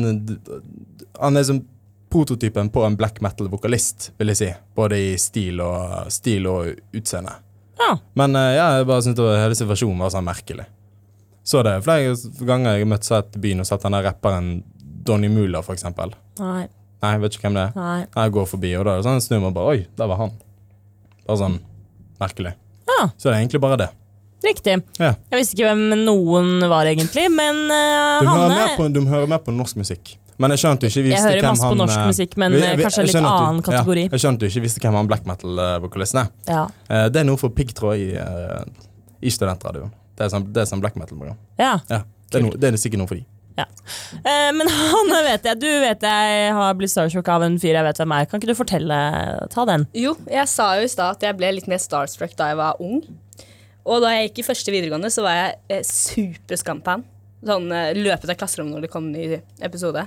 Han 1.16 1.40
er 1.40 1.46
som 1.48 1.62
prototypen 2.12 2.68
på 2.74 2.84
en 2.84 2.98
black 3.00 3.22
metal-vokalist, 3.24 4.10
vil 4.20 4.34
jeg 4.34 4.40
si. 4.40 4.50
Både 4.76 4.98
i 5.00 5.14
stil 5.22 5.62
og, 5.64 6.10
stil 6.12 6.48
og 6.50 6.74
utseende. 6.98 7.38
Ja. 7.80 7.94
Men 8.20 8.36
eh, 8.36 8.56
ja, 8.58 8.66
jeg 8.80 8.90
bare 8.90 9.06
syntes 9.06 9.40
hele 9.40 9.58
situasjonen 9.60 10.04
var 10.04 10.12
sånn 10.16 10.28
merkelig. 10.28 10.66
Så 11.44 11.64
det 11.64 11.72
er 11.78 11.82
flere 11.82 12.16
ganger 12.46 12.76
jeg 12.78 12.86
har 12.86 12.92
møtt 12.92 13.04
seg 13.08 13.36
i 13.36 13.40
byen 13.40 13.60
og 13.64 13.66
sett 13.70 13.82
den 13.86 13.92
der 13.98 14.04
rapperen 14.04 14.64
Donny 15.10 15.30
Mula, 15.32 15.62
for 15.66 15.74
eksempel. 15.74 16.12
Nei. 16.40 16.68
Nei, 17.02 17.14
vet 17.24 17.34
ikke 17.38 17.48
hvem 17.48 17.56
det 17.56 17.64
er. 17.70 17.72
Nei. 17.80 18.00
Jeg 18.16 18.32
går 18.36 18.46
forbi, 18.52 18.74
og 18.78 18.86
da 18.86 18.92
er 18.98 19.02
det 19.02 19.06
sånn 19.08 19.22
snur 19.24 19.40
meg 19.46 19.54
bare 19.56 19.72
Oi, 19.74 19.86
der 19.98 20.08
var 20.12 20.18
han. 20.18 20.32
Bare 21.26 21.38
sånn 21.40 21.60
merkelig. 22.20 22.54
Ja. 22.90 23.08
Så 23.16 23.30
det 23.30 23.36
er 23.38 23.40
egentlig 23.46 23.62
bare 23.64 23.78
det. 23.80 23.90
Riktig. 24.44 24.76
Ja. 25.00 25.14
Jeg 25.32 25.40
visste 25.42 25.56
ikke 25.58 25.68
hvem 25.72 26.06
noen 26.06 26.60
var, 26.72 26.88
egentlig, 26.88 27.26
men 27.32 27.66
uh, 27.72 28.20
Du 28.24 28.28
Hanne 28.30 28.68
på, 28.78 28.88
du 28.96 29.02
hører 29.08 29.28
mer 29.32 29.42
på 29.44 29.52
norsk 29.56 29.80
musikk. 29.80 30.18
Men 30.40 30.54
jeg 30.56 30.62
skjønte 30.62 30.88
du 30.88 30.94
han 30.96 31.10
Jeg 31.12 31.20
hører 31.26 31.44
masse 31.50 31.64
han 31.66 31.74
på 31.74 31.78
norsk 31.82 31.98
eh, 32.00 32.06
musikk, 32.08 32.36
men 32.40 32.54
vi- 32.54 32.62
eh, 32.64 32.76
vi- 32.80 32.84
kanskje 32.88 33.02
en 33.02 33.08
litt 33.10 33.16
annen 33.20 33.58
du- 33.58 33.66
kategori. 33.68 34.04
Ja, 34.06 34.10
jeg 34.16 34.20
skjønte 34.24 34.48
ikke 34.48 34.62
visste 34.64 34.80
hvem 34.86 34.96
han 34.96 35.08
black 35.08 35.26
metal-vokalisten 35.28 36.22
er. 36.22 36.30
Ja. 36.48 36.62
Uh, 36.90 37.10
Det 37.10 37.20
er 37.20 37.24
noe 37.28 37.38
for 37.38 37.50
piggtråd 37.50 37.98
i, 38.00 38.16
uh, 38.16 38.64
i 39.22 39.30
studentradioen. 39.30 39.92
Det 40.20 40.28
er 40.28 40.32
sånn, 40.34 40.48
det 40.52 40.64
er 40.66 40.68
sånn 40.68 40.82
black 40.84 40.98
metal-program. 41.00 41.40
ja. 41.60 41.78
Ja, 41.88 42.04
det, 42.30 42.42
er 42.42 42.44
no, 42.46 42.52
det 42.54 42.70
er 42.70 42.78
sikkert 42.78 43.02
noe 43.02 43.10
for 43.10 43.18
de. 43.18 43.26
Eh, 43.60 44.50
men 44.56 44.68
han 44.94 45.12
vet 45.26 45.48
jeg, 45.48 45.60
du 45.60 45.70
vet 45.84 46.04
jeg 46.06 46.52
har 46.56 46.76
blitt 46.78 46.94
starstruck 46.94 47.28
av 47.32 47.44
en 47.46 47.58
fyr 47.62 47.76
jeg 47.78 47.88
vet 47.88 48.02
hvem 48.02 48.14
er. 48.16 48.28
Kan 48.30 48.42
ikke 48.42 48.52
du 48.52 48.58
fortelle? 48.60 49.00
Ta 49.54 49.66
den. 49.70 49.88
Jo, 49.98 50.16
jeg 50.30 50.52
sa 50.52 50.72
jo 50.80 50.86
i 50.88 50.92
stad 50.92 51.18
at 51.18 51.26
jeg 51.28 51.40
ble 51.40 51.52
litt 51.58 51.70
mer 51.72 51.82
starstruck 51.82 52.36
da 52.40 52.52
jeg 52.52 52.60
var 52.60 52.80
ung. 52.84 53.02
Og 53.90 54.04
da 54.04 54.14
jeg 54.14 54.30
gikk 54.30 54.44
i 54.44 54.48
første 54.52 54.74
videregående, 54.76 55.12
så 55.14 55.26
var 55.26 55.38
jeg 55.38 55.60
eh, 55.80 55.84
superskampan. 55.88 57.06
Sånn 57.48 57.70
eh, 57.74 57.92
løpet 57.98 58.30
av 58.30 58.40
klasserommet 58.40 58.78
når 58.78 58.88
det 58.88 58.94
kom 58.94 59.10
en 59.10 59.16
ny 59.16 59.42
episode. 59.66 60.06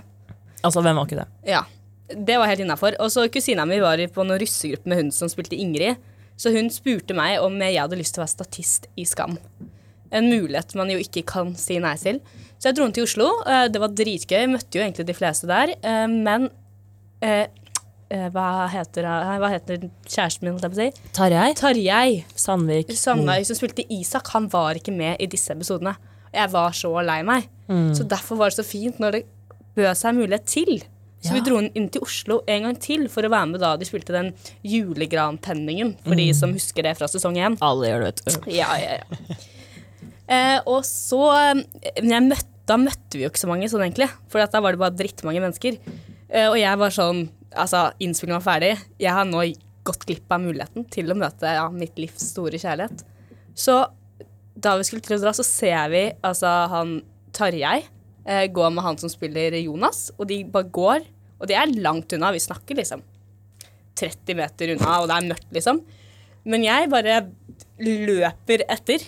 Altså, 0.62 0.82
hvem 0.84 0.98
var 1.00 1.08
ikke 1.08 1.22
det? 1.24 1.28
Ja, 1.48 1.64
det 2.12 2.38
var 2.38 2.50
helt 2.50 2.62
innafor. 2.62 2.96
Og 3.02 3.10
så 3.14 3.26
kusina 3.32 3.66
mi 3.66 3.80
var 3.82 4.00
på 4.14 4.26
noen 4.26 4.40
russegruppe 4.42 4.92
med 4.92 5.00
hun 5.00 5.14
som 5.14 5.30
spilte 5.32 5.58
Ingrid. 5.58 5.98
Så 6.38 6.52
hun 6.54 6.70
spurte 6.72 7.14
meg 7.16 7.42
om 7.44 7.58
jeg 7.60 7.80
hadde 7.80 7.98
lyst 7.98 8.16
til 8.16 8.22
å 8.22 8.24
være 8.24 8.34
statist 8.36 8.88
i 8.98 9.04
Skam. 9.08 9.36
En 10.12 10.28
mulighet 10.28 10.74
man 10.76 10.90
jo 10.92 10.98
ikke 11.00 11.24
kan 11.26 11.54
si 11.56 11.78
nei 11.80 11.94
til. 11.96 12.20
Så 12.60 12.68
jeg 12.70 12.76
dro 12.76 12.84
ned 12.86 12.94
til 12.94 13.04
Oslo. 13.08 13.30
eh, 13.46 13.66
Det 13.72 13.80
var 13.80 13.88
dritgøy. 13.88 14.46
Møtte 14.52 14.78
jo 14.78 14.84
egentlig 14.84 15.06
de 15.08 15.14
fleste 15.16 15.46
der. 15.50 15.74
eh, 15.82 16.06
Men 16.06 16.50
eh, 17.22 17.46
hva 18.30 18.68
heter, 18.68 19.06
hva 19.40 19.48
heter 19.48 19.86
kjæresten 20.04 20.42
min, 20.44 20.52
holdt 20.52 20.66
jeg 20.66 20.72
på 20.72 20.76
å 20.76 20.82
si? 20.82 21.12
Tarjei? 21.16 21.54
Tarjei 21.56 22.24
Sandvik? 22.36 22.90
Sandvik 22.92 23.46
som 23.48 23.56
spilte 23.56 23.86
Isak, 23.90 24.28
han 24.34 24.48
var 24.52 24.74
ikke 24.76 24.92
med 24.94 25.16
i 25.18 25.26
disse 25.32 25.54
episodene. 25.56 25.94
Jeg 26.32 26.50
var 26.52 26.72
så 26.76 26.92
lei 27.04 27.22
meg. 27.24 27.48
Så 27.96 28.04
derfor 28.04 28.36
var 28.36 28.50
det 28.52 28.58
så 28.58 28.64
fint 28.68 28.98
når 29.00 29.12
det 29.16 29.22
bød 29.76 29.96
seg 29.96 30.14
mulighet 30.18 30.44
til. 30.44 30.82
Så 31.22 31.30
Ja. 31.30 31.34
vi 31.38 31.40
dro 31.46 31.58
inn 31.62 31.88
til 31.88 32.02
Oslo 32.02 32.40
en 32.48 32.62
gang 32.66 32.76
til 32.82 33.08
for 33.08 33.22
å 33.22 33.30
være 33.30 33.48
med 33.52 33.60
da 33.60 33.76
de 33.78 33.84
spilte 33.86 34.12
den 34.12 34.32
julegrantenningen. 34.64 35.94
For 36.04 36.14
de 36.18 36.32
som 36.36 36.52
husker 36.52 36.82
det 36.82 36.96
fra 36.98 37.06
sesong 37.08 37.36
én. 37.40 37.56
Alle 37.62 37.88
gjør 37.92 38.04
det, 38.04 38.24
vet 38.26 38.44
du. 38.44 38.50
Ja, 38.50 38.74
ja, 38.76 38.98
ja. 39.00 39.36
Eh, 40.30 40.58
og 40.70 40.84
så 40.86 41.22
eh, 41.34 42.02
møtte, 42.22 42.48
Da 42.68 42.76
møtte 42.78 43.18
vi 43.18 43.24
jo 43.24 43.30
ikke 43.32 43.42
så 43.42 43.50
mange 43.50 43.68
sånn, 43.68 43.82
egentlig. 43.84 44.06
For 44.30 44.38
da 44.38 44.60
var 44.62 44.74
det 44.74 44.80
bare 44.80 44.94
drittmange 44.94 45.42
mennesker. 45.42 45.78
Eh, 46.30 46.48
og 46.48 46.58
jeg 46.60 46.82
var 46.84 46.94
sånn 46.94 47.24
Altså, 47.52 47.90
innspillingen 48.00 48.38
var 48.38 48.46
ferdig. 48.46 48.70
Jeg 48.96 49.12
har 49.12 49.26
nå 49.28 49.42
gått 49.84 50.06
glipp 50.08 50.30
av 50.32 50.40
muligheten 50.40 50.86
til 50.88 51.10
å 51.12 51.16
møte 51.20 51.50
ja, 51.52 51.66
mitt 51.68 51.98
livs 52.00 52.30
store 52.30 52.56
kjærlighet. 52.56 53.02
Så 53.52 53.74
da 54.56 54.76
vi 54.78 54.86
skulle 54.88 55.04
til 55.04 55.18
å 55.18 55.20
dra, 55.20 55.34
så 55.36 55.44
ser 55.44 55.90
vi 55.92 56.06
altså 56.24 56.48
han 56.72 56.94
Tarjei 57.36 57.82
eh, 58.24 58.46
gå 58.52 58.68
med 58.72 58.84
han 58.84 58.98
som 59.00 59.12
spiller 59.12 59.56
Jonas, 59.60 60.10
og 60.16 60.28
de 60.30 60.42
bare 60.48 60.70
går. 60.72 61.06
Og 61.42 61.50
de 61.50 61.56
er 61.58 61.74
langt 61.82 62.12
unna. 62.14 62.32
Vi 62.34 62.40
snakker 62.40 62.78
liksom 62.78 63.02
30 63.98 64.38
meter 64.38 64.74
unna, 64.76 65.00
og 65.00 65.10
det 65.10 65.18
er 65.18 65.28
mørkt, 65.32 65.50
liksom. 65.56 65.82
Men 66.48 66.64
jeg 66.66 66.90
bare 66.92 67.20
løper 67.82 68.64
etter. 68.70 69.04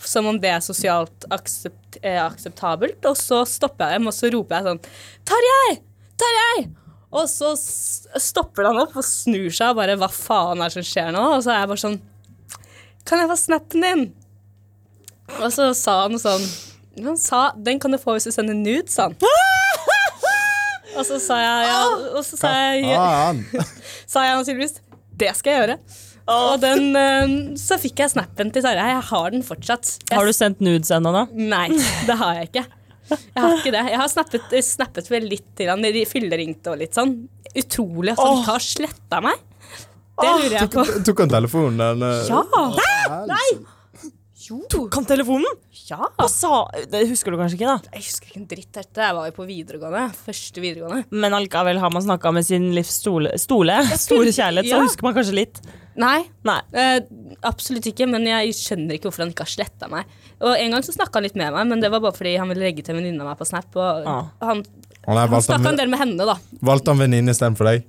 Som 0.00 0.28
om 0.30 0.38
det 0.40 0.48
er 0.48 0.62
sosialt 0.64 1.26
aksept, 1.32 1.98
eh, 2.02 2.20
akseptabelt. 2.22 3.04
Og 3.04 3.16
så 3.18 3.42
stopper 3.48 3.90
jeg 3.90 4.00
dem, 4.00 4.08
og 4.08 4.16
så 4.16 4.30
roper 4.32 4.56
jeg 4.56 4.68
sånn 4.68 4.84
Tarjei! 5.28 5.80
Tarjei! 6.20 6.68
Og 7.10 7.26
så 7.26 7.52
stopper 7.58 8.68
han 8.68 8.78
opp 8.78 8.94
og 8.96 9.04
snur 9.06 9.50
seg 9.50 9.72
og 9.72 9.80
bare 9.80 9.96
Hva 9.98 10.08
faen 10.14 10.60
er 10.62 10.70
det 10.70 10.78
som 10.78 10.86
skjer 10.86 11.08
nå? 11.16 11.24
Og 11.34 11.42
så 11.42 11.52
er 11.52 11.64
jeg 11.64 11.70
bare 11.72 11.82
sånn 11.82 11.96
Kan 13.08 13.22
jeg 13.22 13.30
få 13.32 13.38
snappen 13.40 13.86
din? 13.86 14.04
Og 15.40 15.48
så 15.54 15.70
sa 15.74 15.96
han 16.04 16.14
sånn 16.22 16.46
Han 17.02 17.18
sa 17.18 17.40
Den 17.58 17.82
kan 17.82 17.90
du 17.90 17.98
få 17.98 18.14
hvis 18.14 18.28
du 18.30 18.34
sender 18.34 18.54
nudes, 18.54 18.94
sa 18.94 19.08
han. 19.08 19.18
Og 21.00 21.06
så 21.06 21.18
sa 21.22 21.36
jeg 21.38 21.66
ja, 21.70 21.82
og 22.18 22.24
så 22.26 22.36
sa 22.36 22.48
jeg, 22.50 22.88
sa 24.10 24.24
jeg 24.26 24.40
naturligvis 24.40 24.74
det 25.20 25.30
skal 25.38 25.52
jeg 25.52 25.60
gjøre. 25.62 25.76
Og 26.28 26.60
den, 26.62 26.90
eh, 26.96 27.32
så 27.58 27.78
fikk 27.80 28.02
jeg 28.04 28.12
snappen 28.12 28.52
til 28.52 28.62
Sara. 28.62 28.88
Jeg 28.92 29.02
har 29.08 29.30
den 29.30 29.42
fortsatt. 29.46 29.96
Jeg, 30.10 30.18
Har 30.18 30.26
du 30.26 30.32
sendt 30.36 30.60
nudes 30.60 30.90
ennå, 30.94 31.12
da? 31.14 31.24
Nei, 31.32 31.68
det 32.06 32.16
har 32.20 32.34
jeg 32.40 32.50
ikke. 32.50 32.66
Jeg 33.10 33.42
har 33.42 33.56
ikke 33.56 33.72
det. 33.74 33.84
Jeg 33.90 33.98
har 33.98 34.08
snappet, 34.12 34.52
snappet 34.62 35.08
vel 35.10 35.26
litt 35.30 35.48
til 35.58 35.70
han. 35.72 35.82
De 35.82 36.04
fylleringte 36.06 36.70
og 36.70 36.78
litt 36.78 36.94
sånn. 36.94 37.16
Utrolig 37.58 38.12
at 38.14 38.20
han 38.22 38.36
ikke 38.38 38.52
har 38.52 38.62
sletta 38.62 39.20
meg. 39.24 39.40
Det 40.20 40.30
lurer 40.36 40.54
jeg 40.58 40.70
på. 40.70 40.84
Tok 41.08 41.22
han 41.24 41.32
telefonen? 41.32 41.80
Eller? 41.80 42.22
Ja! 42.28 42.42
Ja! 42.76 43.20
Nei! 43.30 43.46
Tok 44.70 44.94
han 44.98 45.04
telefonen? 45.06 45.58
ja. 45.90 45.98
Hva 46.18 46.26
sa 46.30 46.68
Det 46.90 47.04
husker 47.08 47.30
du 47.32 47.38
kanskje 47.38 47.56
ikke, 47.58 47.70
da? 47.70 47.90
Jeg 47.94 48.02
husker 48.06 48.26
ikke 48.30 48.40
en 48.40 48.46
dritt 48.50 48.72
dette. 48.72 49.00
Jeg 49.04 49.14
var 49.16 49.26
jo 49.30 49.34
på 49.36 49.46
videregående. 49.48 50.02
Første 50.26 50.60
videregående. 50.62 51.04
Men 51.10 51.32
allikevel 51.38 51.78
har 51.82 51.90
man 51.94 52.02
snakka 52.02 52.32
med 52.34 52.46
sin 52.46 52.70
livs 52.74 52.92
stole, 53.02 53.32
stole 53.38 53.76
store 54.06 54.32
kjærlighet, 54.34 54.66
så 54.70 54.76
Ja. 54.76 54.82
husker 54.86 55.02
man 55.06 55.14
kanskje 55.14 55.34
litt. 55.38 55.60
Nei, 56.00 56.24
Nei. 56.46 56.60
eh, 56.72 57.00
absolutt 57.44 57.86
ikke. 57.90 58.06
Men 58.08 58.24
jeg 58.26 58.54
skjønner 58.56 58.94
ikke 58.96 59.10
hvorfor 59.10 59.24
han 59.26 59.32
ikke 59.34 59.44
har 59.46 59.52
sletta 59.54 59.88
meg. 59.90 60.04
Og 60.40 60.54
En 60.56 60.70
gang 60.70 60.82
så 60.86 60.94
snakka 60.96 61.14
han 61.20 61.22
litt 61.28 61.36
med 61.36 61.52
meg, 61.52 61.66
men 61.68 61.80
det 61.80 61.90
var 61.90 62.00
bare 62.00 62.16
fordi 62.16 62.36
han 62.38 62.48
ville 62.48 62.62
legge 62.64 62.82
til 62.84 62.94
en 62.96 63.02
venninne 63.02 63.20
av 63.20 63.28
meg 63.32 63.38
på 63.38 63.46
Snap. 63.50 63.70
Og 63.76 64.06
Ah. 64.06 64.24
han, 64.40 64.64
Han 65.06 65.16
han 65.16 65.42
snakka 65.42 65.68
en 65.68 65.76
del 65.76 65.88
med 65.88 65.98
henne, 65.98 66.26
da. 66.26 66.36
valgte 66.62 66.88
han 66.94 66.98
venninne 66.98 67.30
istedenfor 67.34 67.64
deg? 67.70 67.84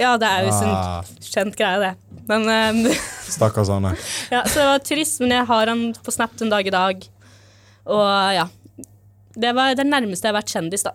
Ja, 0.00 0.16
det 0.18 0.26
er 0.26 0.46
jo 0.48 0.50
Ah. 0.54 1.04
en 1.04 1.22
kjent 1.22 1.56
greie, 1.58 1.78
det. 1.78 2.20
Men 2.28 2.48
um, 2.48 2.92
Stakkars 3.36 3.68
Anne. 3.70 3.92
Ja, 4.32 4.40
så 4.48 4.58
det 4.62 4.66
var 4.72 4.82
trist, 4.88 5.20
men 5.22 5.30
jeg 5.36 5.46
har 5.46 5.70
han 5.70 5.84
på 5.94 6.14
Snap 6.14 6.34
en 6.42 6.50
dag 6.50 6.66
i 6.66 6.72
dag. 6.74 7.04
Og 7.84 8.34
ja. 8.34 8.48
Det 9.34 9.50
var 9.54 9.74
det 9.74 9.84
nærmeste 9.86 10.26
jeg 10.28 10.32
har 10.34 10.40
vært 10.40 10.52
kjendis, 10.54 10.84
da. 10.86 10.94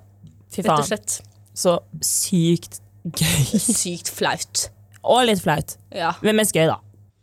Fy 0.50 0.64
Rett 0.64 0.72
og 0.72 0.78
faen. 0.80 0.88
slett. 0.89 1.18
Så 1.60 1.78
sykt 2.04 2.80
gøy. 3.04 3.60
Sykt 3.82 4.10
flaut. 4.16 4.70
Og 5.04 5.26
litt 5.28 5.41
flaut. 5.43 5.76
Ja. 5.95 6.14
Men 6.26 6.39
mest 6.39 6.56
gøy, 6.56 6.66
da. 6.72 6.80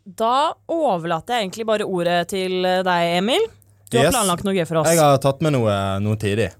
Da 0.06 0.32
overlater 0.70 1.34
jeg 1.40 1.48
egentlig 1.48 1.66
bare 1.66 1.84
ordet 1.88 2.20
til 2.30 2.60
deg, 2.62 3.08
Emil. 3.18 3.48
Du 3.90 3.98
har 3.98 4.12
planlagt 4.12 4.44
noe 4.46 4.54
gøy 4.54 4.64
for 4.68 4.80
oss. 4.82 4.88
Jeg 4.92 5.00
har 5.02 5.18
tatt 5.22 5.42
med 5.44 5.54
noe, 5.56 5.72
noe 6.04 6.18
tidlig. 6.20 6.50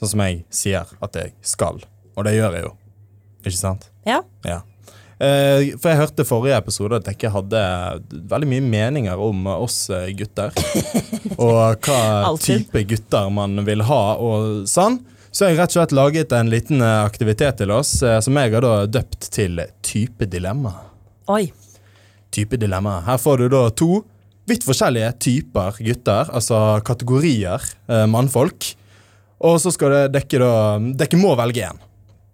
Sånn 0.00 0.10
som 0.16 0.22
jeg 0.24 0.42
sier 0.50 0.88
at 1.02 1.16
jeg 1.20 1.32
skal. 1.46 1.78
Og 2.16 2.26
det 2.26 2.34
gjør 2.36 2.56
jeg 2.58 2.64
jo. 2.66 2.72
Ikke 3.44 3.56
sant? 3.60 3.89
Ja? 4.08 4.22
Ja. 4.46 4.60
Eh, 5.20 5.74
for 5.76 5.92
jeg 5.92 6.00
hørte 6.00 6.24
forrige 6.24 6.56
episode 6.56 6.96
at 6.96 7.08
dere 7.10 7.30
hadde 7.34 7.62
veldig 8.30 8.46
mye 8.48 8.64
meninger 8.64 9.20
om 9.20 9.48
oss 9.52 9.82
eh, 9.92 10.08
gutter. 10.16 10.54
og 11.36 11.84
hva 11.84 12.30
type 12.40 12.84
gutter 12.88 13.28
man 13.34 13.60
vil 13.66 13.84
ha 13.84 14.02
og 14.16 14.68
sånn. 14.70 15.02
Så 15.30 15.46
jeg 15.46 15.54
har 15.54 15.62
rett 15.62 15.74
og 15.74 15.76
slett 15.76 15.92
laget 15.94 16.32
en 16.34 16.48
liten 16.50 16.80
eh, 16.80 17.02
aktivitet 17.04 17.60
til 17.60 17.74
oss 17.74 17.98
som 18.00 18.40
jeg 18.40 18.54
har 18.54 18.64
da 18.64 18.86
døpt 18.88 19.28
til 19.34 19.60
Type 19.84 20.24
dilemma. 20.30 20.72
Oi. 21.30 21.50
Type 22.32 22.56
dilemma. 22.60 23.02
Her 23.04 23.20
får 23.20 23.44
du 23.44 23.52
da 23.52 23.66
to 23.76 24.00
vidt 24.48 24.64
forskjellige 24.66 25.12
typer 25.22 25.76
gutter, 25.84 26.30
altså 26.34 26.80
kategorier 26.86 27.62
mannfolk. 28.10 28.72
Og 29.46 29.60
så 29.62 29.70
skal 29.74 30.08
dere, 30.10 30.48
Dere 30.98 31.20
må 31.20 31.36
velge 31.38 31.68
én. 31.68 31.78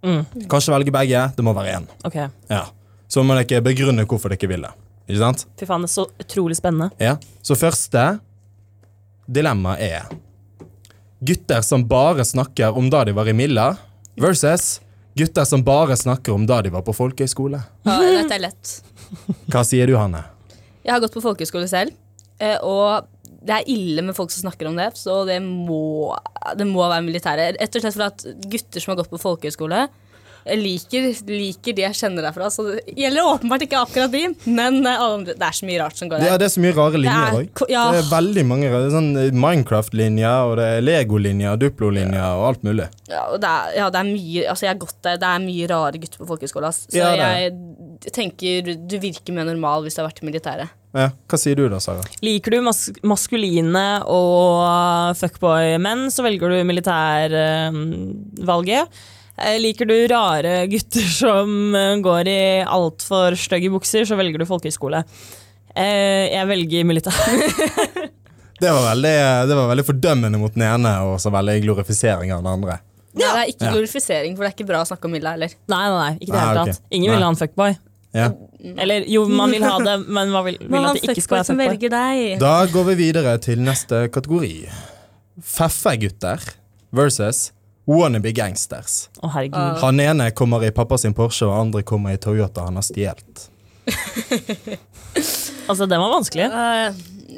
Mm. 0.07 0.47
Kanskje 0.47 0.73
velge 0.73 0.93
begge, 0.95 1.23
det 1.35 1.45
må 1.45 1.53
være 1.57 1.77
én. 1.77 1.87
Okay. 2.07 2.29
Ja. 2.51 2.63
Så 3.11 3.23
må 3.23 3.35
dere 3.37 3.63
begrunne 3.65 4.05
hvorfor 4.07 4.31
dere 4.33 4.49
vil 4.51 4.63
det. 4.67 4.71
Ikke 5.07 5.21
sant? 5.21 5.45
Fy 5.59 5.67
faen, 5.67 5.83
det 5.83 5.91
er 5.91 5.95
så 5.95 6.07
utrolig 6.23 6.57
spennende. 6.59 6.89
Ja. 6.99 7.15
Så 7.45 7.55
første 7.59 8.07
dilemma 9.27 9.75
er 9.79 10.07
gutter 11.19 11.63
som 11.65 11.83
bare 11.87 12.25
snakker 12.27 12.75
om 12.77 12.89
da 12.93 13.03
de 13.07 13.15
var 13.17 13.27
i 13.27 13.35
Milla, 13.35 13.71
versus 14.19 14.77
gutter 15.17 15.47
som 15.49 15.63
bare 15.65 15.95
snakker 15.97 16.35
om 16.35 16.45
da 16.47 16.61
de 16.61 16.71
var 16.73 16.83
på 16.85 16.93
folkehøyskole. 16.95 17.61
Ja, 17.87 17.97
dette 18.03 18.37
er 18.37 18.43
lett. 18.49 18.73
Hva 19.49 19.63
sier 19.65 19.89
du, 19.89 19.95
Hanne? 19.97 20.25
Jeg 20.85 20.93
har 20.93 21.01
gått 21.03 21.15
på 21.15 21.23
folkehøyskole 21.23 21.67
selv, 21.71 21.95
eh, 22.39 22.59
og 22.63 23.07
det 23.43 23.53
er 23.59 23.67
ille 23.69 24.01
med 24.07 24.15
folk 24.17 24.31
som 24.33 24.47
snakker 24.49 24.67
om 24.71 24.75
det, 24.79 24.89
så 24.97 25.21
det 25.27 25.37
må, 25.43 26.15
det 26.57 26.65
må 26.67 26.87
være 26.89 27.03
militære. 27.05 27.51
Rett 27.61 27.75
og 27.77 27.83
slett 27.85 27.97
for 27.99 28.07
at 28.09 28.25
gutter 28.49 28.81
som 28.83 28.91
har 28.95 29.01
gått 29.03 29.11
på 29.13 29.19
folkehøyskole, 29.21 29.85
liker, 30.47 31.09
liker 31.27 31.75
de 31.75 31.83
jeg 31.83 31.95
kjenner 31.99 32.23
derfra. 32.23 32.47
Så 32.53 32.63
det 32.69 32.93
gjelder 32.95 33.25
åpenbart 33.33 33.65
ikke 33.65 33.81
akkurat 33.83 34.13
de, 34.13 34.21
men 34.47 34.77
eh, 34.87 35.01
andre, 35.03 35.33
det 35.35 35.43
er 35.49 35.57
så 35.57 35.67
mye 35.67 35.81
rart 35.81 35.99
som 35.99 36.07
går 36.11 36.23
Ja, 36.23 36.37
det 36.39 36.47
er 36.47 36.53
så 36.53 36.63
mye 36.63 36.75
rare 36.77 37.01
linjer 37.01 37.25
er 37.25 37.39
òg. 37.41 37.49
ko- 37.59 37.67
ja. 37.71 37.83
Det 37.91 37.99
er 38.05 38.09
veldig 38.13 38.45
mange 38.47 38.69
rare. 38.71 38.91
Sånn 38.93 39.09
Minecraft-linjer, 39.43 40.37
og 40.47 40.55
det 40.61 40.67
er 40.77 40.85
Lego-linjer, 40.87 41.59
Duplo-linjer 41.65 42.29
og 42.39 42.45
alt 42.53 42.63
mulig. 42.67 42.87
Ja, 43.11 43.25
og 43.33 43.41
det 43.43 43.51
er, 43.51 43.73
ja, 43.81 43.89
det 43.91 43.99
er 44.01 44.07
mye 44.13 44.45
Altså, 44.47 44.67
jeg 44.67 44.73
har 44.73 44.81
gått 44.85 44.97
der, 45.03 45.19
det 45.21 45.33
er 45.33 45.43
mye 45.43 45.67
rare 45.73 46.01
gutter 46.03 46.23
på 46.23 46.29
folkehøyskole. 46.31 46.71
Så 46.77 46.95
det 46.95 47.03
jeg 47.03 47.53
tenker 48.13 48.73
du 48.87 48.95
virker 49.01 49.33
mer 49.35 49.45
normal 49.49 49.83
hvis 49.85 49.95
du 49.97 50.01
har 50.01 50.09
vært 50.09 50.23
i 50.23 50.29
militæret. 50.29 50.67
Ja. 50.97 51.07
Hva 51.29 51.37
sier 51.39 51.55
du 51.59 51.65
da, 51.69 51.79
Sara? 51.83 52.01
Liker 52.25 52.51
du 52.55 52.59
mas 52.65 52.79
maskuline 53.05 53.85
og 54.09 55.13
fuckboy-menn, 55.19 56.01
så 56.13 56.19
velger 56.25 56.47
du 56.53 56.57
militærvalget. 56.69 58.85
Eh, 59.37 59.59
liker 59.61 59.85
du 59.85 59.93
rare 60.09 60.63
gutter 60.71 61.05
som 61.13 61.75
eh, 61.77 61.99
går 62.01 62.27
i 62.31 62.39
altfor 62.65 63.35
stygge 63.37 63.69
bukser, 63.69 64.01
så 64.09 64.17
velger 64.17 64.41
du 64.41 64.47
folkehøyskole. 64.49 65.03
Eh, 65.77 66.33
jeg 66.33 66.49
velger 66.49 66.87
militær. 66.89 67.13
Det 68.57 68.71
var, 68.73 68.87
veldig, 68.87 69.17
det 69.45 69.53
var 69.53 69.67
veldig 69.69 69.83
fordømmende 69.85 70.39
mot 70.41 70.49
den 70.55 70.63
ene, 70.65 70.89
og 71.05 71.19
så 71.21 71.29
veldig 71.29 71.61
glorifisering 71.61 72.31
av 72.33 72.39
den 72.41 72.49
andre. 72.49 72.79
Nei, 73.13 73.21
det 73.21 73.41
er 73.43 73.51
ikke 73.51 73.69
glorifisering, 73.75 74.33
for 74.33 74.41
det 74.41 74.49
er 74.49 74.55
ikke 74.55 74.65
bra 74.71 74.79
å 74.81 74.87
snakke 74.89 75.05
om 75.05 75.13
Milla 75.13 75.29
heller. 75.35 75.53
Nei, 75.69 75.83
nei, 75.83 75.99
nei, 75.99 76.13
ikke 76.17 76.33
det 76.33 76.41
nei, 76.41 76.63
okay. 76.63 76.73
Ingen 76.97 77.13
vil 77.13 77.21
ha 77.21 77.29
en 77.29 77.37
fuckboy. 77.37 77.77
Ja. 78.17 78.29
Eller 78.81 79.05
jo, 79.09 79.25
man 79.29 79.53
vil 79.53 79.63
ha 79.63 79.75
det, 79.83 79.97
men 80.07 80.31
man 80.33 80.45
vil, 80.47 80.57
vil 80.63 80.87
at 80.89 80.97
det 80.97 81.13
ikke 81.13 81.25
skal 81.25 81.41
være 81.43 81.77
fuckboy. 81.77 82.23
Da 82.41 82.53
går 82.73 82.87
vi 82.91 82.95
videre 83.03 83.35
til 83.43 83.61
neste 83.61 84.07
kategori. 84.13 84.53
Feffe-gutter 85.45 86.41
versus 86.97 87.51
wannabe 87.87 88.33
gangsters. 88.35 89.07
Å, 89.21 89.29
herregud. 89.35 89.59
Ah. 89.61 89.77
Han 89.85 90.01
ene 90.03 90.31
kommer 90.35 90.65
i 90.67 90.73
pappa 90.75 90.97
sin 90.99 91.15
Porsche, 91.17 91.47
og 91.47 91.55
andre 91.59 91.85
kommer 91.87 92.17
i 92.17 92.21
Toyota 92.21 92.65
han 92.67 92.79
har 92.81 92.87
stjålet. 92.87 93.47
Altså, 95.67 95.83
den 95.89 95.99
var 95.99 96.11
vanskelig. 96.13 96.45
Uh, 96.53 96.93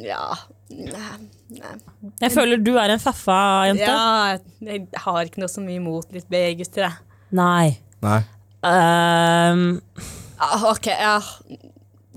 ja 0.06 0.26
Nei, 0.70 1.14
nei. 1.50 1.76
Jeg 2.22 2.34
føler 2.36 2.60
du 2.62 2.76
er 2.78 2.92
en 2.94 3.02
feffa 3.02 3.38
jente. 3.70 3.88
Ja, 3.88 4.36
jeg 4.68 4.84
har 5.02 5.24
ikke 5.26 5.42
noe 5.42 5.50
så 5.50 5.64
mye 5.64 5.80
imot 5.80 6.12
litt 6.14 6.28
B-gutter, 6.30 6.86
jeg. 6.86 7.24
Nei. 7.40 7.80
Nei. 8.06 8.20
Ehm, 8.70 9.64
Ah, 9.80 10.18
ok, 10.72 10.88
ja. 10.88 11.18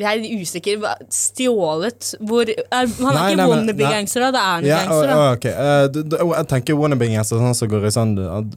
Jeg 0.01 0.23
er 0.23 0.41
usikker. 0.41 0.85
Stjålet 1.13 2.15
Hvor 2.25 2.49
er, 2.49 2.55
Han 2.73 3.17
er 3.17 3.35
ikke 3.35 3.49
wannabe-gangster, 3.51 4.25
da. 4.25 4.31
Det 4.33 4.41
er 4.41 4.53
han 4.55 4.65
Ja, 4.67 4.79
gangster, 4.87 5.11
da. 5.13 5.51
Eh, 5.53 6.31
jeg 6.39 6.47
tenker 6.49 6.79
wannabe 6.81 7.11
gangster 7.13 7.43
sånn 7.43 7.59
som 7.59 7.69
går 7.69 7.89
i 7.91 7.93
sånn 7.95 8.15
han 8.23 8.49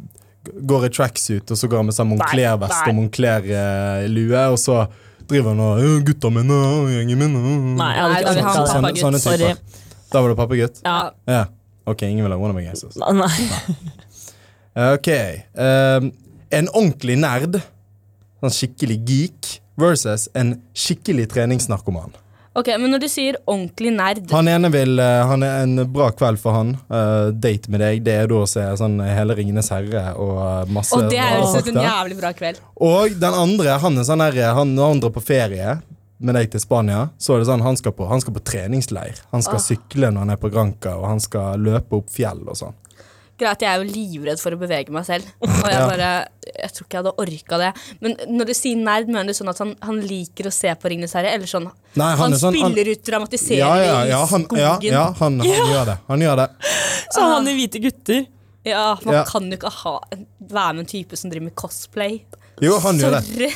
Går 0.45 0.85
i 0.85 0.91
tracksuit, 0.93 1.49
og 1.49 1.57
så 1.57 1.67
går 1.67 1.81
han 1.81 1.89
med 1.89 1.97
sånn 1.97 2.11
Moncler-vest 2.11 2.85
og 2.85 2.95
Moncler-lue, 2.99 4.43
og 4.53 4.59
så 4.61 4.83
driver 5.25 5.55
han 5.55 5.61
og 5.65 5.79
«Øh, 5.81 5.95
'Gutta 6.05 6.29
mine, 6.29 6.59
gjengen 6.93 7.17
min' 7.17 7.37
nei, 7.79 7.87
jeg 7.95 8.03
hadde 8.03 8.35
ikke 8.35 8.45
hatt 8.45 8.59
det. 8.59 8.73
Sånne, 8.75 8.91
sånne 9.01 9.21
typer. 9.23 9.57
Da 10.13 10.21
var 10.21 10.29
du 10.29 10.35
pappagutt? 10.37 10.83
Ja. 10.85 10.99
Ja. 11.25 11.45
Ok, 11.89 12.03
ingen 12.05 12.27
vil 12.27 12.33
ha 12.35 12.37
wannabe 12.37 12.61
gangsters. 12.61 12.93
Nei. 12.93 13.31
Ok. 14.93 15.09
Um, 15.57 16.11
en 16.51 16.69
ordentlig 16.69 17.17
nerd, 17.17 17.57
sånn 18.45 18.55
skikkelig 18.55 18.99
geek, 19.09 19.55
versus 19.79 20.29
en 20.37 20.55
skikkelig 20.77 21.27
treningsnarkoman. 21.33 22.15
Ok, 22.55 22.69
Men 22.79 22.93
når 22.93 23.01
du 23.03 23.07
sier 23.11 23.35
ordentlig 23.43 23.91
nerd 23.91 24.29
Han 24.31 24.47
ene 24.47 24.69
vil 24.71 24.95
eh, 25.03 25.23
Han 25.27 25.43
er 25.43 25.65
en 25.65 25.81
bra 25.91 26.07
kveld 26.15 26.39
for 26.39 26.55
han. 26.55 26.69
Uh, 26.87 27.27
date 27.35 27.71
med 27.71 27.83
deg, 27.83 27.99
det 28.05 28.13
er 28.21 28.29
da 28.31 28.37
å 28.45 28.47
se 28.47 28.63
sånn 28.79 28.95
hele 29.03 29.35
Ringenes 29.35 29.67
herre 29.73 30.05
og 30.13 30.37
eh, 30.39 30.71
masse 30.77 30.95
Og 30.95 31.09
det 31.11 31.19
høres 31.19 31.57
ut 31.59 31.73
en 31.73 31.81
jævlig 31.83 32.19
bra 32.21 32.31
kveld. 32.37 32.61
Og 32.79 33.17
den 33.19 33.35
andre, 33.43 33.75
han 33.83 33.99
er 33.99 34.07
sånn 34.07 34.23
her 34.23 34.39
Han 34.55 34.77
drar 34.77 35.11
på 35.11 35.25
ferie 35.25 35.79
med 36.15 36.37
deg 36.37 36.47
til 36.53 36.61
Spania, 36.63 37.09
så 37.19 37.35
er 37.35 37.41
det 37.41 37.49
sånn 37.49 37.63
han 37.65 37.75
skal 37.75 37.91
på, 37.91 38.05
han 38.07 38.21
skal 38.23 38.37
på 38.37 38.43
treningsleir. 38.47 39.19
Han 39.33 39.43
skal 39.43 39.59
sykle 39.59 40.13
når 40.13 40.23
han 40.23 40.33
er 40.37 40.39
på 40.39 40.51
Granca, 40.53 40.95
og 40.95 41.09
han 41.09 41.19
skal 41.19 41.59
løpe 41.59 41.99
opp 41.99 42.13
fjell 42.13 42.39
og 42.47 42.55
sånn. 42.55 42.77
Greit, 43.37 43.59
jeg 43.65 43.67
er 43.67 43.81
jo 43.81 43.87
livredd 43.91 44.39
for 44.39 44.55
å 44.55 44.57
bevege 44.59 44.93
meg 44.95 45.03
selv. 45.03 45.25
Og 45.43 45.49
jeg 45.67 45.87
bare 45.89 46.09
Jeg 46.45 46.69
tror 46.71 46.85
ikke 46.85 46.95
jeg 46.95 47.01
hadde 47.03 47.11
orka 47.19 47.57
det. 47.59 47.71
Men 47.99 48.13
når 48.31 48.47
du 48.47 48.53
sier 48.55 48.77
nerd, 48.79 49.09
mener 49.11 49.27
du 49.27 49.35
sånn 49.35 49.49
at 49.51 49.59
han, 49.59 49.73
han 49.83 49.97
liker 50.07 50.47
å 50.47 50.53
se 50.55 50.71
på 50.79 50.87
Ringenes 50.93 51.11
herre? 51.17 51.33
Eller 51.35 51.49
sånn 51.51 51.65
Nei, 51.99 52.11
han 52.15 52.17
Han, 52.21 52.31
sånn- 52.39 52.55
han- 52.61 52.71
spiller 52.71 52.91
ut 52.93 53.03
dramatisering 53.03 53.59
Ja, 53.59 53.73
ja, 53.83 53.97
ja, 54.07 54.21
i 54.23 54.27
skogen? 54.29 54.57
ja, 54.61 54.73
ja, 54.87 55.03
han, 55.19 55.39
han 55.43 55.69
gjør 55.73 55.85
det. 55.91 55.97
Han 56.07 56.19
gjør 56.23 56.35
det. 56.45 56.47
Så 57.11 57.27
han 57.33 57.47
i 57.51 57.57
hvite 57.59 57.81
gutter. 57.83 58.25
Ja, 58.65 58.85
man 59.03 59.13
Ja. 59.19 59.23
kan 59.27 59.51
jo 59.51 59.57
ikke 59.59 59.69
ha, 59.83 59.99
være 60.39 60.73
med 60.73 60.79
en 60.85 60.91
type 60.95 61.17
som 61.19 61.29
driver 61.29 61.49
med 61.51 61.55
cosplay. 61.55 62.21
Jo, 62.63 62.79
han 62.79 62.97
gjør 62.97 63.19
det. 63.19 63.51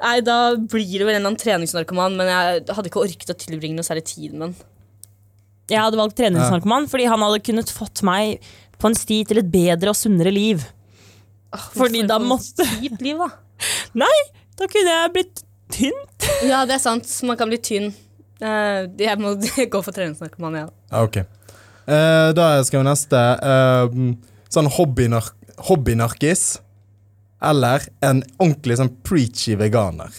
Nei, 0.00 0.20
da 0.24 0.54
blir 0.56 0.94
det 1.02 1.04
vel 1.04 1.16
en 1.18 1.20
eller 1.20 1.28
annen 1.34 1.36
treningsnarkoman, 1.42 2.14
men 2.16 2.30
jeg 2.30 2.62
hadde 2.72 2.88
ikke 2.88 3.02
orket 3.02 3.34
å 3.34 3.36
tilbringe 3.36 3.76
noe 3.76 3.84
særlig 3.84 4.04
tid 4.08 4.32
med 4.32 4.54
den. 4.54 4.54
Jeg 5.70 5.80
hadde 5.80 6.00
valgt 6.00 6.18
treningsnarkoman 6.18 6.88
fordi 6.90 7.06
han 7.10 7.22
hadde 7.24 7.42
kunnet 7.46 7.70
fått 7.72 8.02
meg 8.06 8.42
på 8.80 8.90
en 8.90 8.96
sti 8.96 9.22
til 9.28 9.42
et 9.42 9.50
bedre 9.52 9.92
og 9.92 9.98
sunnere 9.98 10.32
liv. 10.34 10.64
Fordi 11.74 12.04
da 12.06 12.18
måtte 12.22 12.66
Kjipt 12.78 13.02
liv, 13.04 13.20
da. 13.20 13.30
Nei, 14.04 14.16
da 14.58 14.68
kunne 14.70 14.94
jeg 14.96 15.12
blitt 15.16 15.42
tynn. 15.74 15.98
Ja, 16.48 16.64
det 16.68 16.78
er 16.78 16.82
sant. 16.82 17.10
Man 17.26 17.38
kan 17.40 17.50
bli 17.50 17.58
tynn. 17.62 17.90
Eh, 18.40 18.86
jeg 19.00 19.20
må 19.20 19.34
gå 19.74 19.82
for 19.84 19.94
treningsnarkoman, 19.96 20.58
ja. 20.62 20.66
Ja, 20.90 21.04
Ok. 21.04 21.20
Eh, 21.90 22.30
da 22.36 22.48
skal 22.64 22.82
vi 22.82 22.86
neste. 22.86 23.20
eh, 23.42 24.00
sånn 24.50 24.68
hobbynarkis 24.70 25.62
hobby 25.68 25.94
Eller 27.50 27.86
en 28.04 28.22
ordentlig 28.38 28.76
sånn 28.78 28.92
preachy 29.06 29.56
veganer. 29.58 30.10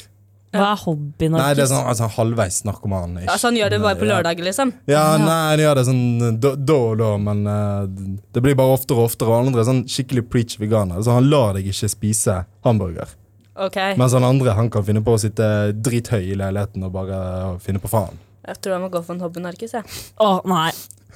Hva 0.52 0.74
er 0.74 0.82
hobbyen 0.82 1.32
Nei, 1.38 1.52
det 1.56 1.64
er 1.64 1.70
sånn 1.72 1.88
altså, 1.88 2.10
halvveis 2.12 2.58
narkoman. 2.68 3.14
Ikke. 3.22 3.32
Altså, 3.32 3.48
han 3.48 3.60
gjør 3.60 3.72
det 3.72 3.80
bare 3.86 4.00
på 4.00 4.08
lørdager, 4.10 4.44
liksom. 4.50 4.74
Ja, 4.92 5.06
nei, 5.22 5.38
han 5.54 5.64
gjør 5.64 5.80
det 5.80 5.86
sånn 5.88 6.04
da 6.44 6.76
og 6.76 6.98
da, 7.00 7.12
men 7.24 7.46
uh, 7.48 8.12
det 8.36 8.44
blir 8.44 8.58
bare 8.60 8.76
oftere 8.76 9.00
og 9.00 9.14
oftere. 9.14 9.32
Og 9.32 9.48
andre 9.48 9.64
er 9.64 9.70
sånn 9.70 9.86
skikkelig 9.88 10.26
preach 10.28 10.58
veganer. 10.60 11.00
Så 11.06 11.16
han 11.16 11.30
lar 11.32 11.56
deg 11.56 11.72
ikke 11.72 11.92
spise 11.92 12.42
hamburger. 12.68 13.16
Ok, 13.62 13.78
Mens 14.00 14.16
han 14.16 14.26
andre 14.28 14.56
han 14.58 14.72
kan 14.72 14.84
finne 14.88 15.04
på 15.06 15.16
å 15.16 15.20
sitte 15.22 15.46
drithøy 15.76 16.34
i 16.34 16.38
leiligheten 16.40 16.84
og 16.88 16.96
bare 16.96 17.22
finne 17.64 17.82
på 17.84 17.92
faen. 17.92 18.20
Jeg 18.48 18.58
tror 18.60 18.76
jeg 18.76 18.84
må 18.84 18.90
gå 18.92 19.04
for 19.06 19.16
en 19.16 19.24
hobbynarkis, 19.24 19.76
jeg. 19.78 20.02
Å, 20.20 20.34
nei. 20.50 20.72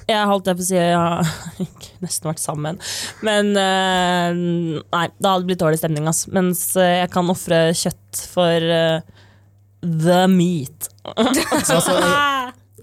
Jeg 0.06 0.28
holdt 0.30 0.46
jeg 0.46 0.58
på 0.58 0.62
å 0.62 0.66
si 0.68 0.76
Jeg 0.76 0.94
har 0.94 1.30
nesten 2.04 2.28
vært 2.30 2.42
sammen. 2.42 2.80
Men 3.26 3.52
uh, 3.58 4.30
Nei, 4.36 5.06
da 5.18 5.32
hadde 5.32 5.42
det 5.42 5.50
blitt 5.50 5.62
dårlig 5.64 5.80
stemning. 5.80 6.08
Ass. 6.08 6.26
Mens 6.30 6.68
eh, 6.78 7.00
jeg 7.02 7.10
kan 7.12 7.32
ofre 7.32 7.60
kjøtt 7.76 8.20
for 8.30 8.70
eh, 8.76 9.16
the 9.86 10.26
meat. 10.28 10.88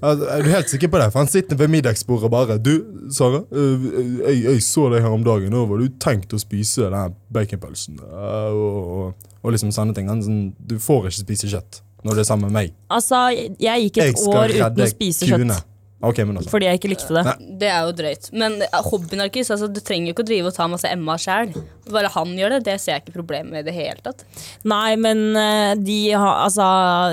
Altså, 0.04 0.20
altså, 0.20 0.26
er 0.28 0.44
du 0.44 0.50
helt 0.52 0.70
sikker 0.70 0.90
på 0.92 1.00
det? 1.00 1.06
For 1.14 1.20
han 1.24 1.30
sitter 1.32 1.56
ved 1.60 1.68
middagsbordet 1.72 2.28
og 2.28 2.32
bare 2.34 2.58
Du, 2.60 2.74
Sara, 3.14 3.40
øh, 3.52 3.86
jeg, 4.20 4.44
jeg 4.44 4.64
så 4.64 4.90
deg 4.92 5.02
her 5.06 5.16
om 5.16 5.24
dagen. 5.24 5.52
Nå 5.54 5.66
var 5.70 5.80
du 5.80 5.88
tenkt 6.04 6.34
å 6.36 6.40
spise 6.42 6.90
den 6.92 7.16
baconpølsen. 7.34 8.00
øh, 8.04 8.52
Og, 8.52 8.92
og, 8.98 9.30
og 9.44 9.56
liksom 9.56 9.72
sånne 9.76 9.96
ting. 9.96 10.10
Sånn, 10.24 10.42
du 10.60 10.76
får 10.80 11.08
ikke 11.12 11.24
spise 11.24 11.52
kjøtt 11.52 11.82
når 12.04 12.18
det 12.18 12.26
er 12.26 12.28
sammen 12.28 12.52
med 12.52 12.58
meg. 12.58 12.74
Altså, 12.92 13.22
jeg, 13.32 13.86
gikk 13.88 14.02
et 14.04 14.10
Jeg 14.12 14.28
år 14.28 14.52
uten 14.58 14.84
å 14.84 14.90
spise 14.92 15.30
kjøtt. 15.30 15.64
Ok, 16.04 16.20
men 16.28 16.38
altså. 16.40 16.52
fordi 16.52 16.68
jeg 16.68 16.80
ikke 16.82 16.92
likte 16.92 17.16
det. 17.16 17.24
Nei. 17.30 17.58
Det 17.62 17.70
er 17.72 17.86
jo 17.88 17.94
drøyt. 17.96 18.30
Men 18.36 18.58
hobbynarkis, 18.90 19.52
altså, 19.56 19.70
du 19.72 19.80
trenger 19.80 20.12
jo 20.12 20.16
ikke 20.18 20.26
å 20.26 20.30
drive 20.30 20.52
og 20.52 20.58
ta 20.58 20.68
masse 20.72 20.90
Emma 20.92 21.16
sjæl. 21.22 21.54
Bare 21.94 22.12
han 22.12 22.34
gjør 22.38 22.58
det, 22.58 22.64
det 22.68 22.76
ser 22.84 22.98
jeg 22.98 23.06
ikke 23.06 23.16
problemet 23.22 23.54
med 23.54 23.64
i 23.64 23.70
det 23.70 23.76
hele 23.78 24.04
tatt. 24.04 24.26
Nei, 24.68 24.96
men 25.00 25.30
eh, 25.40 25.74
de 25.80 26.00
har 26.12 26.44
Altså, 26.44 26.66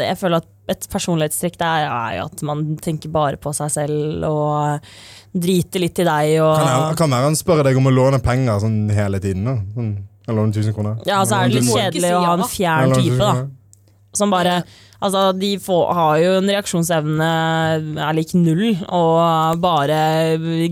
jeg 0.02 0.18
føler 0.18 0.42
at 0.42 0.48
et 0.70 0.86
personlighetstrekk 0.90 1.56
der 1.60 1.86
er 1.86 2.12
jo 2.18 2.26
at 2.28 2.42
man 2.46 2.62
tenker 2.82 3.10
bare 3.12 3.38
på 3.42 3.52
seg 3.56 3.72
selv 3.74 4.26
og 4.28 4.92
driter 5.34 5.82
litt 5.82 5.98
i 6.02 6.06
deg 6.06 6.34
og 6.42 6.52
Kan, 6.58 6.68
jeg, 6.70 6.98
kan 7.00 7.14
være 7.14 7.30
han 7.30 7.38
spør 7.38 7.62
deg 7.66 7.78
om 7.78 7.90
å 7.90 7.94
låne 7.94 8.20
penger 8.22 8.62
sånn 8.62 8.78
hele 8.94 9.20
tiden? 9.22 9.46
da? 9.46 9.56
Sånn, 9.74 9.90
jeg 10.26 10.36
låner 10.38 10.60
1000 10.62 10.76
kroner. 10.76 11.00
Ja, 11.08 11.22
så 11.26 11.40
er 11.40 11.50
det 11.50 11.60
litt 11.60 11.72
kjedelig 11.74 12.12
å 12.14 12.22
ha 12.26 12.36
en 12.38 12.46
fjern 12.50 12.94
type, 12.94 13.18
da. 13.18 13.48
Som 14.18 14.32
bare 14.34 14.60
Altså, 15.00 15.30
de 15.32 15.54
får, 15.62 15.84
har 15.96 16.18
jo 16.20 16.32
en 16.36 16.50
reaksjonsevne 16.52 17.28
er 18.04 18.16
lik 18.16 18.34
null, 18.36 18.74
og 18.92 19.60
bare 19.62 20.00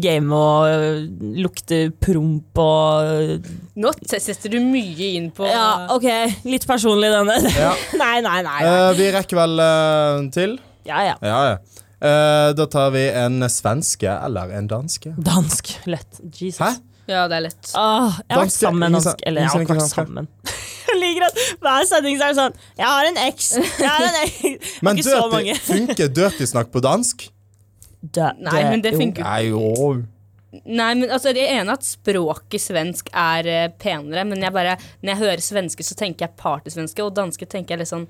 game 0.03 0.37
og 0.37 1.33
lukte 1.41 1.87
promp 1.97 2.61
og 2.61 3.49
Nå 3.79 3.93
setter 4.05 4.53
du 4.53 4.59
mye 4.61 5.13
inn 5.17 5.31
på 5.33 5.47
Ja, 5.49 5.89
OK, 5.95 6.07
litt 6.49 6.67
personlig 6.69 7.13
denne. 7.15 7.39
Ja. 7.59 7.73
nei, 7.99 8.19
nei, 8.23 8.39
nei. 8.45 8.59
Uh, 8.69 8.91
vi 8.99 9.09
rekker 9.15 9.39
vel 9.39 9.63
uh, 9.63 10.21
til. 10.35 10.59
Ja, 10.87 11.01
ja. 11.07 11.17
Ja, 11.25 11.41
ja. 11.55 11.85
Uh, 11.99 12.51
da 12.55 12.69
tar 12.71 12.93
vi 12.95 13.09
en 13.11 13.43
svenske 13.51 14.13
eller 14.13 14.53
en 14.55 14.69
danske. 14.71 15.15
Dansk. 15.17 15.73
Lett. 15.91 16.21
Jesus. 16.29 16.61
Hæ? 16.61 16.75
Ja, 17.09 17.25
det 17.31 17.39
er 17.39 17.47
lett. 17.49 17.73
Åh, 17.73 18.21
jeg 18.29 18.37
har 18.37 18.45
vært 18.45 18.55
sammen 18.55 18.85
med 18.85 18.91
en 18.91 18.99
dansk. 19.01 19.25
Eller 19.27 19.47
jeg 19.47 19.55
har 19.55 19.65
ikke 19.65 19.79
vært 19.81 19.95
sammen. 19.95 20.29
Jeg 20.93 21.01
liker 21.01 21.27
at 21.29 21.41
hver 21.65 21.89
sending 21.91 22.19
så 22.21 22.29
er 22.29 22.35
det 22.35 22.39
sånn 22.43 22.55
Jeg 22.79 22.87
har 22.89 23.09
en 23.11 23.19
eks. 23.29 23.49
Jeg 23.59 23.89
har 23.89 24.07
en 24.09 24.21
eks. 24.25 24.69
Men 24.83 24.97
ikke 25.01 25.09
så 25.09 25.17
dirty, 25.19 25.35
mange. 25.35 25.57
funker 25.73 26.15
dirty-snakk 26.21 26.71
på 26.75 26.83
dansk? 26.85 27.27
Dø, 28.01 28.29
Nei, 28.47 28.63
men 28.71 28.81
det 28.85 28.93
jo. 28.95 29.01
funker 29.03 29.27
Nei, 29.27 29.43
jo. 29.51 29.91
Nei, 30.65 30.93
men 30.97 31.11
altså, 31.13 31.33
Jeg 31.37 31.45
er 31.45 31.61
enig 31.61 31.75
at 31.75 31.85
språket 31.85 32.63
svensk 32.63 33.11
er 33.13 33.49
eh, 33.53 33.67
penere, 33.83 34.23
men 34.25 34.41
jeg 34.41 34.55
bare, 34.55 34.77
når 35.03 35.13
jeg 35.13 35.21
hører 35.21 35.43
svenske, 35.45 35.85
så 35.85 35.97
tenker 35.99 36.25
jeg 36.29 36.37
partysvenske, 36.41 37.05
og 37.05 37.13
danske 37.19 37.45
tenker 37.51 37.75
jeg 37.77 37.83
litt 37.85 37.91
sånn 37.93 38.07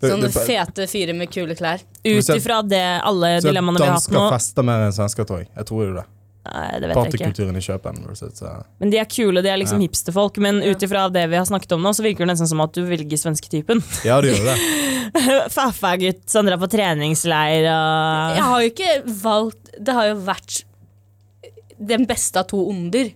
Det- 0.00 0.10
Sånne 0.10 0.28
det- 0.32 0.44
fete 0.46 0.86
fyrer 0.88 1.12
med 1.16 1.28
kule 1.32 1.52
klær. 1.56 1.80
Ut 2.04 2.28
ifra 2.36 2.62
det 2.64 2.82
alle 3.04 3.34
Så 3.40 3.48
dilemmaene 3.48 3.80
vi 3.80 3.84
har 3.84 3.92
hatt 3.96 4.06
dansker 4.06 4.16
nå 4.16 4.30
fester 4.32 4.64
mer 4.64 4.86
enn 4.86 4.92
svensker, 4.96 5.26
tror 5.28 5.42
jeg. 5.42 5.48
Jeg 5.56 5.66
tror 5.68 5.82
jo 5.86 5.94
det. 5.98 6.04
Nei, 6.40 6.80
det 6.80 6.88
vet 6.88 6.96
jeg 6.96 7.32
ikke. 7.36 7.46
I 7.52 7.62
Kjøpen 7.62 7.98
versus 8.06 8.40
eh, 8.48 8.62
Men 8.80 8.90
de 8.92 8.98
er 9.02 9.08
kule, 9.12 9.42
de 9.44 9.50
er 9.52 9.58
liksom 9.60 9.76
Ja. 9.80 9.84
hipsterfolk. 9.86 10.38
Men 10.40 10.62
ut 10.64 10.82
ifra 10.86 11.02
det 11.12 11.26
vi 11.28 11.36
har 11.36 11.44
snakket 11.44 11.74
om 11.76 11.82
nå, 11.84 11.92
så 11.92 12.02
virker 12.06 12.24
det 12.24 12.32
nesten 12.32 12.48
som 12.48 12.62
at 12.64 12.72
du 12.72 12.80
velger 12.88 13.20
svensketypen. 13.20 13.82
Ja, 14.08 14.20
det 14.24 14.32
gjør 14.32 14.48
det. 14.48 14.56
Faffa-gutt 15.56 16.24
som 16.30 16.46
drar 16.48 16.60
på 16.62 16.68
treningsleir 16.70 17.66
og 17.68 18.36
Jeg 18.38 18.44
har 18.46 18.60
jo 18.62 18.68
ikke 18.70 18.92
valgt 19.24 19.72
Det 19.82 19.96
har 19.96 20.06
jo 20.12 20.20
vært 20.28 20.60
den 21.80 22.04
beste 22.08 22.36
av 22.40 22.46
to 22.50 22.60
onder. 22.68 23.08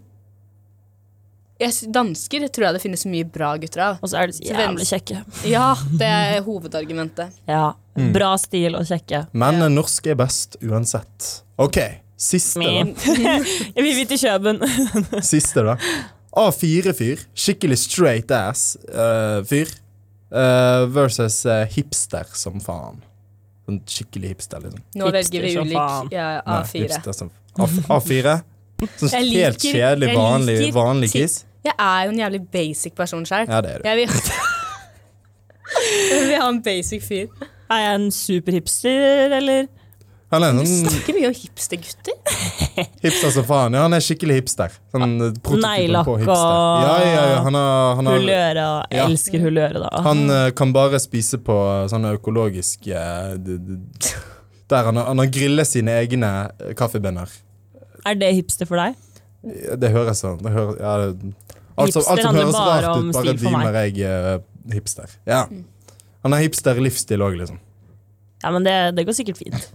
Jeg, 1.61 1.75
dansker 1.95 2.49
tror 2.49 2.65
jeg 2.67 2.77
det 2.77 2.83
finnes 2.83 3.05
mye 3.07 3.27
bra 3.29 3.51
gutter 3.61 3.83
av. 3.85 3.99
Og 4.03 4.09
så 4.11 4.19
er 4.23 4.31
de 4.31 4.37
så 4.39 4.47
jævlig 4.49 4.87
kjekke. 4.89 5.21
Ja, 5.49 5.67
det 6.01 6.09
er 6.09 6.45
hovedargumentet. 6.47 7.41
Ja, 7.49 7.73
Mm. 7.95 8.09
Bra 8.11 8.33
stil 8.43 8.75
og 8.75 8.83
kjekke. 8.89 9.21
Men 9.39 9.61
norsk 9.71 10.09
er 10.11 10.17
best 10.19 10.57
uansett. 10.67 11.29
OK, 11.63 11.79
siste, 12.25 12.61
da. 12.65 12.85
jeg 13.77 13.85
Vi 13.87 13.95
vil 14.01 14.07
til 14.11 14.21
Kjøben. 14.25 14.61
Siste, 15.33 15.65
da. 15.67 15.77
A4-fyr. 16.35 17.25
Skikkelig 17.39 17.79
straight 17.85 18.33
ass-fyr. 18.35 19.71
versus 20.91 21.45
uh, 21.47 21.63
hipster 21.71 22.27
som 22.35 22.59
faen. 22.65 22.99
Sånn 23.65 23.79
skikkelig 23.89 24.35
hipster, 24.35 24.61
liksom. 24.65 24.83
Nå 24.99 25.07
Hipster 25.09 25.17
velger 25.21 25.45
vi 25.47 25.53
ulik 25.63 26.13
ja, 26.13 26.27
A4. 26.43 26.83
hipster 26.83 27.15
som 27.17 27.31
A- 27.57 27.69
A4. 27.97 28.35
Sånn 28.99 29.15
helt 29.31 29.63
kjedelig, 29.63 30.11
vanlig, 30.19 30.59
vanlig 30.75 31.13
kiss. 31.15 31.45
Jeg 31.65 31.73
er 31.81 32.01
jo 32.05 32.13
en 32.13 32.19
jævlig 32.21 32.43
basic 32.53 32.93
person 32.99 33.25
sjøl. 33.25 33.47
Ja, 33.49 33.63
det 33.65 33.71
er 33.77 33.81
du. 33.81 33.89
Jeg 33.89 34.03
vil 34.03 34.11
Jeg 36.11 36.27
vil 36.29 36.35
ha 36.43 36.49
en 36.51 36.61
basic 36.67 37.07
fyr. 37.07 37.31
Er 37.73 37.81
jeg 37.81 37.95
en 38.03 38.11
superhipster, 38.13 39.33
eller? 39.39 39.71
Sånn 40.43 40.89
snakker 40.89 41.15
mye 41.17 41.29
om 41.29 41.35
hipstergutter. 41.39 42.17
hipster 43.05 43.31
som 43.35 43.45
faen. 43.49 43.77
Ja, 43.77 43.83
han 43.87 43.95
er 43.97 44.03
skikkelig 44.05 44.37
hipster. 44.41 44.75
Sånn 44.95 45.05
eh, 45.29 45.33
Neglelakk 45.63 46.09
og- 46.09 46.25
Ja, 46.27 46.97
ja, 47.05 47.25
ja. 47.35 47.41
Han, 47.47 47.55
har, 47.59 47.95
han, 48.01 48.07
har, 48.11 48.19
øret. 48.19 48.61
Jeg 48.91 48.99
Ja. 48.99 49.07
elsker 49.07 49.47
øret, 49.51 49.81
da. 49.85 49.91
han 50.03 50.25
uh, 50.31 50.51
kan 50.51 50.73
bare 50.75 50.99
spise 51.03 51.39
på 51.39 51.57
sånne 51.93 52.15
økologiske 52.19 52.95
eh, 52.95 53.35
d- 53.37 53.81
Der 54.71 54.85
han, 54.89 54.97
han 54.97 55.19
har 55.19 55.27
grillet 55.27 55.69
sine 55.69 55.93
egne 56.01 56.31
eh, 56.61 56.73
kaffebønner. 56.75 57.29
Er 58.05 58.15
det 58.21 58.33
hipster 58.35 58.67
for 58.67 58.77
deg? 58.81 58.95
Det 59.77 59.91
høres 59.93 60.23
sånn 60.25 60.39
det 60.41 60.51
høres, 60.55 60.79
ja, 60.81 60.93
det, 61.13 61.35
alt, 61.77 61.93
som, 61.93 62.01
Hipster 62.01 62.13
alt 62.15 62.23
som 62.25 62.37
høres 62.39 62.55
rart 62.57 62.99
ut, 62.99 63.13
bare 63.13 63.35
deemer 63.37 63.79
jeg 63.85 64.09
uh, 64.09 64.39
hipster. 64.73 65.11
Ja. 65.29 65.43
Han 66.25 66.33
har 66.33 66.41
hipster-livsstil 66.41 67.21
òg, 67.21 67.37
liksom. 67.37 67.59
Ja, 68.45 68.51
men 68.53 68.65
det, 68.67 68.73
det 68.93 69.07
går 69.09 69.15
sikkert 69.17 69.39
fint. 69.41 69.71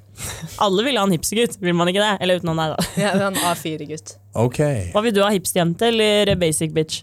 Alle 0.61 0.84
vil 0.86 0.97
ha 0.99 1.03
en 1.07 1.13
hipstergutt, 1.15 1.55
vil 1.57 1.74
man 1.74 1.89
ikke 1.89 2.03
det? 2.03 2.11
Eller 2.22 2.38
utenom 2.38 2.59
deg, 2.59 2.76
da. 2.76 2.89
Jeg 3.01 3.15
vil 3.15 3.24
ha 3.24 3.30
en 3.32 3.39
A4-gutt. 3.49 4.11
OK. 4.38 4.59
Hva 4.93 5.01
vil 5.07 5.15
du 5.15 5.24
ha, 5.24 5.30
hipsterjente 5.34 5.88
eller 5.89 6.30
basic 6.38 6.76
bitch? 6.76 6.99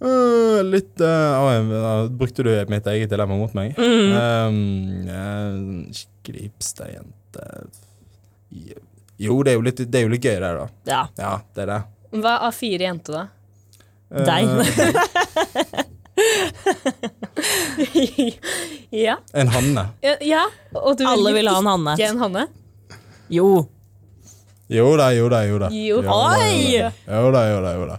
Uh, 0.00 0.62
litt 0.64 1.02
uh, 1.02 1.66
uh, 1.74 2.06
Brukte 2.14 2.46
du 2.46 2.52
mitt 2.70 2.86
eget 2.88 3.10
dilemma 3.10 3.40
mot 3.42 3.58
meg? 3.58 3.74
Mm. 3.74 4.14
Um, 4.14 5.10
eh, 5.10 5.90
skikkelig 5.98 6.46
hipsterjente 6.46 7.44
Jo, 9.20 9.36
det 9.44 9.52
er 9.52 9.58
jo, 9.58 9.66
litt, 9.66 9.82
det 9.82 10.00
er 10.00 10.06
jo 10.06 10.14
litt 10.14 10.24
gøy, 10.24 10.38
det, 10.38 10.54
da. 10.62 10.70
Ja, 10.94 11.02
Ja, 11.18 11.34
det 11.52 11.66
er 11.66 11.74
det. 11.74 11.82
Hva 12.22 12.38
er 12.38 12.48
A4 12.48 12.86
jente, 12.86 13.18
da? 13.18 13.26
Deg. 14.30 15.86
ja. 18.90 19.18
en 19.32 19.48
hanne. 19.48 19.88
ja. 20.00 20.16
ja. 20.20 20.44
Og 20.76 20.98
du 20.98 21.04
Alle 21.06 21.32
vil 21.34 21.48
ha 21.50 21.58
en 21.58 21.66
Hanne. 21.70 21.94
Ikke 21.98 22.10
en 22.12 22.22
Hanne? 22.22 22.46
Jo. 23.30 23.50
Jo 24.70 24.86
da, 24.98 25.10
jo 25.16 25.26
da, 25.32 25.42
jo 25.48 25.58
da. 25.58 25.68
Jo. 25.74 25.98
Oi! 26.04 26.78
Jo 26.78 27.26
da, 27.34 27.42
jo 27.50 27.58
da, 27.64 27.74
jo 27.74 27.88
da. 27.90 27.98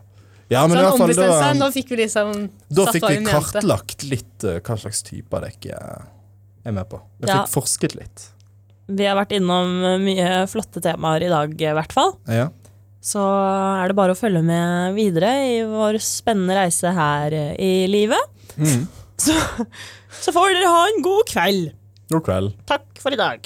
Ja, 0.51 0.65
men 0.67 0.77
i 0.77 0.83
hvert 0.83 0.99
fall 0.99 1.13
da, 1.15 1.27
seg. 1.39 1.59
da 1.61 1.67
fikk 1.71 1.91
vi 1.93 1.97
liksom 2.01 2.31
Da 2.75 2.85
fikk 2.91 3.05
vi 3.07 3.21
kartlagt 3.23 4.03
litt 4.03 4.43
uh, 4.43 4.57
hva 4.59 4.75
slags 4.79 4.99
typer 5.07 5.45
dere 5.47 5.79
er 6.67 6.75
med 6.75 6.89
på. 6.91 6.99
Vi 7.21 7.29
Ja. 7.29 7.41
fikk 7.41 7.53
forsket 7.55 7.95
litt. 7.95 8.25
Vi 8.91 9.05
har 9.07 9.15
vært 9.15 9.31
innom 9.37 9.71
mye 10.03 10.41
flotte 10.51 10.83
temaer 10.83 11.23
i 11.23 11.29
dag, 11.31 11.53
i 11.55 11.75
hvert 11.77 11.93
fall. 11.95 12.17
Ja. 12.27 12.49
Så 13.01 13.21
er 13.21 13.89
det 13.89 13.97
bare 13.97 14.13
å 14.13 14.17
følge 14.19 14.43
med 14.45 14.93
videre 14.97 15.31
i 15.49 15.55
vår 15.65 15.97
spennende 16.05 16.57
reise 16.59 16.91
her 16.93 17.33
eh, 17.33 17.53
i 17.57 17.71
livet. 17.89 18.29
Mm. 18.57 18.85
Så, 19.21 19.35
så 20.17 20.31
får 20.33 20.55
dere 20.55 20.69
ha 20.69 20.85
en 20.89 21.03
god 21.05 21.27
kveld. 21.29 21.67
God 22.09 22.23
kveld. 22.25 22.53
Takk 22.65 23.01
for 23.03 23.13
i 23.13 23.19
dag. 23.19 23.43